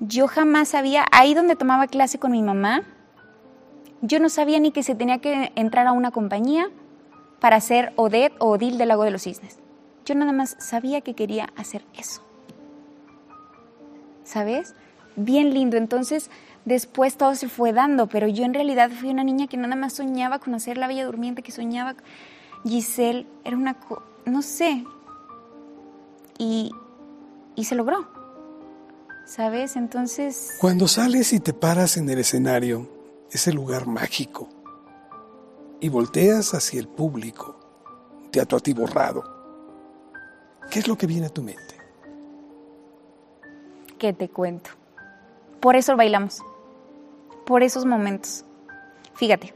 Yo 0.00 0.26
jamás 0.26 0.74
había, 0.74 1.04
ahí 1.12 1.34
donde 1.34 1.56
tomaba 1.56 1.86
clase 1.86 2.18
con 2.18 2.32
mi 2.32 2.42
mamá, 2.42 2.82
yo 4.02 4.20
no 4.20 4.28
sabía 4.28 4.60
ni 4.60 4.70
que 4.70 4.82
se 4.82 4.94
tenía 4.94 5.18
que 5.18 5.52
entrar 5.54 5.86
a 5.86 5.92
una 5.92 6.10
compañía 6.10 6.68
para 7.40 7.60
ser 7.60 7.92
Odette 7.96 8.34
o 8.38 8.50
Odil 8.50 8.76
del 8.76 8.88
Lago 8.88 9.04
de 9.04 9.10
los 9.10 9.22
Cisnes. 9.22 9.58
Yo 10.04 10.14
nada 10.14 10.32
más 10.32 10.56
sabía 10.58 11.00
que 11.00 11.14
quería 11.14 11.50
hacer 11.56 11.84
eso. 11.94 12.22
¿Sabes? 14.24 14.74
Bien 15.16 15.54
lindo. 15.54 15.76
Entonces, 15.76 16.30
después 16.64 17.16
todo 17.16 17.34
se 17.34 17.48
fue 17.48 17.72
dando, 17.72 18.06
pero 18.06 18.28
yo 18.28 18.44
en 18.44 18.54
realidad 18.54 18.90
fui 18.90 19.10
una 19.10 19.24
niña 19.24 19.46
que 19.46 19.56
nada 19.56 19.76
más 19.76 19.94
soñaba 19.94 20.38
con 20.38 20.54
hacer 20.54 20.76
la 20.76 20.86
Bella 20.86 21.06
Durmiente, 21.06 21.42
que 21.42 21.52
soñaba 21.52 21.94
Giselle, 22.64 23.26
era 23.44 23.56
una, 23.56 23.76
no 24.26 24.42
sé, 24.42 24.84
y, 26.38 26.72
y 27.54 27.64
se 27.64 27.74
logró. 27.74 28.06
¿Sabes? 29.26 29.76
Entonces... 29.76 30.56
Cuando 30.60 30.86
sales 30.86 31.32
y 31.32 31.40
te 31.40 31.52
paras 31.52 31.96
en 31.96 32.08
el 32.10 32.18
escenario, 32.18 32.88
ese 33.30 33.52
lugar 33.52 33.86
mágico 33.86 34.48
y 35.80 35.88
volteas 35.88 36.54
hacia 36.54 36.80
el 36.80 36.88
público, 36.88 37.58
teatro 38.30 38.58
atiborrado, 38.58 39.24
¿qué 40.70 40.78
es 40.78 40.88
lo 40.88 40.96
que 40.96 41.06
viene 41.06 41.26
a 41.26 41.30
tu 41.30 41.42
mente? 41.42 41.62
¿Qué 43.98 44.12
te 44.12 44.28
cuento? 44.28 44.70
Por 45.60 45.76
eso 45.76 45.96
bailamos, 45.96 46.42
por 47.46 47.62
esos 47.62 47.86
momentos. 47.86 48.44
Fíjate, 49.14 49.54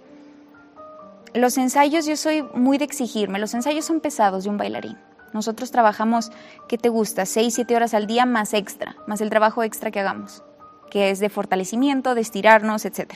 los 1.34 1.58
ensayos, 1.58 2.06
yo 2.06 2.16
soy 2.16 2.42
muy 2.54 2.78
de 2.78 2.84
exigirme, 2.84 3.38
los 3.38 3.52
ensayos 3.52 3.84
son 3.84 4.00
pesados 4.00 4.44
de 4.44 4.50
un 4.50 4.56
bailarín. 4.56 4.96
Nosotros 5.32 5.70
trabajamos, 5.70 6.30
¿qué 6.68 6.78
te 6.78 6.88
gusta? 6.88 7.26
Seis, 7.26 7.54
siete 7.54 7.76
horas 7.76 7.94
al 7.94 8.06
día 8.06 8.26
más 8.26 8.54
extra, 8.54 8.96
más 9.06 9.20
el 9.20 9.30
trabajo 9.30 9.62
extra 9.62 9.90
que 9.90 10.00
hagamos, 10.00 10.42
que 10.90 11.10
es 11.10 11.20
de 11.20 11.28
fortalecimiento, 11.28 12.14
de 12.14 12.22
estirarnos, 12.22 12.84
etc. 12.84 13.14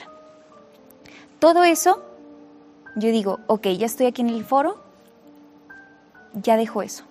Todo 1.38 1.64
eso, 1.64 2.02
yo 2.96 3.10
digo, 3.10 3.40
ok, 3.46 3.68
ya 3.68 3.86
estoy 3.86 4.06
aquí 4.06 4.22
en 4.22 4.28
el 4.28 4.44
foro, 4.44 4.82
ya 6.34 6.56
dejo 6.56 6.82
eso. 6.82 7.04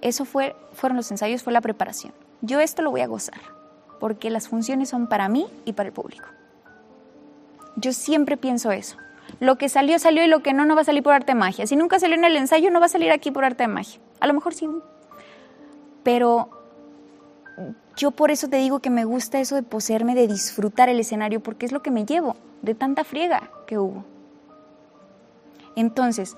Eso 0.00 0.24
fue, 0.24 0.54
fueron 0.72 0.96
los 0.96 1.10
ensayos, 1.10 1.42
fue 1.42 1.52
la 1.52 1.60
preparación. 1.60 2.12
Yo 2.40 2.60
esto 2.60 2.82
lo 2.82 2.90
voy 2.90 3.00
a 3.00 3.06
gozar, 3.06 3.40
porque 4.00 4.30
las 4.30 4.48
funciones 4.48 4.88
son 4.88 5.08
para 5.08 5.28
mí 5.28 5.46
y 5.64 5.72
para 5.72 5.88
el 5.88 5.92
público. 5.92 6.28
Yo 7.76 7.92
siempre 7.92 8.36
pienso 8.36 8.72
eso. 8.72 8.96
Lo 9.40 9.56
que 9.56 9.68
salió, 9.68 9.98
salió 9.98 10.24
y 10.24 10.28
lo 10.28 10.42
que 10.42 10.52
no, 10.52 10.64
no 10.64 10.74
va 10.74 10.82
a 10.82 10.84
salir 10.84 11.02
por 11.02 11.12
arte 11.12 11.32
de 11.32 11.38
magia. 11.38 11.66
Si 11.66 11.76
nunca 11.76 11.98
salió 11.98 12.16
en 12.16 12.24
el 12.24 12.36
ensayo, 12.36 12.70
no 12.70 12.80
va 12.80 12.86
a 12.86 12.90
salir 12.90 13.10
aquí 13.10 13.30
por 13.30 13.44
arte 13.44 13.64
de 13.64 13.68
magia. 13.68 14.00
A 14.20 14.26
lo 14.26 14.34
mejor 14.34 14.54
sí. 14.54 14.68
Pero 16.02 16.50
yo 17.96 18.10
por 18.10 18.30
eso 18.30 18.48
te 18.48 18.56
digo 18.56 18.80
que 18.80 18.90
me 18.90 19.04
gusta 19.04 19.40
eso 19.40 19.54
de 19.54 19.62
poseerme, 19.62 20.14
de 20.14 20.28
disfrutar 20.28 20.88
el 20.88 21.00
escenario, 21.00 21.40
porque 21.40 21.66
es 21.66 21.72
lo 21.72 21.82
que 21.82 21.90
me 21.90 22.04
llevo 22.04 22.36
de 22.62 22.74
tanta 22.74 23.04
friega 23.04 23.50
que 23.66 23.78
hubo. 23.78 24.04
Entonces, 25.76 26.36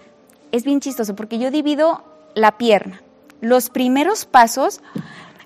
es 0.52 0.64
bien 0.64 0.80
chistoso 0.80 1.14
porque 1.14 1.38
yo 1.38 1.50
divido 1.50 2.02
la 2.34 2.58
pierna. 2.58 3.02
Los 3.40 3.70
primeros 3.70 4.26
pasos 4.26 4.82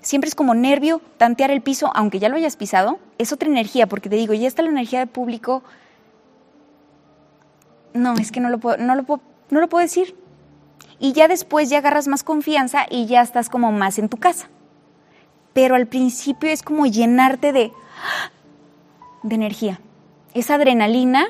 siempre 0.01 0.27
es 0.27 0.35
como 0.35 0.53
nervio, 0.53 1.01
tantear 1.17 1.51
el 1.51 1.61
piso, 1.61 1.91
aunque 1.93 2.19
ya 2.19 2.29
lo 2.29 2.35
hayas 2.35 2.57
pisado, 2.57 2.99
es 3.17 3.31
otra 3.31 3.49
energía, 3.49 3.87
porque 3.87 4.09
te 4.09 4.15
digo, 4.15 4.33
ya 4.33 4.47
está 4.47 4.61
la 4.61 4.69
energía 4.69 4.99
del 4.99 5.07
público. 5.07 5.63
No, 7.95 8.13
es 8.15 8.31
que 8.31 8.41
no 8.41 8.49
lo 8.49 8.59
puedo, 8.59 8.77
no 8.77 8.93
lo 8.93 9.03
puedo, 9.03 9.21
no 9.49 9.61
lo 9.61 9.69
puedo 9.69 9.81
decir. 9.81 10.15
Y 10.99 11.13
ya 11.13 11.27
después 11.27 11.69
ya 11.69 11.77
agarras 11.77 12.07
más 12.07 12.23
confianza 12.23 12.85
y 12.89 13.05
ya 13.07 13.21
estás 13.21 13.49
como 13.49 13.71
más 13.71 13.97
en 13.97 14.09
tu 14.09 14.17
casa. 14.17 14.49
Pero 15.53 15.75
al 15.75 15.87
principio 15.87 16.49
es 16.49 16.61
como 16.61 16.85
llenarte 16.85 17.53
de, 17.53 17.71
de 19.23 19.35
energía. 19.35 19.79
Esa 20.33 20.55
adrenalina. 20.55 21.25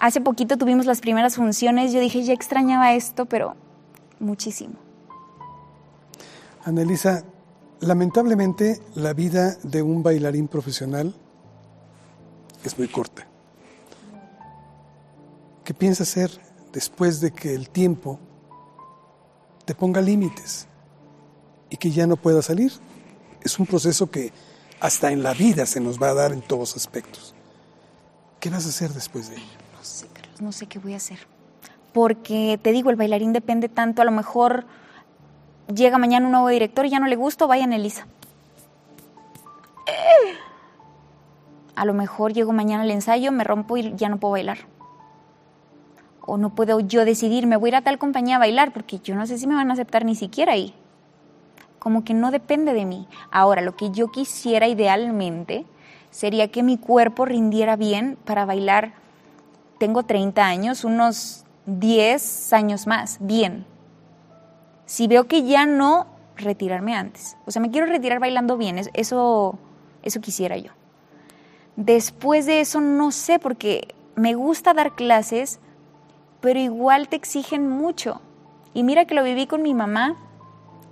Hace 0.00 0.20
poquito 0.20 0.58
tuvimos 0.58 0.86
las 0.86 1.00
primeras 1.00 1.36
funciones, 1.36 1.92
yo 1.92 2.00
dije, 2.00 2.24
ya 2.24 2.32
extrañaba 2.32 2.94
esto, 2.94 3.26
pero 3.26 3.54
muchísimo. 4.18 4.74
Anelisa, 6.64 7.22
lamentablemente 7.78 8.80
la 8.96 9.12
vida 9.12 9.54
de 9.62 9.82
un 9.82 10.02
bailarín 10.02 10.48
profesional 10.48 11.14
es 12.64 12.76
muy 12.76 12.88
corta. 12.88 13.13
¿Qué 15.74 15.78
piensas 15.78 16.08
hacer 16.08 16.30
después 16.72 17.20
de 17.20 17.32
que 17.32 17.52
el 17.52 17.68
tiempo 17.68 18.20
te 19.64 19.74
ponga 19.74 20.00
límites 20.00 20.68
y 21.68 21.76
que 21.76 21.90
ya 21.90 22.06
no 22.06 22.14
pueda 22.14 22.42
salir? 22.42 22.70
Es 23.42 23.58
un 23.58 23.66
proceso 23.66 24.08
que 24.08 24.32
hasta 24.78 25.10
en 25.10 25.24
la 25.24 25.34
vida 25.34 25.66
se 25.66 25.80
nos 25.80 26.00
va 26.00 26.10
a 26.10 26.14
dar 26.14 26.30
en 26.30 26.42
todos 26.42 26.76
aspectos. 26.76 27.34
¿Qué 28.38 28.50
vas 28.50 28.66
a 28.66 28.68
hacer 28.68 28.90
después 28.92 29.30
de 29.30 29.34
ello? 29.34 29.46
No 29.76 29.82
sé, 29.82 30.06
Carlos, 30.12 30.40
no 30.40 30.52
sé 30.52 30.68
qué 30.68 30.78
voy 30.78 30.94
a 30.94 30.98
hacer. 30.98 31.18
Porque 31.92 32.56
te 32.62 32.70
digo, 32.70 32.90
el 32.90 32.96
bailarín 32.96 33.32
depende 33.32 33.68
tanto, 33.68 34.00
a 34.00 34.04
lo 34.04 34.12
mejor 34.12 34.66
llega 35.74 35.98
mañana 35.98 36.26
un 36.26 36.32
nuevo 36.32 36.46
director 36.50 36.86
y 36.86 36.90
ya 36.90 37.00
no 37.00 37.08
le 37.08 37.16
gusta, 37.16 37.46
vayan 37.46 37.72
Elisa. 37.72 38.06
A 41.74 41.84
lo 41.84 41.94
mejor 41.94 42.32
llego 42.32 42.52
mañana 42.52 42.84
al 42.84 42.92
ensayo, 42.92 43.32
me 43.32 43.42
rompo 43.42 43.76
y 43.76 43.92
ya 43.96 44.08
no 44.08 44.20
puedo 44.20 44.30
bailar. 44.30 44.72
O 46.26 46.38
no 46.38 46.54
puedo 46.54 46.80
yo 46.80 47.04
decidir, 47.04 47.46
me 47.46 47.56
voy 47.56 47.68
a 47.68 47.70
ir 47.70 47.76
a 47.76 47.82
tal 47.82 47.98
compañía 47.98 48.36
a 48.36 48.38
bailar, 48.38 48.72
porque 48.72 48.98
yo 48.98 49.14
no 49.14 49.26
sé 49.26 49.38
si 49.38 49.46
me 49.46 49.54
van 49.54 49.70
a 49.70 49.74
aceptar 49.74 50.04
ni 50.04 50.14
siquiera 50.14 50.52
ahí. 50.52 50.74
Como 51.78 52.04
que 52.04 52.14
no 52.14 52.30
depende 52.30 52.72
de 52.72 52.86
mí. 52.86 53.06
Ahora, 53.30 53.60
lo 53.60 53.76
que 53.76 53.90
yo 53.90 54.10
quisiera 54.10 54.68
idealmente 54.68 55.66
sería 56.10 56.48
que 56.48 56.62
mi 56.62 56.78
cuerpo 56.78 57.24
rindiera 57.24 57.76
bien 57.76 58.16
para 58.24 58.46
bailar. 58.46 58.94
Tengo 59.78 60.04
30 60.04 60.46
años, 60.46 60.84
unos 60.84 61.44
10 61.66 62.52
años 62.52 62.86
más, 62.86 63.18
bien. 63.20 63.66
Si 64.86 65.08
veo 65.08 65.26
que 65.26 65.42
ya 65.44 65.66
no, 65.66 66.06
retirarme 66.36 66.94
antes. 66.94 67.36
O 67.46 67.50
sea, 67.50 67.60
me 67.60 67.70
quiero 67.70 67.86
retirar 67.86 68.18
bailando 68.18 68.56
bien, 68.56 68.78
eso, 68.94 69.58
eso 70.02 70.20
quisiera 70.20 70.56
yo. 70.56 70.72
Después 71.76 72.46
de 72.46 72.60
eso 72.60 72.80
no 72.80 73.10
sé, 73.10 73.38
porque 73.38 73.94
me 74.14 74.34
gusta 74.34 74.74
dar 74.74 74.94
clases, 74.94 75.58
pero 76.44 76.60
igual 76.60 77.08
te 77.08 77.16
exigen 77.16 77.70
mucho. 77.70 78.20
Y 78.74 78.82
mira 78.82 79.06
que 79.06 79.14
lo 79.14 79.24
viví 79.24 79.46
con 79.46 79.62
mi 79.62 79.72
mamá, 79.72 80.16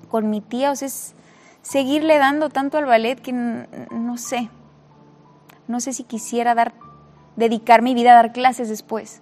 con 0.09 0.31
mi 0.31 0.41
tía, 0.41 0.71
o 0.71 0.77
sea, 0.77 0.89
es 0.89 1.15
seguirle 1.61 2.17
dando 2.17 2.49
tanto 2.49 2.79
al 2.79 2.87
ballet 2.87 3.21
que 3.21 3.33
no 3.35 4.17
sé, 4.17 4.49
no 5.69 5.81
sé 5.81 5.93
si 5.93 6.05
quisiera 6.05 6.55
dar, 6.55 6.73
dedicar 7.37 7.83
mi 7.83 7.93
vida 7.93 8.13
a 8.13 8.15
dar 8.15 8.33
clases 8.33 8.71
después. 8.71 9.21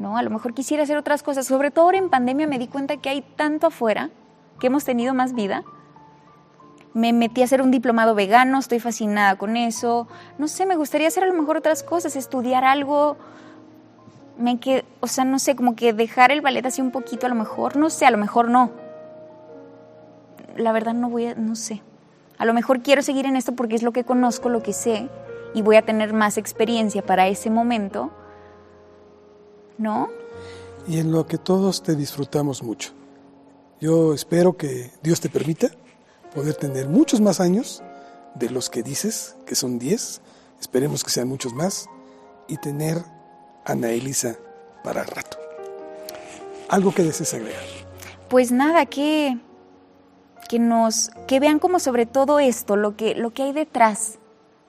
¿no? 0.00 0.16
A 0.16 0.24
lo 0.24 0.30
mejor 0.30 0.54
quisiera 0.54 0.82
hacer 0.82 0.96
otras 0.96 1.22
cosas. 1.22 1.46
Sobre 1.46 1.70
todo 1.70 1.84
ahora 1.84 1.98
en 1.98 2.10
pandemia 2.10 2.48
me 2.48 2.58
di 2.58 2.66
cuenta 2.66 2.96
que 2.96 3.10
hay 3.10 3.22
tanto 3.22 3.68
afuera, 3.68 4.10
que 4.58 4.66
hemos 4.66 4.84
tenido 4.84 5.14
más 5.14 5.34
vida. 5.34 5.62
Me 6.94 7.12
metí 7.12 7.42
a 7.42 7.44
hacer 7.44 7.62
un 7.62 7.70
diplomado 7.70 8.16
vegano, 8.16 8.58
estoy 8.58 8.80
fascinada 8.80 9.38
con 9.38 9.56
eso. 9.56 10.08
No 10.36 10.48
sé, 10.48 10.66
me 10.66 10.74
gustaría 10.74 11.06
hacer 11.06 11.22
a 11.22 11.28
lo 11.28 11.34
mejor 11.34 11.58
otras 11.58 11.84
cosas, 11.84 12.16
estudiar 12.16 12.64
algo. 12.64 13.16
Me 14.38 14.58
que, 14.58 14.84
o 15.00 15.06
sea, 15.06 15.24
no 15.24 15.38
sé, 15.38 15.54
como 15.54 15.76
que 15.76 15.92
dejar 15.92 16.32
el 16.32 16.40
ballet 16.40 16.66
así 16.66 16.80
un 16.80 16.90
poquito 16.90 17.26
a 17.26 17.28
lo 17.28 17.34
mejor, 17.34 17.76
no 17.76 17.90
sé, 17.90 18.06
a 18.06 18.10
lo 18.10 18.18
mejor 18.18 18.48
no. 18.48 18.72
La 20.56 20.72
verdad 20.72 20.94
no 20.94 21.08
voy 21.08 21.26
a, 21.26 21.34
no 21.34 21.54
sé. 21.56 21.82
A 22.38 22.44
lo 22.44 22.52
mejor 22.52 22.82
quiero 22.82 23.02
seguir 23.02 23.26
en 23.26 23.36
esto 23.36 23.52
porque 23.52 23.76
es 23.76 23.82
lo 23.82 23.92
que 23.92 24.04
conozco, 24.04 24.48
lo 24.48 24.62
que 24.62 24.72
sé, 24.72 25.08
y 25.54 25.62
voy 25.62 25.76
a 25.76 25.82
tener 25.82 26.12
más 26.12 26.36
experiencia 26.36 27.02
para 27.02 27.28
ese 27.28 27.48
momento, 27.48 28.10
¿no? 29.78 30.08
Y 30.88 30.98
en 30.98 31.12
lo 31.12 31.26
que 31.26 31.38
todos 31.38 31.82
te 31.82 31.94
disfrutamos 31.94 32.62
mucho. 32.62 32.92
Yo 33.80 34.14
espero 34.14 34.56
que 34.56 34.90
Dios 35.02 35.20
te 35.20 35.28
permita 35.28 35.68
poder 36.34 36.54
tener 36.54 36.88
muchos 36.88 37.20
más 37.20 37.40
años 37.40 37.82
de 38.34 38.50
los 38.50 38.68
que 38.68 38.82
dices, 38.82 39.36
que 39.46 39.54
son 39.54 39.78
10, 39.78 40.20
esperemos 40.60 41.04
que 41.04 41.10
sean 41.10 41.28
muchos 41.28 41.54
más, 41.54 41.86
y 42.48 42.56
tener 42.56 42.98
Ana 43.64 43.90
Elisa 43.90 44.36
para 44.82 45.02
el 45.02 45.06
rato. 45.06 45.38
¿Algo 46.68 46.92
que 46.92 47.02
desees 47.02 47.34
agregar? 47.34 47.62
Pues 48.28 48.52
nada, 48.52 48.86
que, 48.86 49.38
que 50.48 50.58
nos, 50.58 51.10
que 51.26 51.40
vean 51.40 51.58
como 51.58 51.78
sobre 51.78 52.06
todo 52.06 52.40
esto, 52.40 52.76
lo 52.76 52.96
que, 52.96 53.14
lo 53.14 53.32
que 53.32 53.42
hay 53.44 53.52
detrás, 53.52 54.18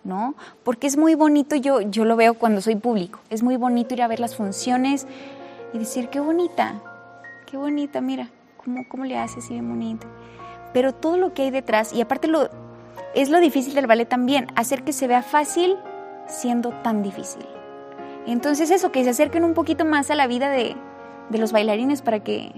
¿no? 0.04 0.36
Porque 0.64 0.88
es 0.88 0.98
muy 0.98 1.16
bonito, 1.16 1.56
yo, 1.56 1.82
yo 1.82 2.06
lo 2.06 2.16
veo 2.16 2.36
cuando 2.36 2.62
soy 2.62 2.76
público, 2.76 3.20
es 3.30 3.44
muy 3.44 3.58
bonito 3.58 3.94
ir 3.94 4.02
a 4.02 4.08
ver 4.08 4.20
las 4.20 4.36
funciones 4.36 5.08
y 5.74 5.80
decir, 5.80 6.10
qué 6.10 6.20
bonita, 6.20 6.82
qué 7.48 7.58
bonita, 7.58 8.02
mira, 8.02 8.30
cómo, 8.64 8.88
cómo 8.90 9.06
le 9.06 9.18
hace 9.18 9.40
así 9.40 9.54
bien 9.54 9.68
bonita. 9.68 10.08
Pero 10.74 10.94
todo 10.94 11.18
lo 11.18 11.34
que 11.34 11.44
hay 11.44 11.52
detrás, 11.52 11.94
y 11.94 12.02
aparte 12.02 12.28
lo, 12.28 12.50
es 13.14 13.30
lo 13.30 13.40
difícil 13.40 13.74
del 13.74 13.88
ballet 13.88 14.08
también, 14.08 14.48
hacer 14.56 14.84
que 14.84 14.94
se 14.94 15.08
vea 15.08 15.24
fácil 15.24 15.78
siendo 16.28 16.70
tan 16.84 17.02
difícil. 17.02 17.46
Entonces 18.28 18.72
eso, 18.72 18.92
que 18.92 19.04
se 19.04 19.12
acerquen 19.12 19.44
un 19.44 19.54
poquito 19.54 19.86
más 19.86 20.10
a 20.10 20.16
la 20.16 20.28
vida 20.28 20.50
de, 20.50 20.76
de 21.30 21.38
los 21.38 21.52
bailarines 21.52 22.02
para 22.02 22.24
que, 22.24 22.52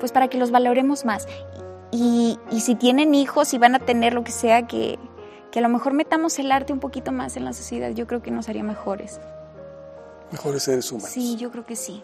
pues 0.00 0.12
para 0.12 0.28
que 0.28 0.38
los 0.38 0.50
valoremos 0.50 1.04
más. 1.04 1.26
Y, 1.90 2.38
y 2.50 2.60
si 2.60 2.74
tienen 2.74 3.14
hijos 3.14 3.54
y 3.54 3.58
van 3.58 3.74
a 3.74 3.78
tener 3.78 4.14
lo 4.14 4.24
que 4.24 4.32
sea, 4.32 4.66
que, 4.66 4.98
que 5.50 5.58
a 5.58 5.62
lo 5.62 5.68
mejor 5.68 5.92
metamos 5.92 6.38
el 6.38 6.50
arte 6.52 6.72
un 6.72 6.80
poquito 6.80 7.12
más 7.12 7.36
en 7.36 7.44
la 7.44 7.52
sociedad, 7.52 7.90
yo 7.90 8.06
creo 8.06 8.22
que 8.22 8.30
nos 8.30 8.48
haría 8.48 8.62
mejores. 8.62 9.20
Mejores 10.32 10.64
seres 10.64 10.90
humanos. 10.90 11.10
Sí, 11.10 11.36
yo 11.36 11.50
creo 11.50 11.64
que 11.64 11.76
sí. 11.76 12.02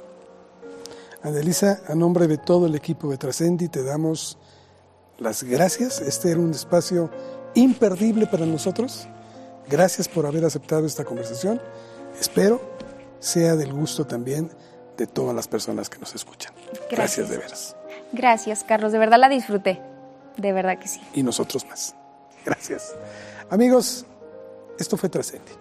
Adelisa, 1.22 1.80
a 1.86 1.94
nombre 1.94 2.26
de 2.26 2.38
todo 2.38 2.66
el 2.66 2.74
equipo 2.74 3.10
de 3.10 3.16
Trascendi, 3.16 3.68
te 3.68 3.82
damos 3.82 4.38
las 5.18 5.42
gracias. 5.44 6.00
Este 6.00 6.30
era 6.30 6.40
un 6.40 6.50
espacio 6.50 7.10
imperdible 7.54 8.26
para 8.26 8.46
nosotros. 8.46 9.06
Gracias 9.68 10.08
por 10.08 10.26
haber 10.26 10.44
aceptado 10.44 10.86
esta 10.86 11.04
conversación. 11.04 11.60
Espero 12.20 12.60
sea 13.18 13.56
del 13.56 13.72
gusto 13.72 14.06
también 14.06 14.50
de 14.96 15.06
todas 15.06 15.34
las 15.34 15.48
personas 15.48 15.88
que 15.88 15.98
nos 15.98 16.14
escuchan. 16.14 16.52
Gracias, 16.90 16.90
gracias 16.90 17.28
de 17.30 17.38
veras. 17.38 17.76
Gracias, 18.12 18.64
Carlos. 18.64 18.92
De 18.92 18.98
verdad 18.98 19.18
la 19.18 19.28
disfruté. 19.28 19.80
De 20.36 20.52
verdad 20.52 20.78
que 20.78 20.88
sí. 20.88 21.00
Y 21.14 21.22
nosotros 21.22 21.66
más. 21.66 21.94
Gracias. 22.44 22.94
Amigos, 23.50 24.04
esto 24.78 24.96
fue 24.96 25.08
Trascendi. 25.08 25.52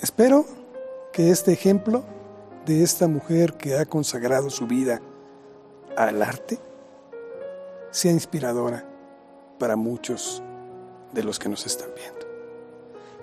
Espero 0.00 0.44
que 1.12 1.30
este 1.30 1.52
ejemplo 1.52 2.04
de 2.66 2.82
esta 2.82 3.08
mujer 3.08 3.54
que 3.54 3.78
ha 3.78 3.86
consagrado 3.86 4.50
su 4.50 4.66
vida 4.66 5.00
al 5.96 6.22
arte 6.22 6.58
sea 7.90 8.12
inspiradora 8.12 8.84
para 9.58 9.76
muchos 9.76 10.42
de 11.12 11.22
los 11.22 11.38
que 11.38 11.48
nos 11.48 11.66
están 11.66 11.88
viendo. 11.94 12.26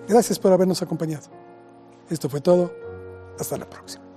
Gracias 0.08 0.38
por 0.38 0.52
habernos 0.52 0.80
acompañado. 0.82 1.39
Esto 2.10 2.28
fue 2.28 2.40
todo. 2.40 2.74
Hasta 3.38 3.56
la 3.56 3.68
próxima. 3.70 4.09